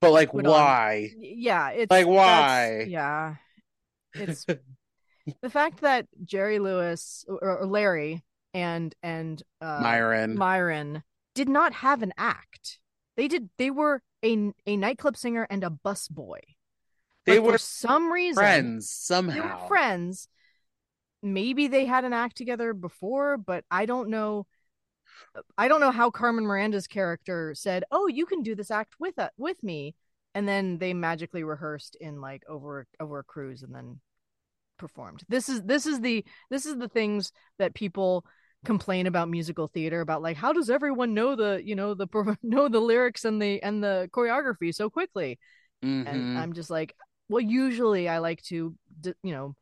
but 0.00 0.12
like 0.12 0.30
Put 0.30 0.46
on. 0.46 0.52
why 0.52 1.10
Yeah. 1.18 1.70
It's 1.70 1.90
Like, 1.90 2.06
why? 2.06 2.86
Yeah. 2.88 3.36
It's 4.14 4.44
the 5.42 5.50
fact 5.50 5.80
that 5.80 6.06
Jerry 6.24 6.58
Lewis 6.58 7.24
or, 7.28 7.58
or 7.58 7.66
Larry 7.66 8.22
and 8.54 8.94
and 9.02 9.42
uh, 9.60 9.80
Myron 9.82 10.36
Myron 10.36 11.02
did 11.34 11.48
not 11.48 11.72
have 11.74 12.02
an 12.02 12.12
act. 12.16 12.78
They 13.16 13.28
did. 13.28 13.50
They 13.58 13.70
were 13.70 14.02
a 14.24 14.52
a 14.66 14.76
nightclub 14.76 15.16
singer 15.16 15.46
and 15.50 15.64
a 15.64 15.70
bus 15.70 16.08
boy. 16.08 16.40
they 17.26 17.38
were 17.40 17.52
for 17.52 17.58
some 17.58 18.10
reason 18.12 18.36
friends 18.40 18.86
They 18.86 19.14
somehow 19.14 19.62
were 19.62 19.68
friends. 19.68 20.28
Maybe 21.22 21.68
they 21.68 21.86
had 21.86 22.04
an 22.04 22.12
act 22.12 22.36
together 22.36 22.72
before, 22.72 23.36
but 23.36 23.64
I 23.70 23.86
don't 23.86 24.10
know. 24.10 24.46
I 25.58 25.68
don't 25.68 25.80
know 25.80 25.90
how 25.90 26.10
Carmen 26.10 26.46
Miranda's 26.46 26.86
character 26.86 27.54
said, 27.54 27.84
"Oh, 27.90 28.06
you 28.06 28.26
can 28.26 28.42
do 28.42 28.54
this 28.54 28.70
act 28.70 28.94
with 28.98 29.18
uh, 29.18 29.30
with 29.36 29.62
me," 29.62 29.94
and 30.34 30.46
then 30.48 30.78
they 30.78 30.94
magically 30.94 31.44
rehearsed 31.44 31.96
in 32.00 32.20
like 32.20 32.42
over 32.48 32.86
over 33.00 33.18
a 33.20 33.24
cruise 33.24 33.62
and 33.62 33.74
then 33.74 34.00
performed. 34.78 35.24
This 35.28 35.48
is 35.48 35.62
this 35.62 35.86
is 35.86 36.00
the 36.00 36.24
this 36.50 36.66
is 36.66 36.76
the 36.78 36.88
things 36.88 37.32
that 37.58 37.74
people 37.74 38.24
complain 38.64 39.06
about 39.06 39.28
musical 39.28 39.68
theater 39.68 40.00
about 40.00 40.22
like 40.22 40.36
how 40.36 40.52
does 40.52 40.70
everyone 40.70 41.14
know 41.14 41.36
the 41.36 41.62
you 41.64 41.76
know 41.76 41.94
the 41.94 42.08
know 42.42 42.68
the 42.68 42.80
lyrics 42.80 43.24
and 43.24 43.40
the 43.40 43.62
and 43.62 43.82
the 43.84 44.10
choreography 44.12 44.74
so 44.74 44.90
quickly 44.90 45.38
and 46.04 46.18
Mhm. 46.18 46.36
I'm 46.36 46.52
just 46.52 46.70
like, 46.70 46.94
well, 47.28 47.40
usually 47.40 48.08
I 48.08 48.18
like 48.18 48.42
to, 48.44 48.74
you 49.22 49.32
know, 49.32 49.56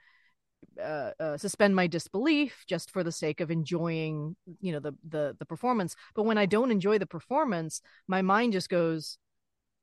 uh, 0.81 1.11
uh, 1.21 1.37
suspend 1.37 1.75
my 1.77 1.87
disbelief 1.87 2.65
just 2.67 2.91
for 2.91 3.03
the 3.05 3.12
sake 3.12 3.41
of 3.41 3.51
enjoying, 3.51 4.37
you 4.61 4.73
know, 4.73 4.81
the 4.81 4.93
the 5.09 5.37
the 5.39 5.47
performance. 5.47 5.97
But 6.15 6.25
when 6.25 6.39
I 6.39 6.47
don't 6.47 6.71
enjoy 6.71 6.99
the 6.99 7.07
performance, 7.07 7.81
my 8.09 8.23
mind 8.23 8.53
just 8.53 8.69
goes, 8.69 9.19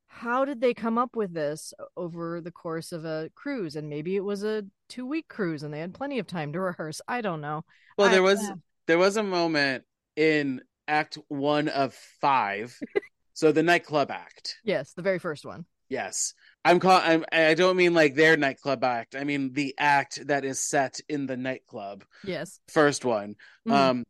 how 0.07 0.45
did 0.45 0.59
they 0.61 0.73
come 0.73 0.97
up 0.97 1.15
with 1.15 1.33
this 1.33 1.73
over 1.95 2.41
the 2.41 2.51
course 2.51 2.91
of 2.91 3.05
a 3.05 3.29
cruise? 3.35 3.75
And 3.75 3.89
maybe 3.89 4.15
it 4.15 4.23
was 4.23 4.43
a 4.43 4.65
two 4.89 5.05
week 5.05 5.27
cruise 5.29 5.63
and 5.63 5.73
they 5.73 5.79
had 5.79 5.93
plenty 5.93 6.19
of 6.19 6.27
time 6.27 6.51
to 6.53 6.59
rehearse. 6.59 7.01
I 7.07 7.21
don't 7.21 7.41
know. 7.41 7.63
well 7.97 8.07
I- 8.09 8.11
there 8.11 8.23
was 8.23 8.41
yeah. 8.41 8.55
there 8.87 8.97
was 8.97 9.17
a 9.17 9.23
moment 9.23 9.83
in 10.15 10.61
act 10.87 11.17
one 11.29 11.69
of 11.69 11.93
five 12.19 12.77
so 13.33 13.51
the 13.53 13.63
nightclub 13.63 14.11
act 14.11 14.57
Yes, 14.63 14.93
the 14.93 15.01
very 15.01 15.19
first 15.19 15.45
one. 15.45 15.65
yes 15.87 16.33
i'm 16.65 16.79
call 16.79 16.99
I'm, 17.03 17.25
i 17.31 17.53
don't 17.53 17.77
mean 17.77 17.93
like 17.93 18.15
their 18.15 18.37
nightclub 18.37 18.83
act 18.83 19.15
i 19.15 19.23
mean 19.23 19.53
the 19.53 19.73
act 19.77 20.25
that 20.27 20.45
is 20.45 20.59
set 20.59 20.99
in 21.09 21.25
the 21.25 21.37
nightclub 21.37 22.03
Yes. 22.23 22.59
first 22.69 23.05
one 23.05 23.35
Mhm. 23.67 23.71
um 23.73 24.03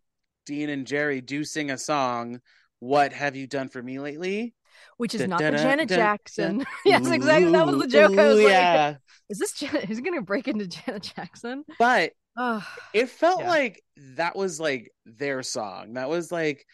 dean 0.45 0.69
and 0.69 0.85
jerry 0.87 1.21
do 1.21 1.43
sing 1.43 1.71
a 1.71 1.77
song 1.77 2.39
what 2.79 3.13
have 3.13 3.35
you 3.35 3.47
done 3.47 3.69
for 3.69 3.81
me 3.81 3.99
lately 3.99 4.53
Which 4.97 5.13
is 5.15 5.21
Da- 5.21 5.27
not 5.27 5.39
da- 5.39 5.51
the 5.51 5.57
da- 5.57 5.63
Janet 5.63 5.89
Jackson. 5.89 6.65
yes, 6.85 7.05
exactly. 7.07 7.51
That 7.51 7.67
was 7.67 7.77
the 7.81 7.87
joke. 7.87 8.17
I 8.17 8.27
was 8.27 8.39
ooh, 8.39 8.43
like, 8.43 8.51
yeah 8.51 8.95
is 9.29 9.37
this 9.37 9.53
Janet? 9.53 9.89
Is 9.89 9.97
he 9.97 10.03
going 10.03 10.15
to 10.17 10.21
break 10.23 10.47
into 10.47 10.65
Janet 10.67 11.13
Jackson? 11.15 11.63
but 11.77 12.13
Oh, 12.37 12.65
it 12.93 13.09
felt 13.09 13.41
Yeah. 13.41 13.49
like 13.49 13.83
that 14.15 14.35
was 14.35 14.59
like 14.59 14.91
their 15.05 15.43
song 15.43 15.93
that 15.93 16.09
was 16.09 16.31
like 16.31 16.65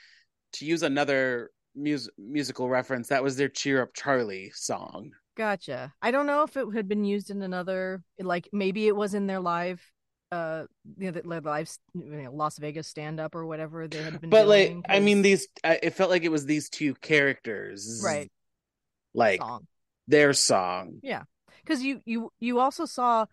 to 0.54 0.66
use 0.66 0.84
another 0.84 1.50
mus- 1.76 2.10
musical 2.18 2.70
reference 2.70 3.08
that 3.10 3.24
was 3.24 3.36
their 3.36 3.50
cheer 3.50 3.82
up 3.82 3.90
charlie 3.96 4.52
song 4.56 5.12
gotcha. 5.38 5.94
I 6.02 6.12
don't 6.12 6.26
know 6.26 6.44
if 6.44 6.58
it 6.58 6.66
had 6.76 6.88
been 6.90 7.06
used 7.06 7.30
in 7.30 7.42
another, 7.42 8.04
like 8.20 8.50
maybe 8.52 8.88
it 8.88 8.96
was 8.96 9.14
in 9.14 9.28
their 9.28 9.40
live, 9.40 9.80
uh, 10.32 10.64
you 10.98 11.12
know, 11.12 11.22
the 11.22 11.28
live, 11.28 11.70
you 11.94 12.04
know, 12.24 12.32
Las 12.34 12.58
Vegas 12.58 12.88
stand 12.88 13.20
up 13.20 13.36
or 13.36 13.46
whatever 13.46 13.88
they 13.88 14.02
had 14.02 14.20
been. 14.20 14.30
but 14.30 14.48
like 14.48 14.70
doing, 14.70 14.84
i 14.90 15.00
mean, 15.00 15.22
these 15.22 15.48
I- 15.64 15.80
it 15.84 15.94
felt 15.94 16.10
like 16.10 16.24
it 16.24 16.32
was 16.32 16.46
these 16.46 16.70
two 16.70 16.96
characters 16.96 18.02
right 18.04 18.32
like 19.14 19.40
song 19.40 19.68
their 20.08 20.34
song 20.34 21.00
yeah. 21.04 21.24
because 21.64 21.82
you 21.84 22.02
you 22.06 22.32
you 22.40 22.60
also 22.60 22.86
saw 22.86 23.26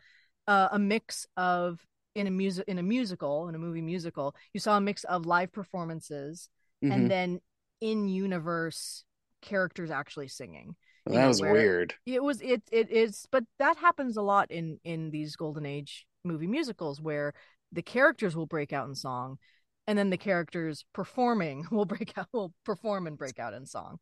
uh, 0.46 0.68
a 0.72 0.78
mix 0.78 1.26
of 1.36 1.80
in 2.14 2.26
a 2.26 2.30
music 2.30 2.64
in 2.68 2.78
a 2.78 2.82
musical 2.82 3.48
in 3.48 3.54
a 3.54 3.58
movie 3.58 3.80
musical 3.82 4.34
you 4.52 4.60
saw 4.60 4.76
a 4.76 4.80
mix 4.80 5.04
of 5.04 5.26
live 5.26 5.50
performances 5.52 6.48
Mhm. 6.84 6.92
and 6.92 7.10
then 7.10 7.40
in 7.80 8.08
universe 8.08 9.04
characters 9.40 9.90
actually 9.90 10.28
singing 10.28 10.76
Well, 11.06 11.16
that 11.16 11.26
was 11.28 11.40
where- 11.40 11.52
weird 11.52 11.94
it 12.06 12.22
was 12.22 12.40
it 12.40 12.62
it 12.72 12.90
is 12.90 13.26
but 13.30 13.44
that 13.58 13.76
happens 13.76 14.16
a 14.16 14.22
lot 14.22 14.50
in 14.50 14.78
in 14.84 15.10
these 15.10 15.36
golden 15.36 15.66
age 15.66 16.06
movie 16.24 16.46
musicals 16.46 17.00
where 17.00 17.34
the 17.72 17.82
characters 17.82 18.36
will 18.36 18.46
break 18.46 18.72
out 18.72 18.88
in 18.88 18.94
song 18.94 19.38
and 19.86 19.98
then 19.98 20.10
the 20.10 20.16
characters 20.16 20.84
performing 20.94 21.66
will 21.70 21.84
break 21.84 22.16
out 22.16 22.28
will 22.32 22.52
perform 22.64 23.06
and 23.06 23.18
break 23.18 23.38
out 23.38 23.52
in 23.54 23.66
song 23.66 23.98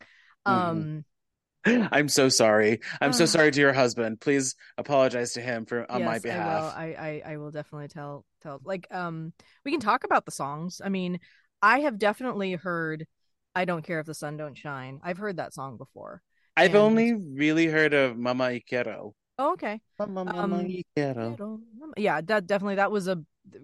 um 0.47 1.05
i'm 1.67 2.09
so 2.09 2.29
sorry 2.29 2.81
i'm 3.01 3.13
so 3.13 3.27
sorry 3.27 3.51
to 3.51 3.61
your 3.61 3.73
husband 3.73 4.21
please 4.21 4.57
apologize 4.79 5.33
to 5.33 5.41
him 5.41 5.65
for 5.65 5.91
on 5.91 6.05
my 6.05 6.19
behalf 6.19 6.41
I 6.41 6.61
will. 6.61 6.65
I, 6.65 7.23
I 7.27 7.33
I 7.33 7.37
will 7.37 7.51
definitely 7.51 7.89
tell 7.89 8.25
tell 8.43 8.61
like 8.65 8.87
um 8.91 9.33
we 9.65 9.71
can 9.71 9.81
talk 9.81 10.05
about 10.05 10.25
the 10.25 10.33
songs. 10.33 10.81
I 10.85 10.89
mean, 10.89 11.21
I 11.63 11.81
have 11.81 11.99
definitely 11.99 12.55
heard 12.55 13.07
I 13.55 13.65
don't 13.65 13.85
care 13.85 14.01
if 14.01 14.07
the 14.07 14.15
sun 14.15 14.37
don't 14.37 14.57
shine. 14.57 15.01
I've 15.05 15.19
heard 15.19 15.37
that 15.37 15.55
song 15.55 15.77
before. 15.77 16.23
I've 16.57 16.71
and- 16.71 16.77
only 16.77 17.15
really 17.15 17.67
heard 17.67 17.95
of 17.95 18.17
mama 18.17 18.45
y 18.45 18.61
quiero 18.67 19.15
Oh, 19.39 19.53
okay. 19.55 19.81
mama, 19.99 20.25
Um, 20.27 20.51
mama 20.51 20.63
y 20.63 20.85
quiero. 20.95 21.61
Yeah, 21.97 22.21
that 22.21 22.47
definitely 22.47 22.77
that 22.77 22.91
was 22.93 23.09
a 23.09 23.19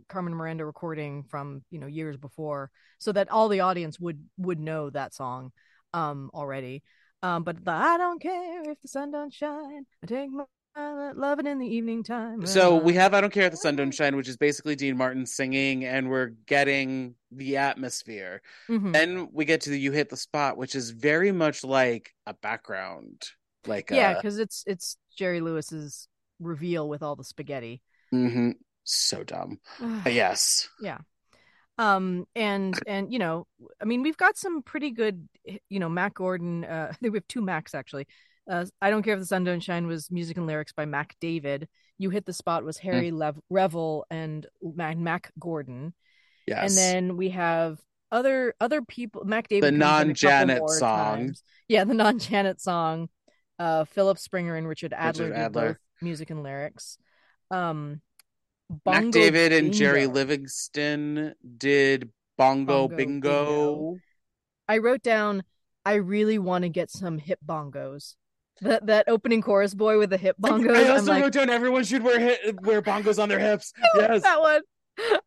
Carmen 0.09 0.34
Miranda 0.34 0.64
recording 0.64 1.22
from, 1.24 1.62
you 1.70 1.78
know, 1.78 1.86
years 1.86 2.16
before 2.16 2.70
so 2.99 3.12
that 3.12 3.30
all 3.30 3.49
the 3.49 3.61
audience 3.61 4.01
would 4.01 4.18
would 4.39 4.59
know 4.59 4.91
that 4.91 5.14
song 5.14 5.53
um 5.95 6.30
already. 6.34 6.82
Um 7.22 7.45
but 7.45 7.64
the 7.64 7.70
I 7.70 7.97
don't 7.99 8.20
care 8.20 8.70
if 8.70 8.80
the 8.80 8.89
sun 8.89 9.11
don't 9.12 9.32
shine. 9.32 9.86
I 10.03 10.07
take 10.07 10.30
my 10.30 10.45
loving 11.16 11.46
in 11.46 11.58
the 11.58 11.66
evening 11.66 12.02
time. 12.02 12.46
So 12.46 12.76
we 12.76 12.94
have 12.94 13.14
I 13.14 13.20
Don't 13.20 13.32
Care 13.32 13.46
if 13.46 13.50
the 13.50 13.56
Sun 13.56 13.76
Don't 13.76 13.90
Shine, 13.92 14.16
which 14.16 14.28
is 14.28 14.36
basically 14.36 14.76
Dean 14.76 14.96
Martin 14.96 15.26
singing, 15.26 15.84
and 15.84 16.08
we're 16.08 16.32
getting 16.46 17.14
the 17.30 17.56
atmosphere. 17.56 18.42
Mhm. 18.68 18.92
Then 18.92 19.28
we 19.32 19.44
get 19.44 19.62
to 19.62 19.70
the 19.70 19.78
You 19.78 19.92
Hit 19.92 20.08
the 20.08 20.16
Spot, 20.16 20.56
which 20.56 20.74
is 20.74 20.90
very 20.90 21.32
much 21.32 21.64
like 21.64 22.14
a 22.26 22.34
background. 22.34 23.22
Like 23.66 23.90
yeah 23.90 24.14
because 24.14 24.38
it's 24.38 24.64
it's 24.66 24.96
jerry 25.16 25.40
lewis's 25.40 26.08
reveal 26.40 26.88
with 26.88 27.02
all 27.02 27.16
the 27.16 27.24
spaghetti 27.24 27.82
mhm. 28.14 28.54
so 28.84 29.24
dumb. 29.24 29.58
yes. 30.06 30.68
Yeah. 30.80 30.98
um 31.76 32.26
and 32.34 32.78
and 32.86 33.12
you 33.12 33.18
know 33.18 33.46
i 33.80 33.84
mean 33.84 34.02
we've 34.02 34.16
got 34.16 34.36
some 34.36 34.62
pretty 34.62 34.90
good 34.90 35.28
you 35.68 35.78
know 35.80 35.88
mack 35.88 36.14
gordon 36.14 36.64
uh 36.64 36.92
we 37.02 37.10
have 37.10 37.28
two 37.28 37.42
macs 37.42 37.74
actually 37.74 38.06
uh 38.49 38.64
i 38.80 38.90
don't 38.90 39.03
care 39.03 39.14
if 39.14 39.20
the 39.20 39.26
sun 39.26 39.44
don't 39.44 39.61
shine 39.62 39.86
was 39.86 40.11
music 40.11 40.36
and 40.36 40.46
lyrics 40.46 40.72
by 40.72 40.84
mack 40.84 41.14
david 41.20 41.68
you 41.99 42.11
hit 42.11 42.24
the 42.26 42.32
spot 42.32 42.64
was 42.64 42.78
Hmm. 42.78 42.88
harry 42.90 43.11
Lev- 43.11 43.40
revel 43.51 44.07
and 44.11 44.46
mac, 44.62 44.96
mack 44.96 45.30
gordon 45.38 45.94
Yes. 46.46 46.70
and 46.70 46.78
then 46.78 47.16
we 47.16 47.30
have 47.30 47.78
other 48.11 48.55
other 48.61 48.80
people 48.82 49.24
mack 49.24 49.49
david 49.49 49.74
The 49.74 49.78
comes 49.78 49.80
in 49.80 49.80
a 49.80 49.84
couple 49.84 50.07
non-Janet 50.07 50.70
song. 50.70 51.16
times. 51.18 51.42
yeah 51.68 51.84
the 51.84 51.94
non-janet 51.94 52.61
song 52.61 53.09
uh 53.59 53.84
philip 53.84 54.18
springer 54.18 54.57
and 54.57 54.66
richard 54.66 54.94
adler 54.96 55.26
Richard 55.26 55.36
Adler. 55.38 55.66
both 55.68 55.76
music 56.03 56.30
and 56.30 56.42
lyrics 56.42 56.96
Um, 57.51 58.01
Mac 58.70 58.84
Bongo 58.84 59.11
David 59.12 59.53
and 59.53 59.72
Jerry 59.72 60.07
Livingston 60.07 61.34
did 61.57 62.11
Bongo, 62.36 62.86
Bongo 62.86 62.96
Bingo. 62.96 63.34
Bingo. 63.76 63.99
I 64.68 64.78
wrote 64.78 65.03
down. 65.03 65.42
I 65.86 65.94
really 65.94 66.38
want 66.38 66.64
to 66.64 66.68
get 66.68 66.90
some 66.90 67.16
hip 67.16 67.38
bongos. 67.44 68.14
That 68.62 68.86
that 68.86 69.09
opening 69.09 69.40
chorus 69.42 69.74
boy 69.74 69.98
with 69.98 70.11
the 70.11 70.16
hip 70.16 70.36
bongos. 70.40 70.74
I 70.76 70.84
I'm 70.86 70.90
also 70.92 71.12
like, 71.12 71.22
wrote 71.22 71.32
down 71.32 71.50
everyone 71.50 71.84
should 71.84 72.02
wear 72.02 72.18
hit, 72.18 72.61
wear 72.62 72.82
bongos 72.82 73.22
on 73.22 73.28
their 73.28 73.38
hips. 73.38 73.72
I 73.82 73.88
Yes. 73.98 74.22
that 74.22 74.40
one. 74.40 74.61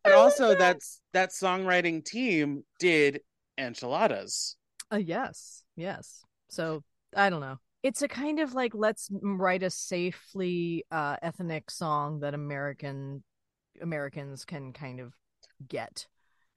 And 0.04 0.14
also 0.14 0.48
that. 0.50 0.58
that's 0.58 1.00
that 1.14 1.30
songwriting 1.30 2.04
team 2.04 2.64
did 2.78 3.20
enchiladas. 3.58 4.56
Uh, 4.92 4.96
yes, 4.96 5.62
yes. 5.76 6.22
So 6.50 6.82
I 7.16 7.30
don't 7.30 7.40
know. 7.40 7.56
It's 7.82 8.02
a 8.02 8.08
kind 8.08 8.38
of 8.38 8.54
like 8.54 8.72
let's 8.74 9.08
write 9.22 9.62
a 9.62 9.70
safely 9.70 10.84
uh, 10.90 11.16
ethnic 11.22 11.70
song 11.70 12.20
that 12.20 12.34
American 12.34 13.24
Americans 13.80 14.44
can 14.44 14.72
kind 14.72 15.00
of 15.00 15.12
get. 15.66 16.06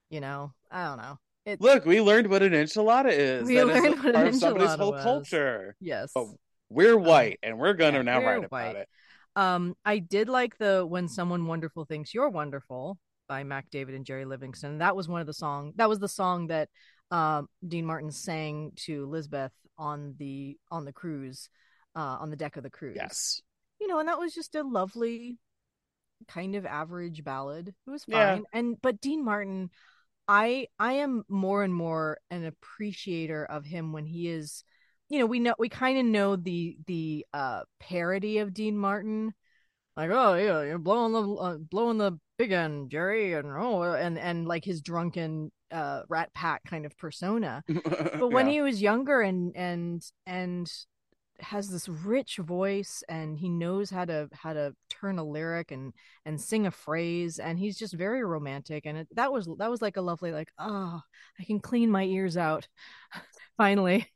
You 0.09 0.19
know, 0.21 0.53
I 0.69 0.83
don't 0.85 0.97
know. 0.97 1.17
It 1.45 1.61
Look, 1.61 1.85
we 1.85 2.01
learned 2.01 2.27
what 2.27 2.41
an 2.43 2.53
enchilada 2.53 3.11
is. 3.11 3.47
We 3.47 3.55
That 3.55 3.67
is 3.69 3.75
learned 3.75 3.85
a 3.85 3.89
what 3.97 4.05
an 4.07 4.13
part 4.13 4.27
of 4.27 4.35
somebody's 4.35 4.69
enchilada 4.69 4.77
whole 4.77 4.91
was. 4.91 5.03
culture. 5.03 5.75
yes. 5.79 6.11
But 6.13 6.25
we're 6.69 6.97
white, 6.97 7.39
and 7.43 7.57
we're 7.57 7.73
gonna 7.73 7.97
yeah, 7.97 8.03
now 8.03 8.23
write 8.25 8.37
about 8.37 8.51
white. 8.51 8.75
it. 8.75 8.89
Um, 9.35 9.75
I 9.83 9.99
did 9.99 10.29
like 10.29 10.57
the 10.57 10.85
"When 10.85 11.07
Someone 11.07 11.45
Wonderful 11.45 11.85
Thinks 11.85 12.13
You're 12.13 12.29
Wonderful" 12.29 12.97
by 13.27 13.43
Mack 13.43 13.69
David 13.69 13.95
and 13.95 14.05
Jerry 14.05 14.25
Livingston. 14.25 14.77
That 14.79 14.95
was 14.95 15.07
one 15.07 15.21
of 15.21 15.27
the 15.27 15.33
song. 15.33 15.73
That 15.75 15.89
was 15.89 15.99
the 15.99 16.07
song 16.07 16.47
that 16.47 16.69
um, 17.11 17.47
Dean 17.67 17.85
Martin 17.85 18.11
sang 18.11 18.71
to 18.85 19.07
Lizabeth 19.07 19.51
on 19.77 20.15
the 20.17 20.57
on 20.71 20.85
the 20.85 20.93
cruise, 20.93 21.49
uh, 21.95 22.17
on 22.19 22.29
the 22.29 22.37
deck 22.37 22.55
of 22.57 22.63
the 22.63 22.69
cruise. 22.69 22.95
Yes. 22.95 23.41
you 23.79 23.87
know, 23.87 23.99
and 23.99 24.07
that 24.07 24.19
was 24.19 24.33
just 24.33 24.55
a 24.55 24.63
lovely, 24.63 25.37
kind 26.27 26.55
of 26.55 26.65
average 26.65 27.23
ballad. 27.23 27.69
It 27.69 27.89
was 27.89 28.05
fine. 28.05 28.15
Yeah. 28.37 28.59
And 28.59 28.81
but 28.81 29.01
Dean 29.01 29.23
Martin, 29.23 29.69
I 30.27 30.67
I 30.79 30.93
am 30.93 31.23
more 31.27 31.63
and 31.63 31.73
more 31.73 32.19
an 32.29 32.45
appreciator 32.45 33.45
of 33.45 33.65
him 33.65 33.91
when 33.91 34.05
he 34.05 34.29
is, 34.29 34.63
you 35.09 35.19
know, 35.19 35.25
we 35.25 35.39
know 35.39 35.55
we 35.59 35.69
kind 35.69 35.97
of 35.97 36.05
know 36.05 36.35
the 36.35 36.77
the 36.87 37.25
uh 37.33 37.61
parody 37.79 38.39
of 38.39 38.53
Dean 38.53 38.77
Martin, 38.77 39.33
like 39.97 40.09
oh 40.11 40.35
yeah, 40.35 40.63
you're 40.63 40.79
blowing 40.79 41.13
the 41.13 41.33
uh, 41.35 41.57
blowing 41.57 41.97
the 41.97 42.19
big 42.37 42.51
end, 42.51 42.91
Jerry, 42.91 43.33
and 43.33 43.47
oh 43.51 43.83
and 43.83 44.17
and 44.19 44.47
like 44.47 44.65
his 44.65 44.81
drunken 44.81 45.51
uh 45.71 46.03
Rat 46.09 46.33
Pack 46.33 46.63
kind 46.65 46.85
of 46.85 46.97
persona. 46.97 47.63
But 48.17 48.29
when 48.29 48.47
Yeah. 48.47 48.53
he 48.53 48.61
was 48.61 48.81
younger 48.81 49.21
and 49.21 49.55
and 49.55 50.03
and 50.25 50.71
has 51.41 51.69
this 51.69 51.89
rich 51.89 52.37
voice 52.37 53.03
and 53.09 53.37
he 53.37 53.49
knows 53.49 53.89
how 53.89 54.05
to 54.05 54.29
how 54.33 54.53
to 54.53 54.73
turn 54.89 55.19
a 55.19 55.23
lyric 55.23 55.71
and 55.71 55.93
and 56.25 56.39
sing 56.39 56.65
a 56.65 56.71
phrase 56.71 57.39
and 57.39 57.59
he's 57.59 57.77
just 57.77 57.93
very 57.93 58.23
romantic 58.23 58.85
and 58.85 58.99
it, 58.99 59.07
that 59.15 59.33
was 59.33 59.49
that 59.57 59.69
was 59.69 59.81
like 59.81 59.97
a 59.97 60.01
lovely 60.01 60.31
like 60.31 60.49
oh 60.59 61.01
i 61.39 61.43
can 61.43 61.59
clean 61.59 61.91
my 61.91 62.03
ears 62.03 62.37
out 62.37 62.69
finally 63.57 64.07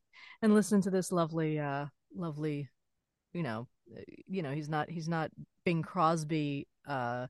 and 0.41 0.53
listen 0.53 0.81
to 0.81 0.89
this 0.89 1.11
lovely 1.11 1.59
uh 1.59 1.85
lovely 2.15 2.69
you 3.33 3.43
know 3.43 3.67
uh, 3.95 4.01
you 4.27 4.41
know 4.41 4.51
he's 4.51 4.69
not 4.69 4.89
he's 4.89 5.09
not 5.09 5.31
bing 5.65 5.81
crosby 5.81 6.67
uh 6.87 7.27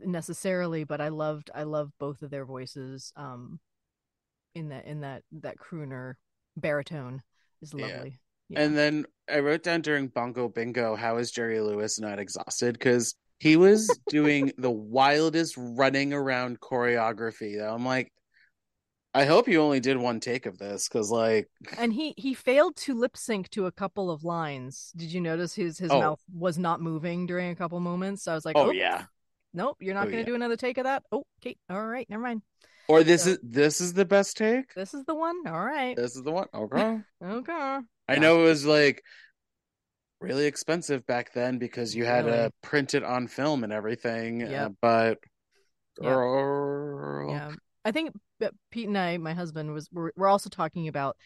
necessarily 0.00 0.84
but 0.84 1.00
i 1.00 1.08
loved 1.08 1.50
i 1.54 1.62
loved 1.62 1.92
both 1.98 2.22
of 2.22 2.30
their 2.30 2.44
voices 2.46 3.12
um 3.16 3.60
in 4.54 4.70
that 4.70 4.86
in 4.86 5.00
that 5.00 5.22
that 5.32 5.58
crooner 5.58 6.14
baritone 6.56 7.22
is 7.60 7.74
Yeah. 7.74 7.86
lovely 7.86 8.18
Yeah. 8.48 8.62
And 8.62 8.76
then 8.76 9.06
I 9.28 9.40
wrote 9.40 9.64
down 9.64 9.80
during 9.82 10.06
Bongo 10.06 10.48
Bingo, 10.48 10.94
how 10.94 11.16
is 11.16 11.32
Jerry 11.32 11.60
Lewis 11.60 11.98
not 11.98 12.18
exhausted? 12.20 12.74
Because 12.78 13.16
he 13.38 13.56
was 13.56 13.98
doing 14.08 14.52
the 14.56 14.70
wildest 14.96 15.56
running 15.58 16.12
around 16.12 16.60
choreography. 16.60 17.58
Though. 17.58 17.74
I'm 17.74 17.84
like, 17.84 18.12
I 19.16 19.24
hope 19.24 19.48
you 19.48 19.60
only 19.62 19.80
did 19.80 19.96
one 19.96 20.20
take 20.20 20.44
of 20.46 20.58
this, 20.58 20.88
because 20.88 21.10
like, 21.10 21.48
and 21.78 21.92
he 21.92 22.12
he 22.18 22.34
failed 22.34 22.76
to 22.84 22.94
lip 22.94 23.16
sync 23.16 23.48
to 23.50 23.64
a 23.66 23.72
couple 23.72 24.10
of 24.10 24.24
lines 24.24 24.92
did 24.94 25.10
you 25.12 25.20
notice 25.20 25.54
his 25.54 25.78
his 25.78 25.90
Oh. 25.90 25.98
mouth 26.00 26.20
was 26.32 26.58
not 26.58 26.80
moving 26.82 27.24
during 27.26 27.50
a 27.50 27.54
couple 27.56 27.80
moments 27.80 28.22
so 28.24 28.32
i 28.32 28.34
was 28.34 28.44
like 28.44 28.56
oh 28.56 28.66
oh 28.68 28.70
yeah. 28.72 29.04
nope 29.54 29.76
you're 29.80 29.94
not 29.94 30.08
Oh, 30.08 30.10
going 30.10 30.24
to 30.24 30.30
yeah. 30.30 30.32
do 30.32 30.34
another 30.34 30.56
take 30.56 30.76
of 30.78 30.84
that 30.84 31.02
oh 31.12 31.24
okay 31.40 31.56
all 31.70 31.84
right 31.86 32.06
never 32.10 32.22
mind 32.22 32.42
Or 32.88 33.02
this 33.02 33.24
So- 33.24 33.30
is 33.30 33.38
this 33.42 33.80
is 33.80 33.92
the 33.94 34.04
best 34.04 34.36
take. 34.36 34.74
this 34.74 34.92
is 34.92 35.04
the 35.06 35.14
one 35.14 35.36
all 35.46 35.64
right 35.64 35.96
This 35.96 36.14
is 36.16 36.22
the 36.22 36.32
one. 36.32 36.48
Okay. 36.54 37.00
okay 37.22 37.52
I 37.52 38.12
Yeah. 38.14 38.18
know 38.20 38.40
it 38.42 38.48
was 38.48 38.66
like 38.66 39.02
really 40.20 40.44
expensive 40.46 41.06
back 41.06 41.32
then 41.32 41.58
because 41.58 41.94
you 41.96 42.04
had 42.04 42.26
Really? 42.26 42.36
to 42.38 42.52
print 42.62 42.94
it 42.94 43.02
on 43.04 43.28
film 43.28 43.64
and 43.64 43.72
everything. 43.72 44.42
uh, 44.44 44.68
but 44.82 45.18
girl, 46.02 47.30
yeah 47.30 47.52
i 47.84 47.90
think 47.92 48.12
pete 48.70 48.88
and 48.88 48.98
i 48.98 49.16
my 49.16 49.34
husband 49.34 49.72
was 49.72 49.88
we're, 49.92 50.10
we're 50.16 50.28
also 50.28 50.48
talking 50.50 50.88
about 50.88 51.16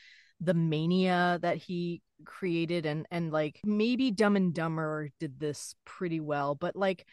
the 0.41 0.55
mania 0.55 1.39
that 1.43 1.57
he 1.57 2.03
created 2.25 2.87
and 2.87 3.07
and 3.11 3.33
like 3.33 3.61
maybe 3.65 4.11
dumb 4.11 4.37
and 4.37 4.55
dumber 4.55 5.09
did 5.19 5.39
this 5.39 5.75
pretty 5.85 6.21
well 6.21 6.55
but 6.55 6.77
like 6.77 7.07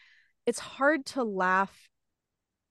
it's 0.46 0.58
hard 0.58 1.04
to 1.04 1.24
laugh 1.24 1.88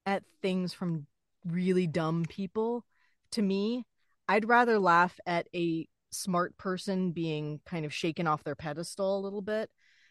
at 0.05 0.23
things 0.41 0.73
from 0.73 1.05
really 1.45 1.87
dumb 1.87 2.25
people 2.27 2.83
to 3.31 3.41
me 3.41 3.85
i'd 4.27 4.47
rather 4.47 4.79
laugh 4.79 5.19
at 5.25 5.47
a 5.55 5.87
smart 6.11 6.57
person 6.57 7.11
being 7.11 7.59
kind 7.65 7.85
of 7.85 7.93
shaken 7.93 8.27
off 8.27 8.43
their 8.43 8.55
pedestal 8.55 9.19
a 9.19 9.21
little 9.21 9.41
bit 9.41 9.69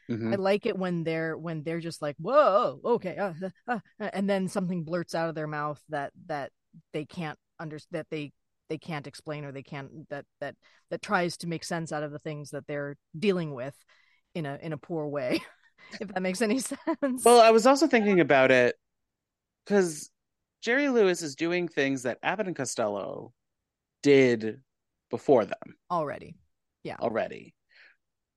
Mhm. 0.09 0.33
I 0.33 0.37
like 0.37 0.67
it 0.67 0.79
when 0.79 1.03
they're 1.03 1.37
when 1.37 1.63
they're 1.63 1.81
just 1.81 2.01
like, 2.01 2.17
"Whoa, 2.19 2.81
okay," 2.85 3.17
uh, 3.17 3.33
uh, 3.67 3.81
uh," 3.99 4.11
and 4.13 4.31
then 4.31 4.49
something 4.49 4.85
blurts 4.85 5.15
out 5.15 5.29
of 5.29 5.35
their 5.35 5.49
mouth 5.49 5.83
that 5.89 6.13
that 6.27 6.53
they 6.93 7.05
can't 7.05 7.39
under 7.59 7.79
that 7.91 8.07
they 8.11 8.33
they 8.69 8.79
can't 8.79 9.07
explain 9.07 9.45
or 9.45 9.53
they 9.53 9.63
can't 9.63 10.09
that 10.11 10.25
that 10.41 10.55
that 10.91 11.03
tries 11.03 11.37
to 11.39 11.47
make 11.47 11.65
sense 11.65 11.93
out 11.93 12.03
of 12.03 12.13
the 12.13 12.19
things 12.19 12.51
that 12.51 12.67
they're 12.67 12.97
dealing 13.19 13.55
with 13.55 13.75
in 14.35 14.47
a 14.47 14.59
in 14.61 14.73
a 14.73 14.79
poor 14.79 15.07
way. 15.07 15.41
if 16.01 16.09
that 16.09 16.23
makes 16.23 16.43
any 16.43 16.59
sense. 16.59 17.25
Well, 17.25 17.41
I 17.41 17.51
was 17.51 17.67
also 17.67 17.87
thinking 17.87 18.21
about 18.21 18.51
it 18.51 18.75
because 19.65 20.11
Jerry 20.63 20.89
Lewis 20.89 21.23
is 21.23 21.37
doing 21.37 21.69
things 21.69 22.03
that 22.03 22.19
Abbott 22.23 22.49
and 22.49 22.57
Costello 22.57 23.33
did 24.03 24.61
before 25.11 25.45
them 25.45 25.77
already, 25.91 26.37
Yeah. 26.83 26.97
already. 27.01 27.55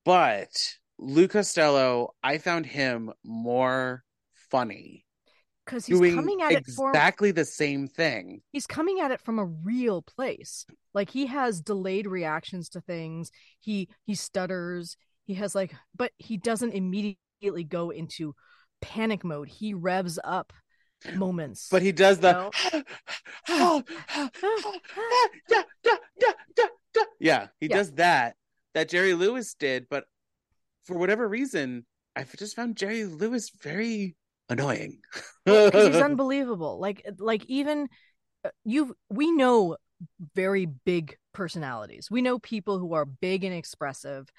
But 0.05 0.49
Lou 0.97 1.27
Costello, 1.27 2.13
I 2.21 2.37
found 2.37 2.65
him 2.65 3.11
more 3.23 4.03
funny, 4.51 5.05
because 5.70 5.86
he's 5.86 5.99
doing 5.99 6.15
coming 6.15 6.41
at 6.41 6.51
it 6.51 6.65
for 6.65 6.89
exactly 6.89 7.32
the 7.32 7.45
same 7.45 7.88
thing. 7.88 8.41
he's 8.51 8.65
coming 8.65 8.99
at 8.99 9.11
it 9.11 9.22
from 9.22 9.38
a 9.38 9.45
real 9.45 10.01
place. 10.01 10.65
Like 10.93 11.11
he 11.11 11.28
has 11.28 11.61
delayed 11.61 12.07
reactions 12.07 12.70
to 12.70 12.82
things. 12.82 13.32
He 13.59 13.89
he 14.05 14.15
stutters. 14.15 14.97
He 15.26 15.36
has 15.36 15.53
like 15.53 15.76
but 15.95 16.11
he 16.17 16.38
doesn't 16.38 16.72
immediately 16.72 17.63
go 17.63 17.91
into 17.91 18.34
panic 18.82 19.24
mode. 19.24 19.47
He 19.47 19.74
revs 19.74 20.17
up 20.24 20.51
moments 21.13 21.67
But 21.72 21.82
he 21.82 21.91
does 21.91 22.20
the 22.20 22.49
yeah, 27.20 27.47
he 27.59 27.67
Yeah. 27.67 27.76
does 27.76 27.91
that 27.93 28.36
that 28.74 28.89
Jerry 28.89 29.13
Lewis 29.13 29.53
did, 29.53 29.88
but 29.89 30.05
for 30.86 30.97
whatever 30.97 31.28
reason, 31.28 31.86
I 32.15 32.24
just 32.24 32.55
found 32.55 32.76
Jerry 32.76 33.05
Lewis 33.05 33.51
very 33.61 34.15
annoying. 34.50 35.00
because 35.45 35.86
he's 35.86 35.95
unbelievable 36.02 36.80
like 36.80 37.06
like 37.18 37.45
even 37.45 37.88
uh, 38.45 38.50
you 38.64 38.95
we 39.10 39.32
know 39.32 39.78
very 40.36 40.66
big 40.66 41.18
personalities 41.34 42.10
we 42.12 42.22
know 42.22 42.39
people 42.39 42.80
who 42.80 42.93
are 42.93 43.06
big 43.06 43.43
and 43.43 43.54
expressive 43.56 44.30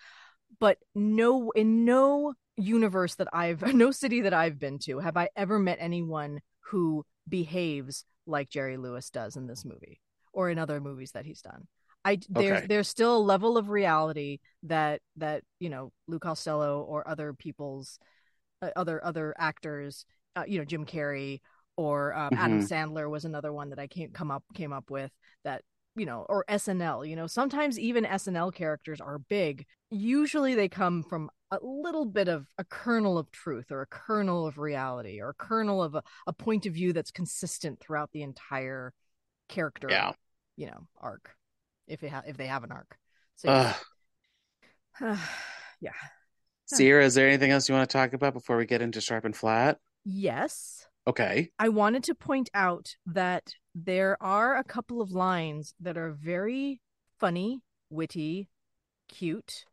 but 0.58 0.78
no 0.94 1.50
in 1.50 1.84
no 1.84 2.34
universe 2.56 3.14
that 3.16 3.28
i've 3.32 3.62
no 3.74 3.90
city 3.90 4.22
that 4.22 4.34
i've 4.34 4.58
been 4.58 4.78
to 4.78 4.98
have 4.98 5.16
i 5.16 5.28
ever 5.36 5.58
met 5.58 5.78
anyone 5.80 6.40
who 6.60 7.04
behaves 7.28 8.04
like 8.26 8.48
jerry 8.50 8.76
lewis 8.76 9.10
does 9.10 9.36
in 9.36 9.46
this 9.46 9.64
movie 9.64 10.00
or 10.32 10.50
in 10.50 10.58
other 10.58 10.80
movies 10.80 11.12
that 11.12 11.26
he's 11.26 11.42
done 11.42 11.66
i 12.04 12.18
there's 12.28 12.58
Okay. 12.58 12.66
there's 12.66 12.88
still 12.88 13.16
a 13.16 13.18
level 13.18 13.56
of 13.56 13.70
reality 13.70 14.38
that 14.64 15.00
that 15.16 15.42
you 15.58 15.68
know 15.68 15.92
lou 16.06 16.18
costello 16.18 16.82
or 16.82 17.06
other 17.08 17.32
people's 17.32 17.98
uh, 18.62 18.70
other 18.76 19.02
other 19.04 19.34
actors 19.38 20.04
uh, 20.36 20.44
you 20.46 20.58
know 20.58 20.64
Jim 20.64 20.84
Carrey 20.86 21.40
or 21.76 22.14
um, 22.14 22.30
Adam 22.36 22.60
Sandler 22.66 23.08
was 23.08 23.24
another 23.24 23.52
one 23.52 23.70
that 23.70 23.78
I 23.78 23.86
came 23.86 24.10
come 24.10 24.30
up 24.30 24.44
came 24.54 24.72
up 24.72 24.90
with 24.90 25.10
that 25.44 25.62
you 25.96 26.06
know 26.06 26.24
or 26.28 26.44
SNL 26.48 27.08
you 27.08 27.16
know 27.16 27.26
sometimes 27.26 27.78
even 27.78 28.04
SNL 28.04 28.52
characters 28.54 29.00
are 29.00 29.18
big 29.18 29.66
usually 29.90 30.54
they 30.54 30.68
come 30.68 31.02
from 31.02 31.30
a 31.50 31.58
little 31.62 32.04
bit 32.04 32.28
of 32.28 32.46
a 32.58 32.64
kernel 32.64 33.18
of 33.18 33.30
truth 33.32 33.72
or 33.72 33.82
a 33.82 33.86
kernel 33.86 34.46
of 34.46 34.56
reality 34.58 35.20
or 35.20 35.30
a 35.30 35.34
kernel 35.34 35.82
of 35.82 35.96
a, 35.96 36.02
a 36.28 36.32
point 36.32 36.64
of 36.66 36.74
view 36.74 36.92
that's 36.92 37.10
consistent 37.10 37.80
throughout 37.80 38.10
the 38.12 38.22
entire 38.22 38.92
character 39.48 39.88
Yeah. 39.90 40.12
you 40.56 40.66
know 40.66 40.86
arc 41.00 41.34
if 41.88 42.04
it 42.04 42.10
ha- 42.12 42.22
if 42.26 42.36
they 42.36 42.46
have 42.46 42.62
an 42.62 42.70
arc 42.70 42.96
so 43.34 43.48
yeah. 43.50 43.74
Ugh. 45.00 45.18
yeah 45.80 45.90
Sierra, 46.76 47.04
is 47.04 47.14
there 47.14 47.28
anything 47.28 47.50
else 47.50 47.68
you 47.68 47.74
want 47.74 47.88
to 47.88 47.92
talk 47.92 48.12
about 48.12 48.32
before 48.32 48.56
we 48.56 48.66
get 48.66 48.82
into 48.82 49.00
sharp 49.00 49.24
and 49.24 49.36
flat? 49.36 49.78
Yes. 50.04 50.86
Okay. 51.06 51.50
I 51.58 51.68
wanted 51.68 52.04
to 52.04 52.14
point 52.14 52.50
out 52.54 52.94
that 53.06 53.54
there 53.74 54.16
are 54.20 54.56
a 54.56 54.64
couple 54.64 55.00
of 55.00 55.10
lines 55.10 55.74
that 55.80 55.96
are 55.96 56.12
very 56.12 56.80
funny, 57.18 57.60
witty, 57.90 58.48
cute, 59.08 59.64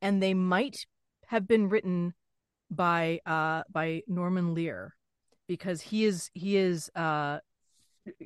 and 0.00 0.22
they 0.22 0.34
might 0.34 0.86
have 1.28 1.48
been 1.48 1.68
written 1.68 2.14
by 2.70 3.20
uh 3.26 3.62
by 3.70 4.02
Norman 4.06 4.54
Lear 4.54 4.94
because 5.46 5.82
he 5.82 6.04
is 6.04 6.30
he 6.34 6.56
is 6.56 6.90
uh 6.96 7.38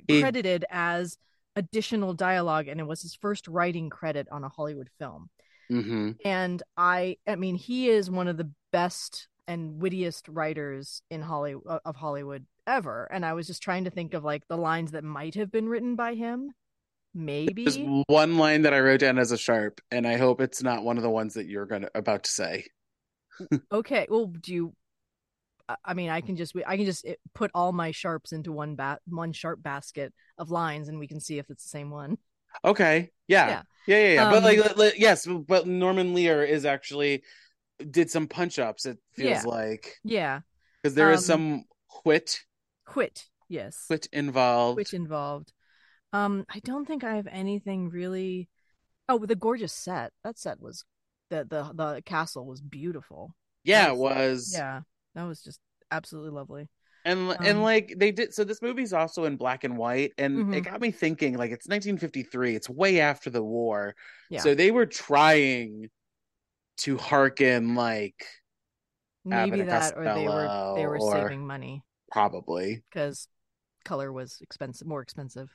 credited 0.09 0.65
as 0.71 1.19
additional 1.57 2.15
dialogue 2.15 2.69
and 2.69 2.81
it 2.81 2.87
was 2.87 3.03
his 3.03 3.15
first 3.15 3.49
writing 3.49 3.91
credit 3.91 4.29
on 4.31 4.45
a 4.45 4.49
Hollywood 4.49 4.89
film. 4.99 5.31
Mm-hmm. 5.71 6.13
And 6.25 6.63
I 6.77 7.17
I 7.27 7.37
mean 7.37 7.57
he 7.57 7.89
is 7.89 8.11
one 8.11 8.29
of 8.29 8.37
the 8.37 8.51
best 8.73 9.29
and 9.49 9.81
wittiest 9.81 10.29
writers 10.29 11.03
in 11.11 11.23
Hollywood 11.23 11.81
of 11.85 11.97
Hollywood 11.97 12.47
ever 12.67 13.09
and 13.13 13.25
I 13.25 13.33
was 13.35 13.47
just 13.47 13.63
trying 13.63 13.85
to 13.85 13.91
think 13.91 14.15
of 14.15 14.25
like 14.25 14.47
the 14.49 14.57
lines 14.57 14.93
that 14.93 15.05
might 15.05 15.35
have 15.35 15.53
been 15.53 15.69
written 15.69 15.97
by 15.97 16.15
him. 16.15 16.53
Maybe 17.17 17.65
There's 17.65 18.05
one 18.09 18.37
line 18.37 18.63
that 18.63 18.75
I 18.75 18.81
wrote 18.81 19.01
down 19.01 19.19
as 19.19 19.33
a 19.33 19.39
sharp, 19.39 19.81
and 19.91 20.07
I 20.07 20.19
hope 20.19 20.43
it's 20.43 20.63
not 20.63 20.85
one 20.85 20.99
of 20.99 21.03
the 21.03 21.09
ones 21.09 21.33
that 21.35 21.47
you're 21.47 21.65
gonna 21.65 21.89
about 21.95 22.25
to 22.25 22.31
say. 22.31 22.67
Okay. 23.71 24.07
Well, 24.09 24.27
do 24.27 24.55
you? 24.55 24.75
I- 25.85 25.95
mean, 25.95 26.09
I 26.11 26.21
can 26.21 26.37
just 26.37 26.55
I 26.67 26.77
can 26.77 26.87
just 26.87 27.07
eh, 27.07 27.15
put 27.35 27.51
all 27.55 27.73
my 27.73 27.91
sharps 27.91 28.33
into 28.33 28.53
one 28.53 28.77
bat 28.77 29.01
one 29.07 29.33
sharp 29.33 29.63
basket 29.63 30.13
of 30.39 30.51
lines, 30.51 30.89
and 30.89 30.99
we 30.99 31.07
can 31.07 31.21
see 31.21 31.39
if 31.39 31.51
it's 31.51 31.63
the 31.63 31.69
same 31.69 31.91
one. 31.91 32.19
Okay. 32.65 33.11
Yeah. 33.29 33.49
Yeah. 33.49 33.63
Yeah. 33.87 33.97
Yeah. 33.99 34.13
yeah. 34.15 34.31
but 34.31 34.39
Um, 34.39 34.45
like, 34.45 34.59
li- 34.59 34.85
li- 34.85 34.99
yes, 34.99 35.27
but 35.27 35.67
Norman 35.67 36.15
Lear 36.15 36.45
is 36.45 36.65
actually 36.65 37.23
did 37.91 38.11
some 38.11 38.27
punch 38.27 38.59
ups. 38.59 38.87
It 38.87 38.99
feels 39.13 39.29
Yeah. 39.31 39.43
like 39.45 39.95
Yeah. 40.05 40.41
because 40.83 40.95
there 40.95 41.11
is 41.13 41.21
Um, 41.21 41.25
some 41.25 41.65
quit 41.89 42.41
Quit. 42.87 43.27
Yes. 43.49 43.85
quit 43.87 44.07
involved. 44.13 44.77
Quit 44.77 44.93
involved. 44.95 45.53
Um, 46.13 46.45
I 46.49 46.61
don't 46.61 46.87
think 46.87 47.05
I 47.05 47.17
have 47.17 47.27
anything 47.27 47.91
really. 47.91 48.49
Oh, 49.09 49.25
the 49.25 49.37
gorgeous 49.37 49.73
set. 49.73 50.13
That 50.25 50.39
set 50.39 50.61
was 50.61 50.85
the 51.31 51.45
the 51.45 51.73
the 51.75 52.03
castle 52.05 52.47
was 52.47 52.61
beautiful. 52.61 53.35
yeah, 53.65 53.87
That 53.87 53.93
it 53.95 53.99
was. 53.99 54.53
Yeah, 54.55 54.81
that 55.15 55.25
was 55.25 55.43
just 55.43 55.61
absolutely 55.91 56.31
lovely. 56.31 56.69
And 57.07 57.39
and 57.45 57.59
Um, 57.59 57.63
like 57.63 57.95
they 57.97 58.11
did 58.13 58.35
so 58.35 58.45
this 58.45 58.61
movie's 58.61 58.93
also 58.93 59.25
in 59.25 59.37
black 59.37 59.65
and 59.65 59.79
white 59.79 60.13
and 60.19 60.45
Mhm. 60.45 60.57
it 60.57 60.63
got 60.63 60.81
me 60.81 60.91
thinking 60.91 61.39
like 61.39 61.53
it's 61.53 61.69
1953 61.69 62.57
it's 62.57 62.69
way 62.69 63.01
after 63.01 63.31
the 63.31 63.43
war 63.43 63.95
Yeah. 64.29 64.43
so 64.43 64.55
they 64.55 64.71
were 64.73 64.87
trying 64.87 65.89
to 66.79 66.99
hearken 66.99 67.75
like 67.77 68.27
Maybe 69.25 69.51
Abbott 69.51 69.61
and 69.61 69.69
that, 69.71 69.97
or 69.97 70.05
they 70.05 70.29
were 70.29 70.51
they 70.77 70.87
were 70.87 71.01
saving 71.01 71.47
money 71.47 71.83
probably 72.11 72.83
because 72.91 73.29
color 73.85 74.13
was 74.13 74.39
expensive, 74.41 74.87
more 74.87 75.03
expensive. 75.03 75.51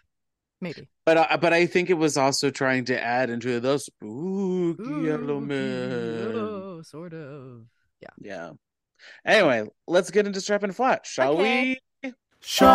Maybe. 0.61 0.87
but 1.05 1.17
uh, 1.17 1.37
but 1.37 1.53
I 1.53 1.65
think 1.65 1.89
it 1.89 1.95
was 1.95 2.17
also 2.17 2.49
trying 2.49 2.85
to 2.85 3.01
add 3.01 3.29
into 3.29 3.59
the 3.59 3.77
spooky 3.77 4.81
Ooh, 4.81 5.11
element 5.11 6.65
oh, 6.77 6.81
sort 6.83 7.13
of. 7.13 7.65
Yeah 8.01 8.09
yeah 8.21 8.51
anyway 9.25 9.65
let's 9.87 10.11
get 10.11 10.25
into 10.27 10.41
strap 10.41 10.63
and 10.63 10.75
flat 10.75 11.05
shall 11.05 11.33
Okay. 11.33 11.79
we 12.03 12.13
Sharp. 12.43 12.71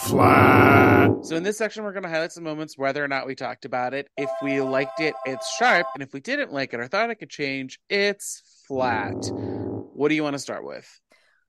Flat. 0.00 1.24
So 1.24 1.36
in 1.36 1.42
this 1.44 1.56
section, 1.56 1.84
we're 1.84 1.92
going 1.92 2.02
to 2.02 2.08
highlight 2.08 2.32
some 2.32 2.42
moments, 2.42 2.76
whether 2.76 3.04
or 3.04 3.06
not 3.06 3.26
we 3.28 3.36
talked 3.36 3.64
about 3.64 3.94
it. 3.94 4.08
If 4.16 4.28
we 4.42 4.60
liked 4.60 4.98
it, 4.98 5.14
it's 5.24 5.54
sharp, 5.56 5.86
and 5.94 6.02
if 6.02 6.12
we 6.12 6.20
didn't 6.20 6.52
like 6.52 6.74
it 6.74 6.80
or 6.80 6.88
thought 6.88 7.10
it 7.10 7.16
could 7.16 7.30
change, 7.30 7.78
it's 7.88 8.64
flat. 8.66 9.14
What 9.32 10.08
do 10.08 10.14
you 10.16 10.22
want 10.24 10.34
to 10.34 10.38
start 10.40 10.64
with? 10.64 10.88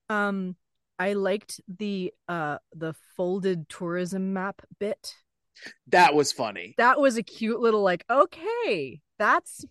Um, 0.10 0.56
I 0.99 1.14
liked 1.14 1.60
the 1.68 2.14
uh 2.28 2.58
the 2.76 2.93
folded 3.18 3.68
tourism 3.70 4.34
map 4.34 4.62
bit. 4.80 5.16
That 5.88 6.14
was 6.14 6.32
funny. 6.32 6.76
That 6.78 6.99
was 6.99 7.18
a 7.18 7.24
cute 7.24 7.60
little 7.60 7.82
like, 7.82 8.04
okay, 8.10 9.02
that's 9.18 9.66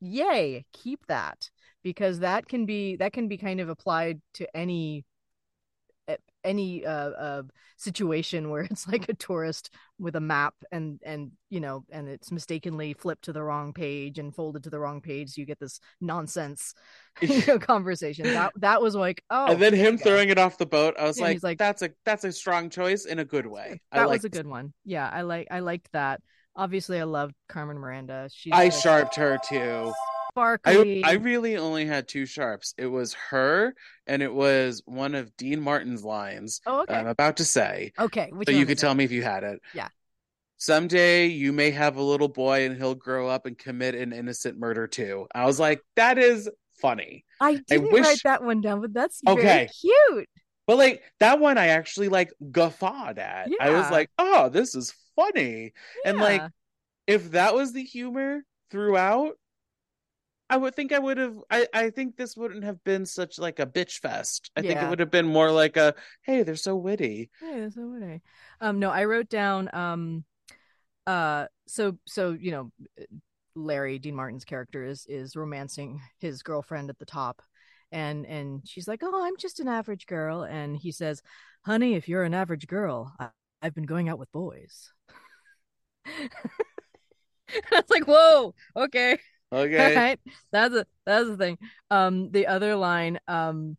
yay, 0.00 0.66
keep 0.72 1.06
that 1.06 1.48
because 1.84 2.18
that 2.20 2.48
can 2.48 2.66
be 2.66 2.96
that 2.96 3.12
can 3.12 3.28
be 3.28 3.38
kind 3.38 3.60
of 3.60 3.68
applied 3.68 4.20
to 4.34 4.56
any 4.56 5.04
any 6.44 6.84
uh, 6.84 7.10
uh 7.10 7.42
situation 7.76 8.50
where 8.50 8.62
it's 8.62 8.86
like 8.86 9.08
a 9.08 9.14
tourist 9.14 9.70
with 9.98 10.14
a 10.14 10.20
map 10.20 10.54
and 10.70 11.00
and 11.04 11.32
you 11.48 11.58
know 11.58 11.84
and 11.90 12.08
it's 12.08 12.30
mistakenly 12.30 12.92
flipped 12.92 13.24
to 13.24 13.32
the 13.32 13.42
wrong 13.42 13.72
page 13.72 14.18
and 14.18 14.34
folded 14.34 14.62
to 14.62 14.70
the 14.70 14.78
wrong 14.78 15.00
page. 15.00 15.30
So 15.30 15.40
you 15.40 15.46
get 15.46 15.58
this 15.58 15.80
nonsense 16.00 16.74
you 17.20 17.42
know, 17.46 17.58
conversation. 17.58 18.26
That 18.26 18.52
that 18.56 18.82
was 18.82 18.94
like 18.94 19.24
oh 19.30 19.46
and 19.46 19.60
then 19.60 19.74
him 19.74 19.98
throwing 19.98 20.28
it 20.28 20.38
off 20.38 20.58
the 20.58 20.66
boat, 20.66 20.94
I 20.98 21.04
was 21.04 21.18
like, 21.18 21.42
like- 21.42 21.58
"That's 21.58 21.82
a 21.82 21.90
that's 22.04 22.24
a 22.24 22.32
strong 22.32 22.70
choice 22.70 23.06
in 23.06 23.18
a 23.18 23.24
good 23.24 23.46
way." 23.46 23.80
That 23.92 24.08
was 24.08 24.24
a 24.24 24.28
good 24.28 24.46
one. 24.46 24.72
Yeah 24.84 25.08
i 25.10 25.22
like 25.22 25.48
i 25.50 25.60
liked 25.60 25.90
that. 25.92 26.20
Obviously 26.56 27.00
i 27.00 27.04
loved 27.04 27.34
carmen 27.48 27.78
miranda. 27.78 28.28
She's 28.32 28.52
I 28.52 28.68
just 28.68 28.82
sharped 28.82 29.16
her 29.16 29.38
too. 29.48 29.92
I 30.36 30.40
sparkly 30.40 31.04
I 31.04 31.12
really 31.12 31.56
only 31.56 31.86
had 31.86 32.08
two 32.08 32.26
sharps. 32.26 32.74
It 32.76 32.86
was 32.86 33.14
her, 33.30 33.74
and 34.06 34.22
it 34.22 34.32
was 34.32 34.82
one 34.84 35.14
of 35.14 35.36
Dean 35.36 35.60
Martin's 35.60 36.04
lines. 36.04 36.60
oh 36.66 36.82
okay 36.82 36.94
I'm 36.94 37.06
about 37.06 37.36
to 37.38 37.44
say. 37.44 37.92
okay 37.98 38.30
so 38.46 38.50
you 38.52 38.66
could 38.66 38.78
it? 38.78 38.80
tell 38.80 38.94
me 38.94 39.04
if 39.04 39.12
you 39.12 39.22
had 39.22 39.44
it. 39.44 39.60
Yeah. 39.74 39.88
Someday 40.56 41.26
you 41.26 41.52
may 41.52 41.70
have 41.72 41.96
a 41.96 42.02
little 42.02 42.28
boy 42.28 42.64
and 42.64 42.76
he'll 42.76 42.94
grow 42.94 43.28
up 43.28 43.44
and 43.46 43.58
commit 43.58 43.94
an 43.94 44.12
innocent 44.12 44.58
murder 44.58 44.86
too. 44.86 45.26
I 45.34 45.44
was 45.46 45.60
like, 45.60 45.82
that 45.96 46.16
is 46.18 46.48
funny. 46.80 47.24
i 47.40 47.56
didn't 47.68 47.92
wish- 47.92 48.04
write 48.04 48.20
that 48.24 48.42
one 48.42 48.60
down 48.60 48.80
but 48.80 48.92
that's 48.92 49.20
Okay. 49.26 49.42
very 49.42 49.68
cute 49.68 50.28
But 50.66 50.78
like 50.78 51.02
that 51.20 51.38
one 51.40 51.58
I 51.58 51.68
actually 51.68 52.08
like 52.08 52.32
guffawed 52.50 53.18
at. 53.18 53.48
I 53.60 53.70
was 53.70 53.90
like, 53.90 54.10
oh, 54.18 54.48
this 54.48 54.74
is 54.74 54.94
funny. 55.16 55.72
And, 56.04 56.18
like, 56.18 56.42
If 57.06 57.32
that 57.32 57.54
was 57.54 57.72
the 57.72 57.84
humor 57.84 58.42
throughout, 58.70 59.34
I 60.54 60.56
would 60.56 60.76
think 60.76 60.92
I 60.92 61.00
would 61.00 61.18
have 61.18 61.36
I, 61.50 61.66
I 61.74 61.90
think 61.90 62.16
this 62.16 62.36
wouldn't 62.36 62.62
have 62.62 62.82
been 62.84 63.06
such 63.06 63.40
like 63.40 63.58
a 63.58 63.66
bitch 63.66 63.98
fest. 63.98 64.52
I 64.56 64.60
think 64.62 64.80
it 64.80 64.88
would 64.88 65.00
have 65.00 65.10
been 65.10 65.26
more 65.26 65.50
like 65.50 65.76
a 65.76 65.96
hey, 66.22 66.44
they're 66.44 66.54
so 66.54 66.76
witty. 66.76 67.28
Yeah, 67.42 67.62
that's 67.62 67.74
so 67.74 67.92
I. 68.00 68.20
Um, 68.60 68.78
no, 68.78 68.88
I 68.88 69.06
wrote 69.06 69.28
down 69.28 69.68
um, 69.72 70.24
uh, 71.08 71.46
so 71.66 71.98
so 72.06 72.30
you 72.30 72.52
know, 72.52 72.70
Larry 73.56 73.98
Dean 73.98 74.14
Martin's 74.14 74.44
character 74.44 74.84
is 74.84 75.06
is 75.08 75.34
romancing 75.34 76.00
his 76.18 76.44
girlfriend 76.44 76.88
at 76.88 77.00
the 77.00 77.04
top, 77.04 77.42
and 77.90 78.24
and 78.24 78.62
she's 78.64 78.86
like, 78.86 79.00
oh, 79.02 79.24
I'm 79.24 79.36
just 79.36 79.58
an 79.58 79.66
average 79.66 80.06
girl, 80.06 80.44
and 80.44 80.76
he 80.76 80.92
says, 80.92 81.20
honey, 81.66 81.94
if 81.94 82.08
you're 82.08 82.22
an 82.22 82.32
average 82.32 82.68
girl, 82.68 83.12
I, 83.18 83.30
I've 83.60 83.74
been 83.74 83.86
going 83.86 84.08
out 84.08 84.20
with 84.20 84.30
boys. 84.30 84.92
I 86.06 86.28
was 87.72 87.90
like, 87.90 88.04
whoa, 88.04 88.54
okay. 88.76 89.18
Okay. 89.52 90.04
right 90.04 90.20
that's 90.52 90.74
a 90.74 90.86
that's 91.06 91.28
the 91.28 91.36
thing. 91.36 91.58
Um 91.90 92.30
the 92.30 92.46
other 92.46 92.76
line 92.76 93.18
um 93.28 93.76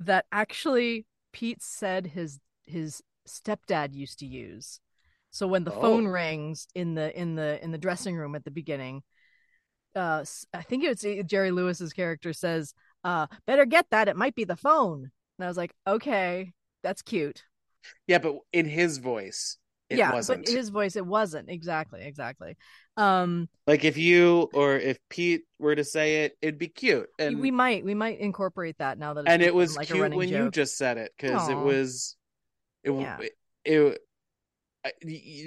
that 0.00 0.26
actually 0.32 1.06
pete 1.32 1.62
said 1.62 2.06
his 2.06 2.40
his 2.66 3.02
stepdad 3.28 3.94
used 3.94 4.20
to 4.20 4.26
use. 4.26 4.80
So 5.30 5.46
when 5.46 5.64
the 5.64 5.72
phone 5.72 6.06
Oh. 6.06 6.08
rings 6.08 6.68
in 6.74 6.94
the 6.94 7.18
in 7.18 7.34
the 7.36 7.62
in 7.62 7.72
the 7.72 7.78
dressing 7.78 8.16
room 8.16 8.34
at 8.34 8.44
the 8.44 8.50
beginning 8.50 9.02
uh 9.94 10.24
I 10.54 10.62
think 10.62 10.84
it's 10.84 11.04
jerry 11.28 11.50
lewis's 11.50 11.92
character 11.92 12.32
says 12.32 12.74
uh 13.04 13.26
better 13.46 13.66
get 13.66 13.86
that. 13.90 14.08
It 14.08 14.16
might 14.16 14.34
be 14.34 14.44
the 14.44 14.56
phone. 14.56 15.10
And 15.38 15.44
i 15.44 15.48
was 15.48 15.56
like 15.56 15.74
okay 15.86 16.52
that's 16.82 17.02
cute. 17.02 17.44
Yeah, 18.06 18.18
but 18.18 18.36
in 18.52 18.66
his 18.66 18.98
voice, 18.98 19.58
it 19.90 19.98
yeah 19.98 20.12
wasn't. 20.12 20.44
but 20.44 20.52
his 20.52 20.68
voice 20.68 20.96
it 20.96 21.06
wasn't 21.06 21.48
exactly 21.48 22.02
exactly 22.02 22.56
um 22.96 23.48
Like 23.66 23.84
if 23.84 23.96
you 23.96 24.48
or 24.54 24.76
if 24.76 24.98
Pete 25.08 25.42
were 25.58 25.74
to 25.74 25.84
say 25.84 26.24
it, 26.24 26.36
it'd 26.40 26.58
be 26.58 26.68
cute. 26.68 27.08
And 27.18 27.40
we 27.40 27.50
might 27.50 27.84
we 27.84 27.94
might 27.94 28.18
incorporate 28.20 28.78
that 28.78 28.98
now 28.98 29.14
that 29.14 29.24
it's 29.24 29.30
and 29.32 29.42
it 29.42 29.54
was 29.54 29.76
like 29.76 29.88
cute 29.88 30.14
when 30.14 30.28
you 30.28 30.50
just 30.50 30.76
said 30.76 30.98
it 30.98 31.12
because 31.16 31.48
it 31.48 31.58
was 31.58 32.16
it, 32.84 32.90
Yeah. 32.90 33.18
it, 33.20 33.32
it 33.64 34.00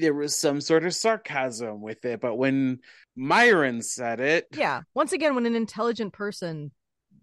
there 0.01 0.13
was 0.13 0.35
some 0.35 0.59
sort 0.59 0.83
of 0.83 0.93
sarcasm 0.93 1.81
with 1.81 2.03
it, 2.03 2.19
but 2.19 2.35
when 2.35 2.79
Myron 3.15 3.81
said 3.81 4.19
it, 4.19 4.47
yeah 4.57 4.81
once 4.93 5.13
again 5.13 5.35
when 5.35 5.45
an 5.45 5.55
intelligent 5.55 6.13
person 6.13 6.71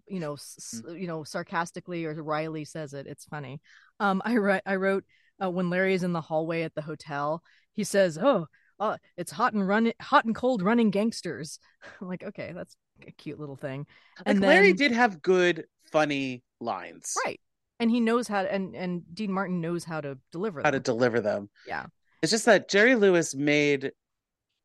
you 0.07 0.19
know 0.19 0.33
s- 0.33 0.81
Mm. 0.85 0.99
you 0.99 1.07
know 1.07 1.23
sarcastically 1.23 2.05
or 2.05 2.13
wryly 2.21 2.65
says 2.65 2.93
it 2.93 3.07
it's 3.07 3.25
funny 3.25 3.61
um 3.99 4.21
i 4.25 4.35
wrote 4.37 4.61
i 4.65 4.75
wrote 4.75 5.03
uh, 5.41 5.49
when 5.49 5.69
larry 5.69 5.93
is 5.93 6.03
in 6.03 6.13
the 6.13 6.21
hallway 6.21 6.63
at 6.63 6.75
the 6.75 6.81
hotel 6.81 7.43
he 7.73 7.83
says 7.83 8.17
oh 8.21 8.47
uh, 8.79 8.95
it's 9.17 9.31
hot 9.31 9.53
and 9.53 9.67
run 9.67 9.91
hot 9.99 10.25
and 10.25 10.35
cold 10.35 10.61
running 10.61 10.91
gangsters 10.91 11.59
i'm 12.01 12.07
like 12.07 12.23
okay 12.23 12.51
that's 12.55 12.75
a 13.07 13.11
cute 13.11 13.39
little 13.39 13.55
thing 13.55 13.85
like 14.19 14.35
and 14.35 14.41
Larry 14.41 14.73
did 14.73 14.91
have 14.91 15.21
good, 15.21 15.65
funny 15.91 16.43
lines. 16.59 17.15
right 17.25 17.39
and 17.79 17.91
he 17.91 17.99
knows 17.99 18.27
how 18.27 18.43
to, 18.43 18.51
and 18.51 18.75
and 18.75 19.03
dean 19.13 19.31
martin 19.31 19.61
knows 19.61 19.83
how 19.83 20.01
to 20.01 20.17
deliver 20.31 20.61
How 20.63 20.71
to 20.71 20.79
deliver 20.79 21.21
them. 21.21 21.49
Yeah. 21.67 21.85
It's 22.21 22.31
just 22.31 22.45
that 22.45 22.69
Jerry 22.69 22.95
Lewis 22.95 23.35
made 23.35 23.91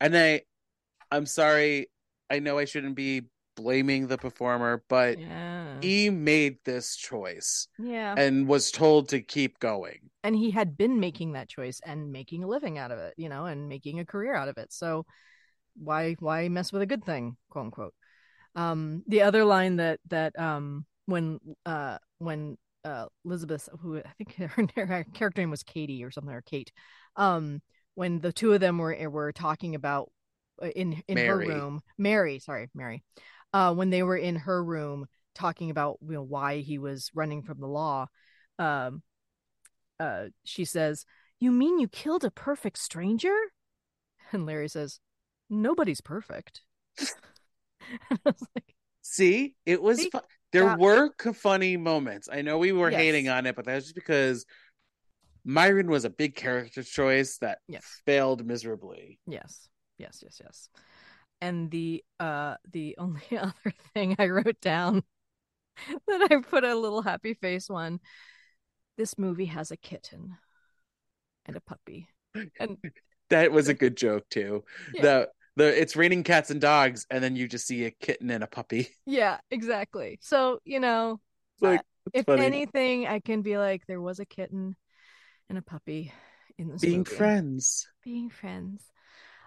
and 0.01 0.17
I 0.17 0.43
I'm 1.11 1.27
sorry, 1.27 1.91
I 2.31 2.39
know 2.39 2.59
I 2.59 2.65
shouldn't 2.65 2.97
be 2.97 3.25
blaming 3.63 4.09
the 4.09 4.19
performer, 4.19 4.83
but 4.89 5.19
yeah. 5.19 5.77
he 5.81 6.11
made 6.11 6.59
this 6.65 6.97
choice 6.97 7.69
yeah. 7.79 8.15
and 8.17 8.49
was 8.49 8.71
told 8.71 9.09
to 9.11 9.21
keep 9.21 9.59
going. 9.61 10.11
and 10.25 10.37
he 10.37 10.51
had 10.51 10.77
been 10.77 11.01
making 11.01 11.33
that 11.33 11.49
choice 11.49 11.81
and 11.85 12.13
making 12.13 12.45
a 12.45 12.47
living 12.47 12.79
out 12.79 12.91
of 12.91 12.99
it, 12.99 13.15
you 13.17 13.29
know, 13.29 13.47
and 13.47 13.69
making 13.69 14.01
a 14.01 14.05
career 14.05 14.35
out 14.35 14.49
of 14.49 14.59
it. 14.59 14.73
So 14.73 15.05
why 15.77 16.17
why 16.21 16.49
mess 16.49 16.73
with 16.73 16.83
a 16.83 16.87
good 16.87 17.05
thing, 17.05 17.37
quote 17.51 17.67
unquote. 17.67 17.95
Um 18.55 19.03
the 19.07 19.23
other 19.23 19.45
line 19.45 19.77
that 19.77 20.01
that 20.09 20.39
um 20.39 20.85
when 21.07 21.39
uh 21.65 21.99
when 22.19 22.57
uh 22.85 23.07
Elizabeth 23.25 23.69
who 23.81 23.99
I 23.99 24.13
think 24.19 24.35
her, 24.77 24.87
her 24.87 25.05
character 25.15 25.43
name 25.43 25.51
was 25.51 25.63
Katie 25.63 26.05
or 26.05 26.11
something 26.11 26.35
or 26.35 26.43
Kate 26.43 26.73
um 27.17 27.63
when 27.95 28.21
the 28.21 28.33
two 28.33 28.53
of 28.53 28.61
them 28.61 28.79
were 28.79 28.97
were 29.11 29.33
talking 29.33 29.75
about 29.75 30.11
uh, 30.63 30.67
in 30.67 31.03
in 31.09 31.15
Mary. 31.15 31.47
her 31.47 31.55
room 31.55 31.81
Mary 31.97 32.39
sorry 32.39 32.69
Mary 32.75 33.03
uh 33.53 33.75
when 33.75 33.91
they 33.91 34.03
were 34.03 34.17
in 34.17 34.37
her 34.37 34.63
room 34.63 35.07
talking 35.35 35.71
about 35.71 35.99
you 36.03 36.13
know 36.13 36.23
why 36.23 36.59
he 36.59 36.79
was 36.79 37.11
running 37.15 37.43
from 37.43 37.59
the 37.61 37.67
law 37.67 38.07
um 38.59 39.03
uh 40.01 40.27
she 40.45 40.65
says 40.65 41.05
you 41.41 41.51
mean 41.51 41.79
you 41.79 41.89
killed 41.89 42.25
a 42.25 42.31
perfect 42.31 42.79
stranger 42.79 43.35
and 44.33 44.47
Larry 44.47 44.69
says 44.69 45.01
nobody's 45.51 46.01
perfect 46.01 46.63
and 46.99 47.09
I 48.11 48.17
was 48.25 48.47
like 48.55 48.75
See, 49.05 49.57
it 49.67 49.83
was 49.83 49.99
See, 49.99 50.11
fu- 50.11 50.21
there 50.53 50.65
that- 50.67 50.79
were 50.79 51.11
c- 51.21 51.33
funny 51.33 51.77
moments. 51.77 52.29
I 52.33 52.43
know 52.43 52.59
we 52.59 52.71
were 52.71 52.89
Yes. 52.89 53.01
hating 53.01 53.29
on 53.29 53.47
it, 53.47 53.57
but 53.57 53.65
that's 53.65 53.87
just 53.87 53.97
because 53.97 54.47
Myron 55.45 55.91
was 55.91 56.05
a 56.05 56.11
big 56.11 56.37
character 56.37 56.85
choice 56.85 57.39
that 57.39 57.59
Yes. 57.67 57.85
failed 58.07 58.47
miserably. 58.47 59.19
Yes. 59.27 59.69
Yes, 59.99 60.21
yes, 60.23 60.41
yes. 60.43 60.69
And 61.43 61.71
the 61.71 62.03
uh 62.19 62.55
the 62.73 62.95
only 62.97 63.21
other 63.39 63.75
thing 63.93 64.17
I 64.19 64.29
wrote 64.29 64.61
down 64.63 65.03
that 66.07 66.29
I 66.31 66.37
put 66.37 66.65
a 66.65 66.75
little 66.75 67.03
happy 67.03 67.35
face 67.35 67.69
one. 67.69 68.01
This 68.97 69.19
movie 69.19 69.47
has 69.47 69.71
a 69.71 69.77
kitten 69.77 70.37
and 71.45 71.57
a 71.57 71.61
puppy. 71.61 72.09
And 72.59 72.79
That 73.31 73.51
was 73.51 73.69
a 73.69 73.75
good 73.75 73.97
joke 73.97 74.29
too. 74.29 74.63
Yeah. 74.93 75.03
The 75.03 75.29
the 75.57 75.81
it's 75.81 75.97
raining 75.97 76.23
cats 76.23 76.51
and 76.51 76.61
dogs, 76.61 77.07
and 77.11 77.25
then 77.25 77.35
you 77.35 77.49
just 77.49 77.67
see 77.67 77.85
a 77.85 77.91
kitten 77.91 78.31
and 78.31 78.45
a 78.45 78.47
puppy. 78.47 78.89
yeah, 79.07 79.39
exactly. 79.51 80.19
So, 80.21 80.61
you 80.65 80.81
know, 80.81 81.19
like 81.61 81.83
it's 82.13 82.13
if 82.13 82.27
funny. 82.27 82.45
anything, 82.45 83.07
I 83.07 83.21
can 83.21 83.43
be 83.43 83.57
like 83.59 83.87
there 83.87 84.01
was 84.01 84.21
a 84.21 84.27
kitten 84.27 84.77
and 85.49 85.59
a 85.59 85.63
puppy 85.63 86.13
in 86.59 86.69
this 86.69 86.83
being 86.83 87.07
movie. 87.07 87.17
friends. 87.17 87.89
Being 88.05 88.29
friends. 88.31 88.85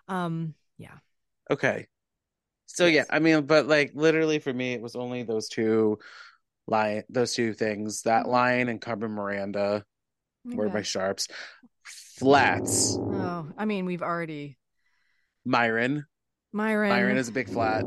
Um, 0.08 0.56
yeah. 0.78 0.98
Okay. 1.52 1.88
So 2.66 2.86
Yes. 2.86 3.06
yeah, 3.10 3.16
I 3.16 3.20
mean, 3.20 3.46
but 3.46 3.68
like 3.68 3.92
literally 3.94 4.40
for 4.40 4.54
me, 4.54 4.74
it 4.74 4.82
was 4.82 4.96
only 4.96 5.24
those 5.24 5.48
two 5.50 6.00
line, 6.68 7.04
those 7.10 7.34
two 7.34 7.54
things. 7.54 8.02
That 8.04 8.26
Mhm. 8.26 8.30
line 8.30 8.70
and 8.70 8.82
Carmen 8.82 9.12
Miranda 9.12 9.86
were 10.46 10.70
my 10.70 10.82
sharps. 10.82 11.28
Flats. 11.84 12.96
Oh, 12.98 13.48
I 13.58 13.66
mean, 13.66 13.86
we've 13.86 14.02
already 14.02 14.58
Myron. 15.44 16.06
Myron. 16.52 16.90
Myron 16.90 17.18
is 17.18 17.28
a 17.28 17.32
big 17.32 17.50
flat. 17.50 17.84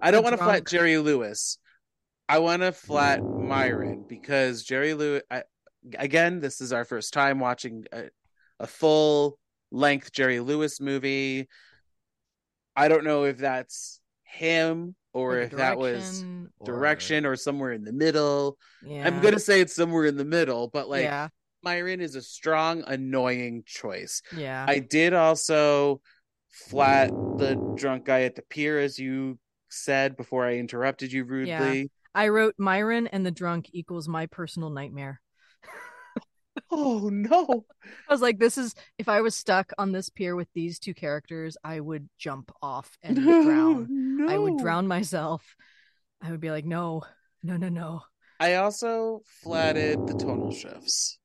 I 0.00 0.10
don't 0.10 0.22
want 0.22 0.34
to 0.36 0.42
flat. 0.42 0.66
Jerry 0.66 0.98
Lewis. 0.98 1.58
I 2.28 2.38
want 2.38 2.62
to 2.62 2.72
flat 2.72 3.22
Myron 3.22 4.04
because 4.08 4.62
Jerry 4.64 4.94
Lewis. 4.94 5.22
I, 5.30 5.44
again, 5.96 6.40
this 6.40 6.60
is 6.60 6.72
our 6.72 6.84
first 6.84 7.12
time 7.12 7.40
watching 7.40 7.86
a, 7.92 8.10
a 8.60 8.66
full 8.66 9.38
length 9.70 10.12
Jerry 10.12 10.40
Lewis 10.40 10.80
movie. 10.80 11.48
I 12.76 12.88
don't 12.88 13.04
know 13.04 13.24
if 13.24 13.38
that's 13.38 14.00
him 14.24 14.94
or 15.12 15.38
if 15.38 15.52
that 15.52 15.78
was 15.78 16.20
direction 16.20 16.50
or- 16.58 16.66
direction 16.66 17.26
or 17.26 17.36
somewhere 17.36 17.72
in 17.72 17.84
the 17.84 17.92
middle. 17.92 18.58
Yeah. 18.84 19.06
I'm 19.06 19.20
gonna 19.20 19.38
say 19.38 19.60
it's 19.60 19.74
somewhere 19.74 20.04
in 20.04 20.16
the 20.16 20.24
middle, 20.24 20.68
but 20.68 20.88
like 20.88 21.04
yeah, 21.04 21.28
Myron 21.62 22.00
is 22.00 22.14
a 22.14 22.22
strong, 22.22 22.84
annoying 22.86 23.62
choice. 23.66 24.22
yeah. 24.36 24.64
I 24.68 24.80
did 24.80 25.14
also 25.14 26.00
flat 26.50 27.08
the 27.08 27.54
drunk 27.76 28.04
guy 28.04 28.22
at 28.22 28.34
the 28.34 28.42
pier, 28.42 28.78
as 28.78 28.98
you 28.98 29.38
said 29.68 30.16
before 30.16 30.46
I 30.46 30.56
interrupted 30.56 31.12
you 31.12 31.24
rudely. 31.24 31.90
I 32.14 32.28
wrote 32.28 32.54
Myron 32.58 33.06
and 33.08 33.26
the 33.26 33.30
drunk 33.30 33.68
equals 33.72 34.08
my 34.08 34.26
personal 34.26 34.70
nightmare. 34.70 35.20
Oh 36.70 37.08
no! 37.10 37.64
I 38.08 38.12
was 38.12 38.20
like, 38.20 38.38
this 38.38 38.58
is 38.58 38.74
if 38.98 39.08
I 39.08 39.20
was 39.20 39.34
stuck 39.34 39.72
on 39.78 39.92
this 39.92 40.08
pier 40.08 40.34
with 40.34 40.48
these 40.54 40.78
two 40.78 40.94
characters, 40.94 41.56
I 41.62 41.80
would 41.80 42.08
jump 42.18 42.50
off 42.60 42.96
and 43.02 43.24
no, 43.24 43.44
drown. 43.44 43.86
no. 43.88 44.28
I 44.28 44.38
would 44.38 44.58
drown 44.58 44.86
myself. 44.88 45.56
I 46.20 46.30
would 46.30 46.40
be 46.40 46.50
like, 46.50 46.64
no, 46.64 47.02
no, 47.42 47.56
no, 47.56 47.68
no. 47.68 48.02
I 48.40 48.54
also 48.54 49.22
flatted 49.42 50.06
the 50.06 50.14
tonal 50.14 50.52
shifts. 50.52 51.18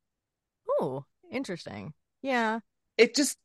Oh, 0.79 1.05
interesting. 1.31 1.93
Yeah. 2.21 2.59
It 2.97 3.15
just 3.15 3.37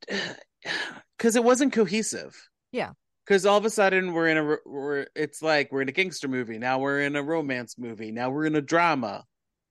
because 1.17 1.37
it 1.37 1.45
wasn't 1.45 1.73
cohesive. 1.73 2.37
Yeah. 2.73 2.93
Because 3.25 3.47
all 3.47 3.59
of 3.59 3.65
a 3.65 3.71
sudden 3.71 4.13
we're 4.13 4.29
in 4.29 4.37
a 4.37 4.57
we're 4.67 5.07
it's 5.17 5.43
like 5.43 5.73
we're 5.73 5.83
in 5.83 5.89
a 5.89 5.93
gangster 5.93 6.29
movie 6.29 6.59
now 6.59 6.79
we're 6.79 7.01
in 7.01 7.17
a 7.17 7.23
romance 7.23 7.77
movie 7.77 8.13
now 8.13 8.31
we're 8.31 8.47
in 8.47 8.55
a 8.55 8.61
drama, 8.61 9.25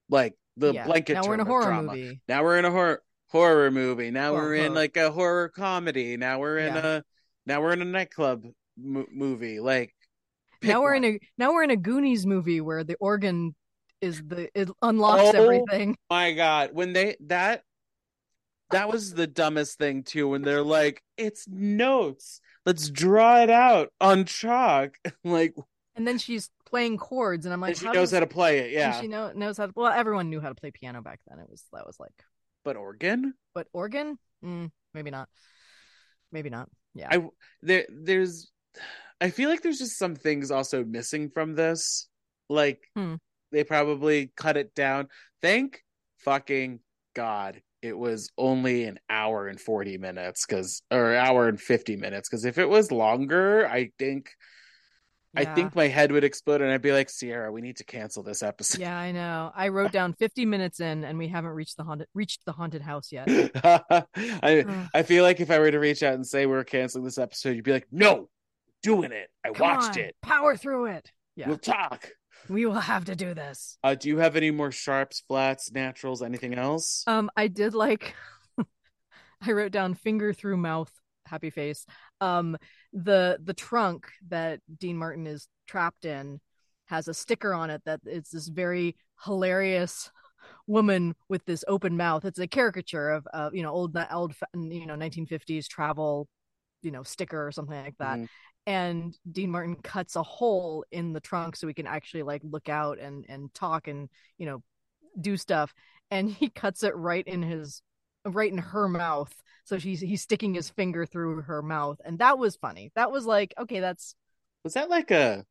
like 0.10 0.34
the 0.58 0.74
yeah. 0.74 0.86
blanket. 0.86 1.14
Now 1.16 1.24
we're 1.28 1.34
in 1.36 1.40
a 1.42 1.46
horror 1.46 1.64
drama. 1.66 1.94
movie. 1.94 2.22
Now 2.28 2.44
we're 2.44 2.58
in 2.60 2.66
a 2.66 2.72
horror 2.72 3.02
horror 3.30 3.72
movie. 3.72 4.12
Now 4.12 4.32
Horror, 4.32 4.44
we're 4.44 4.56
in 4.56 4.62
horror. 4.68 4.76
like 4.76 4.98
a 4.98 5.12
horror 5.12 5.50
comedy. 5.50 6.18
Now 6.18 6.40
we're 6.40 6.58
in 6.60 6.76
Yeah. 6.76 6.88
a 6.98 7.04
now 7.46 7.62
we're 7.62 7.74
in 7.74 7.82
a 7.82 7.86
nightclub 7.86 8.46
mo- 8.78 9.08
movie. 9.12 9.60
Like 9.60 9.94
now 10.62 10.82
we're 10.82 10.94
one. 10.94 11.04
in 11.04 11.16
a 11.16 11.20
now 11.38 11.52
we're 11.54 11.64
in 11.64 11.72
a 11.72 11.76
Goonies 11.78 12.26
movie 12.26 12.62
where 12.62 12.84
the 12.84 12.96
organ 13.00 13.56
is 14.02 14.22
the 14.26 14.50
it 14.60 14.70
unlocks 14.82 15.36
Oh. 15.36 15.44
everything. 15.44 15.98
my 16.10 16.34
god 16.34 16.70
when 16.74 16.94
they 16.94 17.16
that 17.28 17.64
that 18.72 18.90
was 18.92 19.14
the 19.14 19.28
dumbest 19.28 19.78
thing 19.78 20.04
too 20.04 20.28
when 20.30 20.42
they're 20.42 20.64
like 20.64 21.02
it's 21.18 21.48
notes 21.48 22.42
let's 22.66 22.90
draw 22.90 23.42
it 23.42 23.50
out 23.50 23.90
on 24.02 24.26
chalk 24.26 24.98
like 25.24 25.56
And 25.96 26.08
then 26.08 26.18
she's 26.18 26.50
playing 26.66 26.98
chords, 26.98 27.46
and 27.46 27.54
I'm 27.54 27.62
like, 27.62 27.70
and 27.70 27.78
she 27.78 27.86
how 27.86 27.94
knows 27.94 28.10
does, 28.10 28.14
how 28.14 28.20
to 28.22 28.28
play 28.28 28.60
it 28.60 28.64
and 28.66 28.74
yeah 28.74 29.02
she 29.02 29.08
know, 29.08 29.32
knows 29.34 29.58
how 29.58 29.68
to. 29.68 29.74
Well, 29.76 29.92
everyone 29.92 30.30
knew 30.30 30.42
how 30.42 30.50
to 30.50 30.56
play 30.56 30.72
piano 30.72 31.02
back 31.02 31.20
then. 31.28 31.40
It 31.40 31.50
was 31.50 31.64
that 31.74 31.86
was 31.86 32.00
like, 32.00 32.14
but 32.64 32.76
organ 32.76 33.34
but 33.54 33.68
organ, 33.74 34.18
mm, 34.44 34.70
maybe 34.94 35.12
not, 35.12 35.30
maybe 36.32 36.50
not. 36.50 36.70
Yeah, 36.94 37.10
I 37.12 37.28
there 37.62 37.86
there's 37.90 38.52
i 39.22 39.30
feel 39.30 39.50
like 39.50 39.62
there's 39.62 39.80
just 39.80 39.98
some 39.98 40.16
things 40.16 40.52
also 40.52 40.84
missing 40.84 41.30
from 41.30 41.56
this 41.56 42.08
like 42.50 42.90
Hmm. 42.96 43.16
they 43.52 43.64
probably 43.64 44.32
cut 44.36 44.58
it 44.58 44.76
down 44.76 45.08
thank 45.42 45.84
fucking 46.20 46.80
god 47.16 47.62
it 47.82 47.98
was 47.98 48.32
only 48.38 48.84
an 48.84 49.00
hour 49.10 49.48
and 49.48 49.60
40 49.60 49.98
minutes 49.98 50.46
because 50.46 50.82
or 50.92 51.16
hour 51.16 51.48
and 51.48 51.60
50 51.60 51.96
minutes 51.96 52.28
because 52.28 52.46
if 52.46 52.58
it 52.58 52.68
was 52.68 52.92
longer 52.92 53.68
i 53.68 53.92
think 53.98 54.32
I 55.36 55.46
think 55.46 55.76
my 55.76 55.88
head 55.88 56.12
would 56.12 56.24
explode 56.24 56.62
and 56.62 56.72
I'd 56.72 56.82
be 56.82 56.92
like, 56.92 57.10
Sierra, 57.10 57.52
we 57.52 57.62
need 57.62 57.78
to 57.78 57.84
cancel 57.84 58.24
this 58.24 58.42
episode. 58.44 58.82
Yeah, 58.82 58.98
I 58.98 59.12
know. 59.12 59.52
I 59.56 59.70
wrote 59.70 59.92
down 59.92 60.14
50 60.14 60.46
minutes 60.46 60.80
in, 60.80 61.04
and 61.04 61.18
we 61.18 61.28
haven't 61.28 61.52
reached 61.52 61.78
the 61.78 61.84
haunted 61.84 62.08
reached 62.14 62.46
the 62.46 62.52
haunted 62.52 62.82
house 62.82 63.12
yet. 63.12 63.28
I 64.16 64.86
I 64.94 65.04
feel 65.04 65.24
like 65.24 65.40
if 65.40 65.52
I 65.52 65.60
were 65.60 65.72
to 65.72 65.80
reach 65.80 66.04
out 66.04 66.14
and 66.14 66.26
say 66.26 66.46
we're 66.46 66.64
canceling 66.64 67.04
this 67.06 67.18
episode, 67.18 67.52
you'd 67.56 67.64
be 67.66 67.74
like, 67.74 67.88
No, 67.92 68.30
doing 68.84 69.12
it. 69.12 69.30
I 69.46 69.52
Come 69.52 69.68
watched 69.68 69.98
on, 69.98 70.04
it. 70.06 70.16
Power 70.22 70.56
through 70.56 70.86
it. 70.88 71.12
Yeah, 71.36 71.48
We'll 71.50 71.58
talk. 71.58 72.10
we 72.50 72.66
will 72.66 72.74
have 72.80 73.06
to 73.06 73.16
do 73.16 73.34
this. 73.34 73.78
Uh, 73.84 73.96
do 73.96 74.08
you 74.10 74.18
have 74.20 74.36
any 74.36 74.52
more 74.52 74.72
sharps, 74.72 75.24
flats, 75.28 75.72
naturals, 75.72 76.22
anything 76.22 76.54
else? 76.54 77.04
Um, 77.08 77.30
I 77.36 77.48
did 77.48 77.74
like. 77.74 78.14
I 79.42 79.52
wrote 79.52 79.72
down 79.72 79.96
finger 79.96 80.34
through 80.34 80.58
mouth, 80.58 80.92
happy 81.26 81.50
face. 81.50 81.86
Um, 82.22 82.58
the 82.96 83.38
the 83.44 83.54
trunk 83.54 84.08
that 84.30 84.62
Dean 84.80 84.98
Martin 84.98 85.28
is 85.28 85.48
trapped 85.68 86.06
in 86.06 86.40
has 86.86 87.08
a 87.08 87.14
sticker 87.14 87.54
on 87.54 87.70
it 87.70 87.82
that 87.86 88.00
it's 88.06 88.30
this 88.30 88.48
very 88.48 88.96
hilarious 89.24 90.10
woman 90.66 91.14
with 91.28 91.44
this 91.46 91.64
open 91.68 91.98
mouth. 91.98 92.26
It's 92.26 92.40
a 92.40 92.48
caricature 92.48 93.10
of 93.10 93.28
of 93.28 93.54
you 93.54 93.64
know 93.64 93.72
old 93.72 93.98
old 94.12 94.34
you 94.56 94.86
know 94.86 94.96
1950s 94.96 95.68
travel 95.68 96.28
you 96.82 96.92
know 96.92 97.04
sticker 97.04 97.46
or 97.46 97.52
something 97.52 97.84
like 97.84 97.98
that. 98.00 98.20
Mhm. 98.20 98.28
And 98.68 99.18
Dean 99.32 99.52
Martin 99.52 99.76
cuts 99.76 100.16
a 100.16 100.24
hole 100.24 100.86
in 100.92 101.14
the 101.14 101.20
trunk 101.20 101.56
so 101.56 101.68
we 101.68 101.74
can 101.74 101.86
actually 101.86 102.24
like 102.24 102.42
look 102.44 102.70
out 102.70 102.98
and 102.98 103.26
and 103.28 103.54
talk 103.54 103.88
and 103.88 104.10
you 104.38 104.46
know 104.46 104.64
do 105.20 105.36
stuff. 105.36 105.74
And 106.12 106.30
he 106.30 106.50
cuts 106.64 106.84
it 106.84 106.96
right 106.96 107.28
in 107.28 107.42
his 107.42 107.82
right 108.26 108.52
in 108.52 108.58
her 108.58 108.88
mouth. 108.88 109.34
So 109.66 109.80
she's 109.80 110.00
he's 110.02 110.22
sticking 110.22 110.54
his 110.54 110.70
finger 110.70 111.06
through 111.06 111.42
her 111.44 111.62
mouth, 111.62 112.00
and 112.06 112.20
that 112.20 112.38
was 112.38 112.56
funny. 112.56 112.92
That 112.96 113.12
was 113.12 113.26
like 113.26 113.54
okay, 113.58 113.80
that's 113.80 114.16
Was 114.66 114.74
that 114.74 114.90
like 114.90 115.12
a 115.12 115.46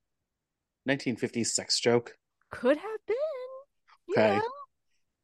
1950s 0.86 1.54
sex 1.54 1.80
joke? 1.80 2.16
could 2.50 2.76
have 2.76 3.06
been. 3.06 3.16
You 4.08 4.18
Okay. 4.18 4.22
know, 4.22 4.42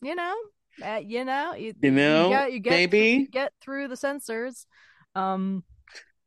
you 0.02 0.14
know, 0.14 0.36
uh, 0.84 1.00
you 1.04 1.24
know, 1.24 1.54
you, 1.54 1.74
You 1.80 1.90
know, 1.90 2.28
get, 2.30 2.52
you 2.52 2.60
get 2.60 2.74
maybe? 2.76 3.16
you 3.16 3.28
get 3.28 3.52
through 3.60 3.88
the 3.88 3.96
censors. 3.96 4.66
Um, 5.14 5.64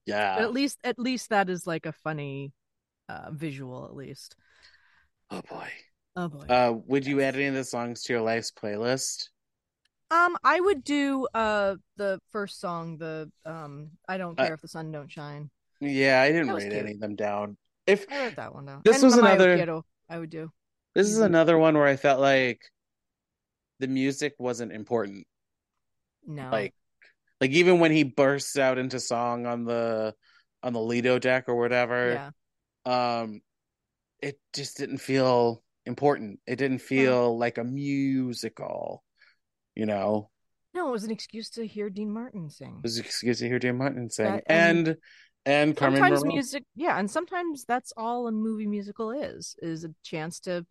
Yeah. 0.05 0.37
at 0.37 0.51
least 0.53 0.79
at 0.83 0.99
least 0.99 1.29
that 1.29 1.49
is 1.49 1.67
like 1.67 1.85
a 1.85 1.91
funny 1.91 2.53
uh, 3.09 3.31
visual 3.31 3.85
at 3.85 3.95
least. 3.95 4.35
Oh 5.29 5.41
boy. 5.41 5.69
Oh 6.15 6.27
boy. 6.29 6.47
Uh, 6.49 6.73
would 6.87 7.05
you 7.05 7.21
add 7.21 7.35
any 7.35 7.45
of 7.47 7.55
the 7.55 7.63
songs 7.63 8.03
to 8.03 8.13
your 8.13 8.21
life's 8.21 8.51
playlist? 8.51 9.29
Um, 10.13 10.37
I 10.43 10.59
would 10.59 10.83
do 10.83 11.27
uh 11.33 11.75
the 11.97 12.19
first 12.31 12.59
song, 12.61 12.97
the 12.97 13.31
um, 13.45 13.91
I 14.07 14.17
don't 14.17 14.39
Uh, 14.39 14.45
care 14.45 14.53
if 14.53 14.61
the 14.61 14.67
sun 14.67 14.91
don't 14.91 15.11
shine. 15.11 15.49
Yeah, 15.79 16.21
I 16.21 16.31
didn't 16.31 16.49
write 16.53 16.71
any 16.71 16.91
of 16.93 16.99
them 16.99 17.15
down. 17.15 17.57
If 17.87 18.05
I 18.11 18.25
wrote 18.25 18.35
that 18.35 18.53
one 18.53 18.65
down. 18.65 18.81
This 18.85 18.97
And 18.97 19.05
was 19.05 19.17
another- 19.17 19.55
Quiero, 19.55 19.85
I 20.07 20.19
would 20.19 20.29
do. 20.29 20.51
this 20.95 21.07
is 21.07 21.17
another 21.19 21.57
one 21.57 21.75
where 21.75 21.87
I 21.87 21.95
felt 21.95 22.21
like 22.21 22.61
the 23.79 23.87
music 23.87 24.35
wasn't 24.37 24.71
important. 24.71 25.25
No. 26.25 26.49
Like 26.51 26.73
like 27.41 27.51
even 27.51 27.79
when 27.79 27.91
he 27.91 28.03
bursts 28.03 28.57
out 28.57 28.77
into 28.77 28.99
song 28.99 29.45
on 29.45 29.65
the 29.65 30.13
on 30.61 30.71
the 30.73 30.79
Lido 30.79 31.19
deck 31.19 31.49
or 31.49 31.55
whatever, 31.55 32.31
yeah. 32.85 33.21
um 33.23 33.41
it 34.21 34.39
just 34.53 34.77
didn't 34.77 34.99
feel 34.99 35.61
important. 35.85 36.39
It 36.47 36.55
didn't 36.57 36.79
feel 36.79 37.37
like 37.37 37.57
a 37.57 37.63
musical, 37.65 39.03
you 39.75 39.85
know. 39.85 40.29
No, 40.73 40.89
it 40.89 40.91
was 40.91 41.03
an 41.03 41.11
excuse 41.11 41.49
to 41.51 41.67
hear 41.67 41.89
Dean 41.89 42.11
Martin 42.11 42.49
sing. 42.49 42.77
It 42.77 42.83
was 42.83 42.97
an 42.97 43.05
excuse 43.05 43.39
to 43.39 43.47
hear 43.47 43.59
Dean 43.59 43.77
Martin 43.77 44.09
sing. 44.09 44.25
That- 44.25 44.43
and 44.47 44.87
and 44.87 44.97
and 45.45 45.77
Carmen 45.77 45.99
sometimes 45.99 46.25
music 46.25 46.63
yeah 46.75 46.97
and 46.97 47.11
sometimes 47.11 47.65
that's 47.65 47.91
all 47.97 48.27
a 48.27 48.31
movie 48.31 48.65
musical 48.67 49.11
is 49.11 49.57
is 49.61 49.83
a 49.83 49.89
chance 50.01 50.39
to 50.41 50.65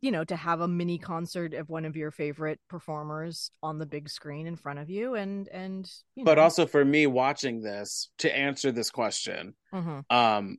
you 0.00 0.10
know 0.10 0.24
to 0.24 0.34
have 0.34 0.60
a 0.60 0.66
mini 0.66 0.98
concert 0.98 1.54
of 1.54 1.68
one 1.68 1.84
of 1.84 1.96
your 1.96 2.10
favorite 2.10 2.58
performers 2.68 3.50
on 3.62 3.78
the 3.78 3.86
big 3.86 4.08
screen 4.08 4.46
in 4.46 4.56
front 4.56 4.80
of 4.80 4.90
you 4.90 5.14
and 5.14 5.48
and 5.48 5.88
you 6.16 6.24
But 6.24 6.38
also 6.38 6.66
for 6.66 6.84
me 6.84 7.06
watching 7.06 7.62
this 7.62 8.10
to 8.18 8.36
answer 8.36 8.72
this 8.72 8.90
question, 8.90 9.54
mhm. 9.72 10.04
um 10.10 10.58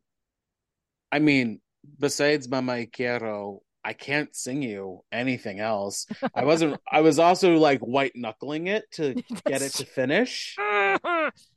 I 1.12 1.20
mean, 1.20 1.62
besides 2.00 2.50
Mama 2.50 2.86
Quiero, 2.88 3.62
I 3.86 3.94
can't 3.94 4.36
sing 4.36 4.64
you 4.64 5.04
anything 5.12 5.60
else. 5.60 6.08
I 6.36 6.44
wasn't 6.44 6.82
I 6.92 7.02
was 7.02 7.20
also 7.20 7.56
like 7.58 7.80
white 7.82 8.14
knuckling 8.16 8.66
it 8.68 8.92
to 8.94 9.14
get 9.46 9.62
it 9.62 9.74
to 9.74 9.86
finish. 9.86 10.56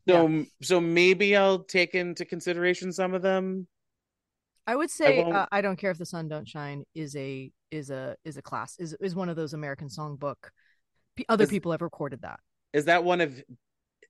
So 0.08 0.44
so 0.62 0.80
maybe 0.80 1.36
I'll 1.36 1.64
take 1.64 1.94
into 1.94 2.24
consideration 2.24 2.92
some 2.92 3.12
of 3.12 3.20
them. 3.20 3.66
I 4.66 4.74
would 4.74 4.90
say 4.90 5.22
won't- 5.22 5.36
uh, 5.36 5.46
I 5.52 5.60
don't 5.60 5.76
care 5.76 5.90
if 5.90 5.98
the 5.98 6.06
sun 6.06 6.28
don't 6.28 6.48
shine 6.48 6.84
is 6.94 7.14
a 7.16 7.50
is 7.70 7.90
a 7.90 8.16
is 8.24 8.38
a 8.38 8.42
class 8.42 8.76
is 8.78 8.96
is 9.00 9.14
one 9.14 9.28
of 9.28 9.36
those 9.36 9.52
American 9.52 9.88
songbook. 9.88 10.36
Other 11.28 11.44
Is- 11.44 11.50
people 11.50 11.72
have 11.72 11.82
recorded 11.82 12.22
that. 12.22 12.40
Is 12.72 12.86
that 12.86 13.04
one 13.04 13.20
of 13.20 13.42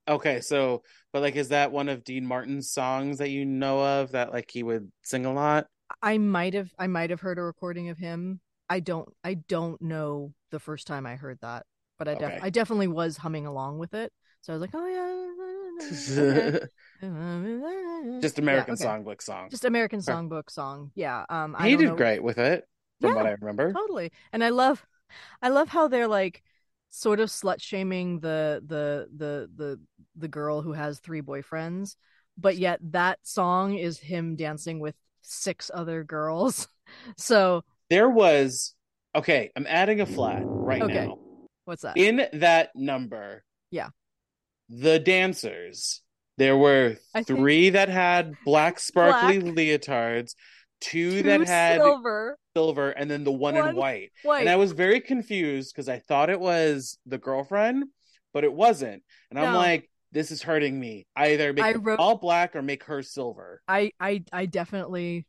Okay, 0.07 0.39
so 0.41 0.83
but 1.13 1.21
like 1.21 1.35
is 1.35 1.49
that 1.49 1.71
one 1.71 1.89
of 1.89 2.03
Dean 2.03 2.25
Martin's 2.25 2.71
songs 2.71 3.17
that 3.19 3.29
you 3.29 3.45
know 3.45 3.83
of 4.01 4.13
that 4.13 4.31
like 4.31 4.49
he 4.49 4.63
would 4.63 4.89
sing 5.03 5.25
a 5.25 5.33
lot? 5.33 5.67
I 6.01 6.17
might 6.17 6.53
have 6.53 6.73
I 6.77 6.87
might 6.87 7.09
have 7.09 7.21
heard 7.21 7.37
a 7.39 7.41
recording 7.43 7.89
of 7.89 7.97
him. 7.97 8.41
I 8.69 8.79
don't 8.79 9.09
I 9.23 9.35
don't 9.35 9.81
know 9.81 10.33
the 10.51 10.59
first 10.59 10.87
time 10.87 11.05
I 11.05 11.15
heard 11.15 11.39
that, 11.41 11.65
but 11.97 12.07
I 12.07 12.15
def- 12.15 12.23
Okay. 12.23 12.39
I 12.41 12.49
definitely 12.49 12.87
was 12.87 13.17
humming 13.17 13.45
along 13.45 13.79
with 13.79 13.93
it. 13.93 14.11
So 14.41 14.53
I 14.53 14.55
was 14.55 14.61
like, 14.61 14.71
oh 14.73 14.85
yeah, 14.87 15.15
okay. 16.51 16.67
Just 18.21 18.37
American 18.39 18.75
Yeah, 18.79 18.93
okay. 18.93 19.03
songbook 19.03 19.21
song. 19.21 19.49
just 19.49 19.65
American 19.65 19.99
songbook 20.01 20.49
song. 20.49 20.91
Yeah, 20.95 21.25
um, 21.29 21.55
I 21.57 21.69
he 21.69 21.75
did 21.77 21.87
know- 21.87 21.95
great 21.95 22.21
with 22.23 22.37
it, 22.37 22.67
from 23.01 23.11
Yeah, 23.11 23.15
what 23.15 23.25
I 23.25 23.31
remember. 23.31 23.73
totally. 23.73 24.11
And 24.33 24.43
I 24.43 24.49
love, 24.49 24.85
I 25.41 25.49
love 25.49 25.69
how 25.69 25.87
they're 25.87 26.07
like 26.07 26.43
sort 26.89 27.19
of 27.19 27.29
slut 27.29 27.61
shaming 27.61 28.19
the 28.19 28.61
the 28.65 29.07
the 29.15 29.49
the 29.55 29.79
the 30.15 30.27
girl 30.27 30.61
who 30.61 30.73
has 30.73 30.99
three 30.99 31.21
boyfriends, 31.21 31.95
but 32.37 32.57
yet 32.57 32.79
that 32.91 33.19
song 33.23 33.75
is 33.75 33.99
him 33.99 34.35
dancing 34.35 34.79
with 34.79 34.95
six 35.29 35.69
other 35.73 36.03
girls. 36.03 36.67
So 37.17 37.61
There 37.91 38.09
was 38.09 38.73
okay, 39.15 39.51
I'm 39.55 39.67
adding 39.67 40.01
a 40.01 40.07
flat 40.07 40.41
right 40.43 40.81
Okay. 40.81 41.05
now. 41.05 41.19
what's 41.65 41.83
that? 41.83 41.97
In 41.97 42.27
that 42.33 42.71
number, 42.75 43.43
Yeah. 43.69 43.89
the 44.69 44.97
dancers, 44.97 46.01
there 46.37 46.57
were 46.57 46.97
I 47.13 47.21
think- 47.23 47.39
three 47.39 47.69
that 47.69 47.89
had 47.89 48.33
black 48.43 48.79
sparkly 48.79 49.37
Black. 49.37 49.53
leotards, 49.55 50.33
two, 50.81 51.21
Two 51.21 51.23
that 51.23 51.41
had 51.47 51.79
silver, 51.79 52.37
silver, 52.55 52.89
and 52.89 53.09
then 53.09 53.23
the 53.23 53.31
one, 53.31 53.53
One 53.55 53.69
in 53.69 53.75
white. 53.75 54.11
white. 54.23 54.39
And 54.41 54.49
I 54.49 54.55
was 54.55 54.71
very 54.71 54.99
confused 54.99 55.71
because 55.73 55.89
I 55.89 55.99
thought 55.99 56.31
it 56.31 56.39
was 56.39 56.97
the 57.05 57.19
girlfriend, 57.19 57.83
but 58.33 58.43
it 58.43 58.51
wasn't. 58.53 59.03
And 59.29 59.37
I'm 59.39 59.53
like, 59.53 59.89
this 60.11 60.31
is 60.31 60.41
hurting 60.41 60.79
me. 60.79 61.05
Either 61.15 61.53
make 61.53 61.77
wrote- 61.81 61.99
all 61.99 62.17
black 62.17 62.55
or 62.55 62.61
make 62.61 62.83
her 62.85 63.01
silver. 63.01 63.61
I 63.67 63.91
I 63.99 64.23
I 64.33 64.45
definitely 64.45 65.25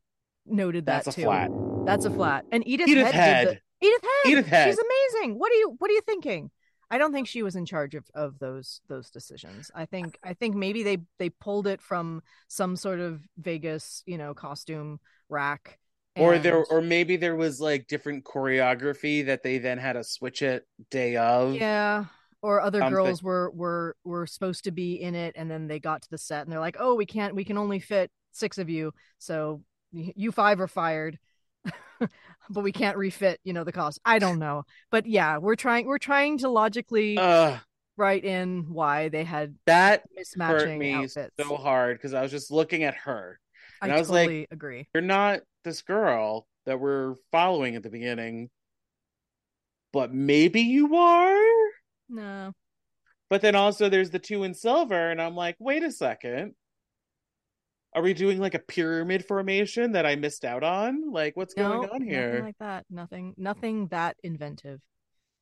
noted 0.47 0.87
that 0.87 1.05
That's 1.05 1.17
a 1.17 1.21
too. 1.21 1.25
flat. 1.27 1.51
That's 1.87 2.05
a 2.05 2.11
flat. 2.11 2.45
And 2.53 2.67
Edith, 2.67 2.89
Edith 2.89 3.07
Head, 3.09 3.15
Head. 3.15 3.47
the 3.81 3.87
Edith 3.87 4.03
Head. 4.03 4.33
Edith 4.33 4.47
Head. 4.47 4.69
She's 4.69 4.79
amazing. 4.79 5.39
What 5.39 5.53
are 5.53 5.57
you 5.57 5.75
What 5.79 5.91
are 5.91 5.95
you 5.95 6.03
thinking? 6.03 6.51
I 6.93 6.99
don't 6.99 7.13
think 7.13 7.29
she 7.29 7.45
was 7.45 7.55
in 7.55 7.67
charge 7.67 7.95
of, 7.95 8.05
of 8.15 8.39
those 8.41 8.81
those 8.89 9.11
decisions. 9.11 9.71
I 9.75 9.87
think 9.87 10.19
I 10.25 10.35
think 10.35 10.57
maybe 10.57 10.83
they 10.83 10.99
they 11.19 11.31
pulled 11.31 11.67
it 11.67 11.81
from 11.81 12.23
some 12.49 12.75
sort 12.77 12.99
of 13.01 13.21
Vegas, 13.39 14.03
you 14.07 14.19
know, 14.19 14.35
costume 14.35 14.99
rack. 15.29 15.79
Or 16.17 16.39
there, 16.39 16.65
or 16.65 16.83
maybe 16.83 17.17
there 17.17 17.37
was 17.37 17.61
like 17.61 17.87
different 17.87 18.25
choreography 18.25 19.27
that 19.27 19.45
they 19.45 19.59
then 19.59 19.79
had 19.79 19.93
to 19.93 20.03
switch 20.03 20.43
it 20.43 20.67
day 20.91 21.17
of. 21.17 21.55
yeah, 21.55 22.07
or 22.43 22.61
other 22.61 22.79
Something. 22.81 22.95
girls 22.95 23.23
were 23.23 23.51
were 23.51 23.97
were 24.05 24.27
supposed 24.27 24.65
to 24.65 24.71
be 24.71 24.95
in 24.95 25.15
it, 25.15 25.35
and 25.37 25.51
then 25.51 25.67
they 25.69 25.79
got 25.79 26.03
to 26.03 26.11
the 26.11 26.19
set 26.19 26.43
and 26.43 26.53
they're 26.53 26.61
like, 26.61 26.77
oh, 26.79 26.95
we 26.95 27.07
can't, 27.07 27.35
we 27.35 27.45
can 27.45 27.59
only 27.59 27.81
fit 27.81 28.11
six 28.33 28.59
of 28.59 28.69
you, 28.71 28.93
so 29.19 29.63
you 29.93 30.33
five 30.33 30.61
are 30.61 30.69
fired. 30.69 31.19
but 32.51 32.63
we 32.65 32.73
can't 32.73 32.97
refit, 32.97 33.39
you 33.45 33.53
know, 33.53 33.65
the 33.65 33.73
cost. 33.73 34.01
I 34.05 34.19
don't 34.19 34.39
know, 34.39 34.65
but 34.91 35.07
yeah, 35.07 35.39
we're 35.39 35.57
trying. 35.57 35.87
We're 35.87 35.99
trying 35.99 36.39
to 36.39 36.49
logically 36.49 37.19
Ugh, 37.19 37.59
write 37.97 38.25
in 38.25 38.73
why 38.73 39.11
they 39.11 39.25
had 39.25 39.57
that 39.67 40.05
mismatching 40.19 40.79
me 40.79 40.93
outfits. 40.95 41.35
so 41.39 41.57
hard 41.57 41.99
because 41.99 42.15
I 42.15 42.23
was 42.23 42.31
just 42.31 42.51
looking 42.51 42.85
at 42.85 42.95
her. 42.95 43.39
And 43.83 43.93
I 43.93 43.99
was 43.99 44.09
like- 44.11 44.27
totally 44.29 44.47
agree. 44.51 44.89
You're 44.95 45.03
not 45.03 45.41
this 45.65 45.83
girl 45.83 46.47
that 46.67 46.81
we're 46.81 47.15
following 47.33 47.77
at 47.77 47.83
the 47.83 47.91
beginning, 47.91 48.49
but 49.93 50.13
maybe 50.15 50.61
you 50.63 50.97
are. 50.97 51.60
No, 52.11 52.53
But 53.29 53.41
then 53.41 53.55
also 53.55 53.89
there's 53.89 54.11
the 54.11 54.19
two 54.19 54.43
in 54.43 54.55
silver, 54.55 55.11
and 55.11 55.23
I'm 55.23 55.37
like, 55.37 55.57
wait 55.59 55.83
a 55.85 55.93
second. 55.93 56.55
Are 57.95 58.03
we 58.03 58.15
doing 58.15 58.39
like 58.39 58.55
a 58.55 58.61
pyramid 58.61 59.25
formation 59.25 59.93
that 59.93 60.07
I 60.07 60.17
missed 60.17 60.45
out 60.45 60.63
on? 60.63 61.13
Like, 61.13 61.37
what's 61.37 61.57
no, 61.57 61.63
going 61.63 61.79
on 61.79 61.87
nothing 61.87 62.09
here? 62.09 62.43
like 62.45 62.59
that. 62.59 62.85
Nothing, 62.91 63.35
nothing 63.37 63.89
that 63.89 64.17
inventive. 64.23 64.81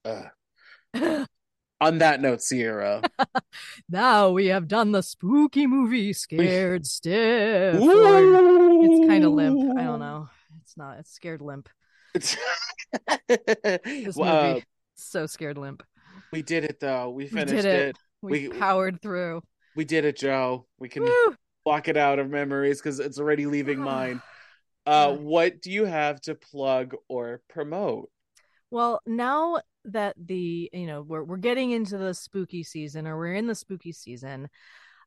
On 1.80 1.98
that 1.98 2.20
note, 2.20 2.42
Sierra. 2.42 3.02
now 3.88 4.30
we 4.30 4.46
have 4.46 4.66
done 4.66 4.90
the 4.90 5.02
spooky 5.02 5.66
movie 5.66 6.12
Scared 6.12 6.86
Stiff. 6.88 7.76
It's 7.78 9.06
kind 9.06 9.24
of 9.24 9.32
limp. 9.32 9.78
I 9.78 9.84
don't 9.84 10.00
know. 10.00 10.28
It's 10.62 10.76
not. 10.76 10.98
It's 10.98 11.12
scared 11.12 11.40
limp. 11.40 11.68
It's... 12.14 12.36
This 13.28 14.16
Well, 14.16 14.48
movie, 14.48 14.60
uh, 14.60 14.64
so 14.96 15.26
scared 15.26 15.56
limp. 15.58 15.84
We 16.32 16.42
did 16.42 16.64
it 16.64 16.80
though. 16.80 17.10
We 17.10 17.24
We 17.24 17.30
finished 17.30 17.54
did 17.54 17.64
it. 17.64 17.88
it. 17.90 17.96
We, 18.22 18.48
We- 18.48 18.58
powered 18.58 19.00
through. 19.02 19.42
We 19.76 19.84
did 19.84 20.04
it, 20.04 20.16
Joe. 20.16 20.66
We 20.78 20.88
can 20.88 21.04
Woo! 21.04 21.36
block 21.64 21.86
it 21.88 21.96
out 21.96 22.18
of 22.18 22.28
memories 22.28 22.80
because 22.80 22.98
it's 22.98 23.18
already 23.20 23.46
leaving 23.46 23.78
mine. 23.78 24.20
Uh, 24.86 25.12
what 25.14 25.60
do 25.62 25.70
you 25.70 25.84
have 25.84 26.20
to 26.22 26.34
plug 26.34 26.96
or 27.08 27.42
promote? 27.48 28.10
Well, 28.70 29.00
now 29.06 29.60
that 29.84 30.16
the 30.18 30.68
you 30.72 30.86
know 30.86 31.02
we're 31.02 31.22
we're 31.22 31.36
getting 31.36 31.70
into 31.70 31.96
the 31.96 32.12
spooky 32.14 32.62
season, 32.64 33.06
or 33.06 33.16
we're 33.16 33.34
in 33.34 33.46
the 33.46 33.54
spooky 33.54 33.92
season, 33.92 34.48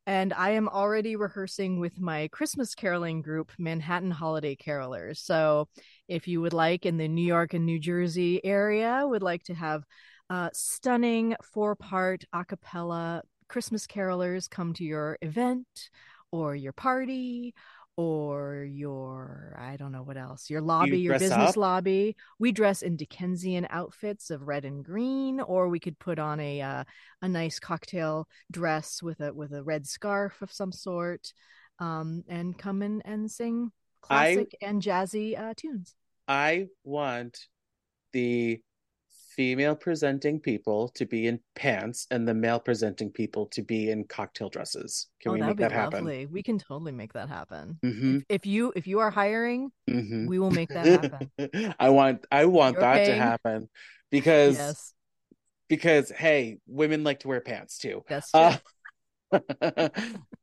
and 0.08 0.34
I 0.34 0.52
am 0.52 0.70
already 0.70 1.16
rehearsing 1.16 1.80
with 1.80 2.00
my 2.00 2.30
Christmas 2.32 2.74
caroling 2.76 3.22
group, 3.22 3.52
Manhattan 3.60 4.12
Holiday 4.12 4.56
Carolers. 4.56 5.18
So, 5.18 5.68
if 6.08 6.28
you 6.28 6.42
would 6.42 6.54
like 6.54 6.86
in 6.86 6.98
the 6.98 7.08
New 7.08 7.26
York 7.26 7.54
and 7.54 7.66
New 7.66 7.80
Jersey 7.80 8.44
area, 8.46 9.04
would 9.06 9.24
like 9.24 9.44
to 9.46 9.54
have 9.54 9.84
uh, 10.32 10.50
stunning 10.54 11.36
four 11.44 11.76
part 11.76 12.24
a 12.32 12.46
cappella 12.46 13.22
Christmas 13.50 13.86
carolers 13.86 14.50
come 14.50 14.74
to 14.76 14.84
your 14.86 15.18
event 15.22 15.68
or 16.32 16.56
your 16.56 16.72
party 16.72 17.54
or 17.98 18.64
your 18.64 19.54
I 19.60 19.76
don't 19.76 19.92
know 19.92 20.04
what 20.04 20.16
else 20.16 20.50
your 20.50 20.62
lobby 20.62 21.00
your 21.00 21.20
business 21.20 21.50
up? 21.50 21.58
lobby 21.58 22.16
we 22.40 22.54
dress 22.54 22.82
in 22.82 22.96
Dickensian 22.96 23.68
outfits 23.70 24.30
of 24.30 24.48
red 24.48 24.64
and 24.64 24.86
green 24.86 25.42
or 25.42 25.68
we 25.68 25.82
could 25.82 26.00
put 26.00 26.18
on 26.18 26.40
a 26.40 26.62
uh, 26.62 26.84
a 27.22 27.28
nice 27.28 27.60
cocktail 27.60 28.30
dress 28.50 29.04
with 29.04 29.20
a 29.20 29.34
with 29.34 29.52
a 29.52 29.62
red 29.62 29.86
scarf 29.86 30.42
of 30.42 30.50
some 30.50 30.72
sort 30.72 31.34
um 31.80 32.24
and 32.30 32.58
come 32.58 32.82
in 32.82 33.02
and 33.04 33.30
sing 33.30 33.74
I- 34.10 34.34
classic 34.34 34.56
and 34.62 34.82
jazzy 34.82 35.38
uh 35.38 35.54
tunes 35.58 35.94
I 36.26 36.68
want 36.86 37.38
the 38.14 38.62
female 39.36 39.76
presenting 39.76 40.40
people 40.40 40.90
to 40.90 41.06
be 41.06 41.28
in 41.28 41.40
pants 41.56 42.08
and 42.12 42.28
the 42.28 42.34
male 42.34 42.60
presenting 42.60 43.10
people 43.10 43.46
to 43.48 43.62
be 43.62 43.90
in 43.90 44.04
cocktail 44.04 44.50
dresses. 44.50 45.08
Can 45.22 45.32
oh, 45.32 45.36
we 45.36 45.42
make 45.42 45.58
that 45.58 45.72
happen? 45.72 46.06
lovely. 46.06 46.26
We 46.26 46.44
can 46.44 46.60
totally 46.60 46.92
make 46.92 47.14
that 47.14 47.30
happen. 47.30 47.80
hmm 47.82 48.18
If, 48.18 48.24
if 48.30 48.46
you 48.46 48.74
if 48.76 48.88
you 48.88 49.00
are 49.00 49.12
hiring, 49.12 49.72
hmm 49.88 50.28
we 50.28 50.40
will 50.40 50.52
make 50.52 50.70
that 50.70 50.86
happen. 50.88 51.76
I 51.80 51.90
want 51.90 52.26
I 52.32 52.46
want 52.46 52.76
You're 52.76 52.82
that 52.82 53.06
to 53.06 53.16
happen 53.16 53.70
because 54.12 54.58
yes, 54.58 54.94
because 55.70 56.10
hey, 56.10 56.58
women 56.68 57.04
like 57.04 57.22
to 57.22 57.28
wear 57.28 57.42
pants 57.42 57.78
too. 57.78 58.04
that's 58.08 58.32
true. 58.32 58.42
Uh, 58.42 58.58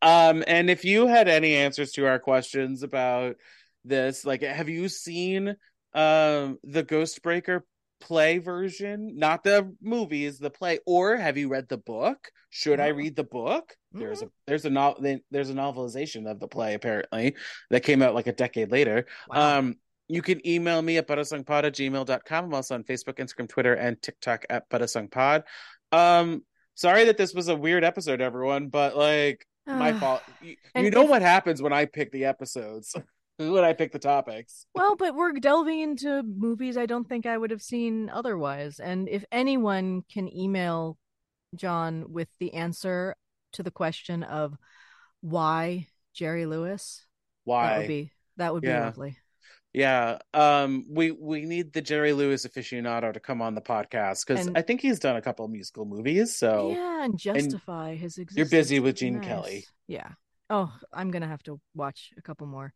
um, 0.01 0.43
and 0.47 0.70
if 0.70 0.84
you 0.84 1.07
had 1.07 1.28
any 1.28 1.55
answers 1.55 1.93
to 1.93 2.07
our 2.07 2.18
questions 2.18 2.82
about 2.82 3.36
this, 3.84 4.24
like, 4.24 4.43
have 4.43 4.68
you 4.68 4.89
seen 4.89 5.57
um 5.95 6.59
the 6.64 6.84
Ghostbreaker 6.84 7.62
play 8.01 8.38
version? 8.38 9.16
Not 9.16 9.44
the 9.44 9.74
movies, 9.82 10.38
the 10.38 10.51
play, 10.51 10.78
or 10.86 11.16
have 11.16 11.36
you 11.36 11.49
read 11.49 11.68
the 11.68 11.78
book? 11.78 12.30
Should 12.51 12.80
I 12.80 12.88
read 12.88 13.14
the 13.16 13.24
book? 13.24 13.76
There's 13.92 14.22
a 14.22 14.30
there's 14.46 14.64
a 14.64 14.70
no, 14.70 14.96
there's 15.30 15.51
a 15.51 15.55
novelization 15.55 16.30
of 16.30 16.40
the 16.40 16.49
play 16.49 16.74
apparently 16.74 17.34
that 17.70 17.82
came 17.82 18.03
out 18.03 18.14
like 18.14 18.26
a 18.26 18.32
decade 18.32 18.70
later. 18.72 19.07
Wow. 19.28 19.59
Um, 19.59 19.76
you 20.09 20.22
can 20.22 20.46
email 20.46 20.80
me 20.80 20.96
at 20.96 21.07
butasongpod 21.07 21.64
at 21.64 21.74
gmail.com. 21.74 22.44
I'm 22.46 22.55
also 22.55 22.74
on 22.74 22.84
Facebook, 22.84 23.14
Instagram, 23.18 23.49
Twitter, 23.49 23.74
and 23.74 24.01
TikTok 24.01 24.46
at 24.49 24.68
butasongpod. 24.70 25.42
Um, 25.92 26.44
sorry 26.74 27.05
that 27.05 27.18
this 27.18 27.34
was 27.34 27.49
a 27.49 27.57
weird 27.57 27.84
episode, 27.84 28.20
everyone, 28.22 28.68
but 28.68 28.96
like 28.96 29.44
my 29.66 29.92
Ah. 29.92 29.99
fault. 29.99 30.22
You, 30.40 30.57
you 30.76 30.90
know 30.90 31.03
if- 31.05 31.11
what 31.11 31.20
happens 31.20 31.61
when 31.61 31.74
I 31.74 31.84
pick 31.84 32.11
the 32.12 32.24
episodes, 32.24 32.94
when 33.39 33.64
I 33.64 33.72
pick 33.72 33.93
the 33.93 33.99
topics. 33.99 34.66
Well, 34.74 34.97
but 34.97 35.14
we're 35.14 35.32
delving 35.32 35.80
into 35.80 36.22
movies 36.22 36.76
I 36.76 36.86
don't 36.86 37.09
think 37.09 37.26
I 37.26 37.36
would 37.36 37.51
have 37.51 37.62
seen 37.62 38.11
otherwise. 38.11 38.78
And 38.80 39.09
if 39.09 39.24
anyone 39.32 40.03
can 40.12 40.32
email 40.34 40.97
Jon 41.55 42.12
with 42.12 42.28
the 42.39 42.55
answer 42.55 43.16
to 43.55 43.62
the 43.62 43.70
question 43.70 44.22
of 44.22 44.55
why 45.20 45.89
Jerry 46.14 46.47
Lewis, 46.47 47.05
why 47.45 47.66
that 47.70 47.78
would 47.78 47.89
be 47.89 48.12
that 48.36 48.53
would 48.53 48.62
be 48.62 48.68
Yeah. 48.68 48.84
lovely. 48.84 49.18
Yeah. 49.72 50.18
Um, 50.32 50.86
we 50.89 51.11
we 51.11 51.45
need 51.45 51.72
the 51.72 51.82
Jerry 51.82 52.12
Lewis 52.12 52.47
aficionado 52.47 53.12
to 53.12 53.20
come 53.20 53.43
on 53.43 53.55
the 53.55 53.61
podcast 53.61 54.26
because 54.26 54.49
I 54.55 54.62
think 54.62 54.80
he's 54.80 54.99
done 54.99 55.16
a 55.16 55.22
couple 55.22 55.45
of 55.45 55.51
musical 55.51 55.84
movies. 55.84 56.36
So 56.36 56.70
yeah, 56.70 57.05
and 57.05 57.18
justify 57.18 57.95
his 57.95 58.18
existence. 58.18 58.36
you're 58.36 58.61
busy 58.61 58.80
with 58.80 58.97
Gene 58.97 59.16
nice. 59.16 59.26
Kelly. 59.26 59.64
Yeah. 59.86 60.11
Oh, 60.51 60.72
I'm 60.93 61.11
gonna 61.11 61.28
have 61.28 61.43
to 61.45 61.61
watch 61.74 62.11
a 62.16 62.22
couple 62.22 62.47
more. 62.47 62.72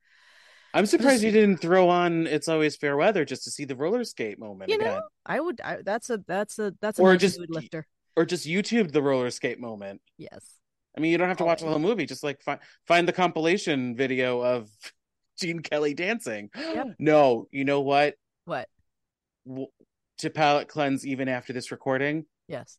I'm 0.74 0.86
surprised 0.86 1.22
you 1.22 1.30
didn't 1.30 1.58
throw 1.58 1.88
on 1.88 2.26
"It's 2.26 2.48
Always 2.48 2.76
Fair 2.76 2.96
Weather" 2.96 3.24
just 3.24 3.44
to 3.44 3.50
see 3.50 3.64
the 3.64 3.76
roller 3.76 4.04
skate 4.04 4.38
moment 4.38 4.70
You 4.70 4.76
again. 4.76 4.88
know, 4.94 5.02
I 5.26 5.40
would. 5.40 5.60
I, 5.60 5.78
that's 5.84 6.08
a 6.10 6.18
that's 6.26 6.58
a 6.58 6.74
that's 6.80 6.98
a 6.98 7.02
Or 7.02 7.12
nice 7.12 7.20
just- 7.20 7.40
lifter. 7.48 7.86
or 8.16 8.24
just 8.24 8.46
YouTube 8.46 8.92
the 8.92 9.02
roller 9.02 9.30
skate 9.30 9.60
moment. 9.60 10.00
Yes. 10.18 10.56
I 10.96 11.00
mean, 11.00 11.10
you 11.12 11.18
don't 11.18 11.28
have 11.28 11.38
to 11.38 11.44
watch 11.44 11.60
the 11.60 11.68
whole 11.68 11.78
movie. 11.78 12.04
Just 12.06 12.22
like 12.22 12.42
find 12.42 12.60
find 12.86 13.06
the 13.08 13.12
compilation 13.12 13.96
video 13.96 14.40
of 14.40 14.68
Gene 15.40 15.60
Kelly 15.60 15.94
dancing. 15.94 16.50
No, 16.98 17.46
you 17.50 17.64
know 17.64 17.80
what? 17.80 18.14
What? 18.44 18.68
W- 19.46 19.68
To 20.18 20.30
palate 20.30 20.68
cleanse, 20.68 21.06
even 21.06 21.28
after 21.28 21.52
this 21.52 21.70
recording, 21.70 22.26
Yes. 22.48 22.78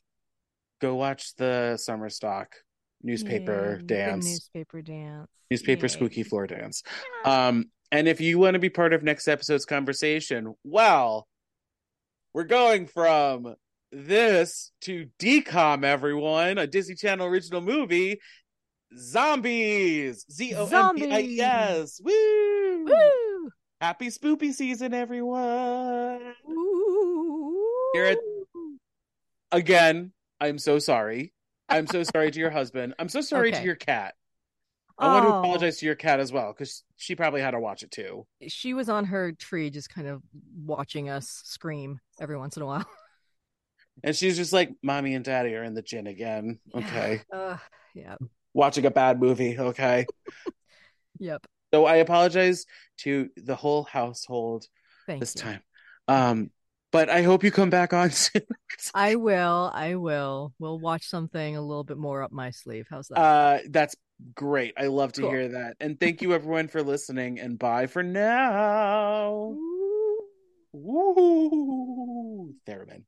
go 0.81 0.95
watch 0.95 1.35
the 1.35 1.77
summer 1.77 2.09
stock 2.09 2.55
newspaper 3.01 3.77
Yeah, 3.81 3.85
dance, 3.85 4.25
Newspaper 4.25 4.81
dance. 4.81 5.27
newspaper 5.51 5.85
Yay. 5.85 5.89
squeaky 5.89 6.23
floor 6.23 6.47
dance. 6.47 6.83
Um, 7.25 7.65
and 7.93 8.07
if 8.07 8.19
you 8.19 8.39
want 8.39 8.55
to 8.55 8.59
be 8.59 8.71
part 8.71 8.91
of 8.91 9.03
next 9.03 9.27
episode's 9.27 9.65
conversation, 9.65 10.55
well, 10.63 11.27
we're 12.33 12.43
going 12.43 12.87
from 12.87 13.53
this 13.91 14.71
to 14.81 15.09
DCOM, 15.19 15.83
everyone, 15.85 16.57
a 16.57 16.65
Disney 16.65 16.95
Channel 16.95 17.27
original 17.27 17.61
movie. 17.61 18.19
Zombies! 18.97 20.25
Z 20.31 20.55
O 20.55 20.65
M 20.65 20.95
B 20.95 21.11
I 21.11 21.21
E 21.21 21.39
S! 21.39 22.01
Woo! 22.03 22.85
Woo! 22.85 23.49
Happy 23.79 24.07
spoopy 24.07 24.53
season, 24.53 24.95
everyone! 24.95 26.33
Ooh. 26.49 27.91
Again, 29.51 30.13
I'm 30.41 30.57
so 30.57 30.79
sorry. 30.79 31.31
I'm 31.69 31.85
so 31.85 32.01
sorry 32.01 32.31
to 32.31 32.39
your 32.39 32.49
husband. 32.49 32.95
I'm 32.97 33.09
so 33.09 33.21
sorry 33.21 33.51
to 33.51 33.63
your 33.63 33.75
cat. 33.75 34.15
I 35.03 35.07
want 35.07 35.23
to 35.25 35.29
Oh, 35.29 35.39
apologize 35.39 35.77
to 35.79 35.85
your 35.85 35.95
cat 35.95 36.19
as 36.19 36.31
well 36.31 36.53
because 36.53 36.83
she 36.97 37.15
probably 37.15 37.41
had 37.41 37.51
to 37.51 37.59
watch 37.59 37.83
it 37.83 37.91
too. 37.91 38.25
She 38.47 38.73
was 38.73 38.89
on 38.89 39.05
her 39.05 39.31
tree, 39.31 39.69
just 39.69 39.89
kind 39.89 40.07
of 40.07 40.21
watching 40.65 41.09
us 41.09 41.41
scream 41.45 41.99
every 42.19 42.37
once 42.37 42.57
in 42.57 42.63
a 42.63 42.65
while. 42.65 42.85
And 44.03 44.15
she's 44.15 44.37
just 44.37 44.53
like, 44.53 44.71
Mommy 44.81 45.13
and 45.13 45.23
Daddy 45.23 45.55
are 45.55 45.63
in 45.63 45.75
the 45.75 45.81
gin 45.81 46.07
again. 46.07 46.59
Okay. 46.73 47.21
Uh, 47.31 47.57
yeah. 47.93 48.15
Watching 48.53 48.85
a 48.85 48.91
bad 48.91 49.19
movie. 49.19 49.57
Okay. 49.57 50.05
Yep. 51.19 51.45
so 51.73 51.85
I 51.85 51.97
apologize 51.97 52.65
to 52.99 53.29
the 53.37 53.55
whole 53.55 53.83
household 53.83 54.65
Thank 55.07 55.21
this 55.21 55.35
you. 55.35 55.41
time. 55.41 55.61
Um, 56.07 56.51
but 56.93 57.09
I 57.09 57.23
hope 57.23 57.43
you 57.43 57.51
come 57.51 57.69
back 57.69 57.91
on 57.93 58.11
soon. 58.23 58.43
I 58.93 59.15
will. 59.15 59.69
I 59.73 59.95
will. 59.95 60.53
We'll 60.59 60.79
watch 60.79 61.05
something 61.09 61.57
a 61.57 61.61
little 61.61 61.83
bit 61.83 61.97
more 61.97 62.23
up 62.23 62.31
my 62.31 62.51
sleeve. 62.51 62.85
How's 62.89 63.09
that? 63.09 63.17
uh, 63.19 63.59
that's 63.69 63.95
great. 64.33 64.75
I 64.77 64.87
love 64.87 65.11
to 65.13 65.21
Cool. 65.21 65.31
hear 65.31 65.47
that. 65.49 65.75
And 65.81 65.99
thank 65.99 66.21
you 66.21 66.33
everyone 66.33 66.69
for 66.69 66.81
listening. 66.81 67.39
And 67.39 67.59
bye 67.59 67.87
for 67.87 68.01
now. 68.03 69.57
Woo! 70.71 72.53
Theremin. 72.67 73.03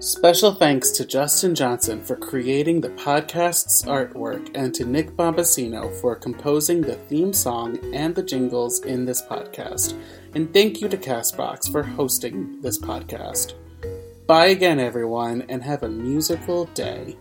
Special 0.00 0.52
thanks 0.54 0.90
to 0.90 1.04
Justin 1.06 1.54
Johnson 1.54 2.02
for 2.02 2.16
creating 2.16 2.80
the 2.82 2.90
podcast's 2.90 3.84
artwork 3.84 4.50
and 4.54 4.74
to 4.74 4.84
Nick 4.84 5.16
Bombasino 5.16 5.90
for 6.00 6.14
composing 6.16 6.82
the 6.82 6.96
theme 6.96 7.32
song 7.32 7.78
and 7.94 8.14
the 8.14 8.22
jingles 8.22 8.80
in 8.84 9.04
this 9.06 9.22
podcast. 9.22 9.98
And 10.34 10.52
thank 10.52 10.80
you 10.80 10.88
to 10.88 10.96
Castbox 10.96 11.70
for 11.70 11.82
hosting 11.82 12.60
this 12.60 12.80
podcast. 12.80 13.54
Bye 14.26 14.46
again, 14.46 14.80
everyone, 14.80 15.42
and 15.48 15.62
have 15.62 15.82
a 15.82 15.88
musical 15.88 16.64
day. 16.66 17.16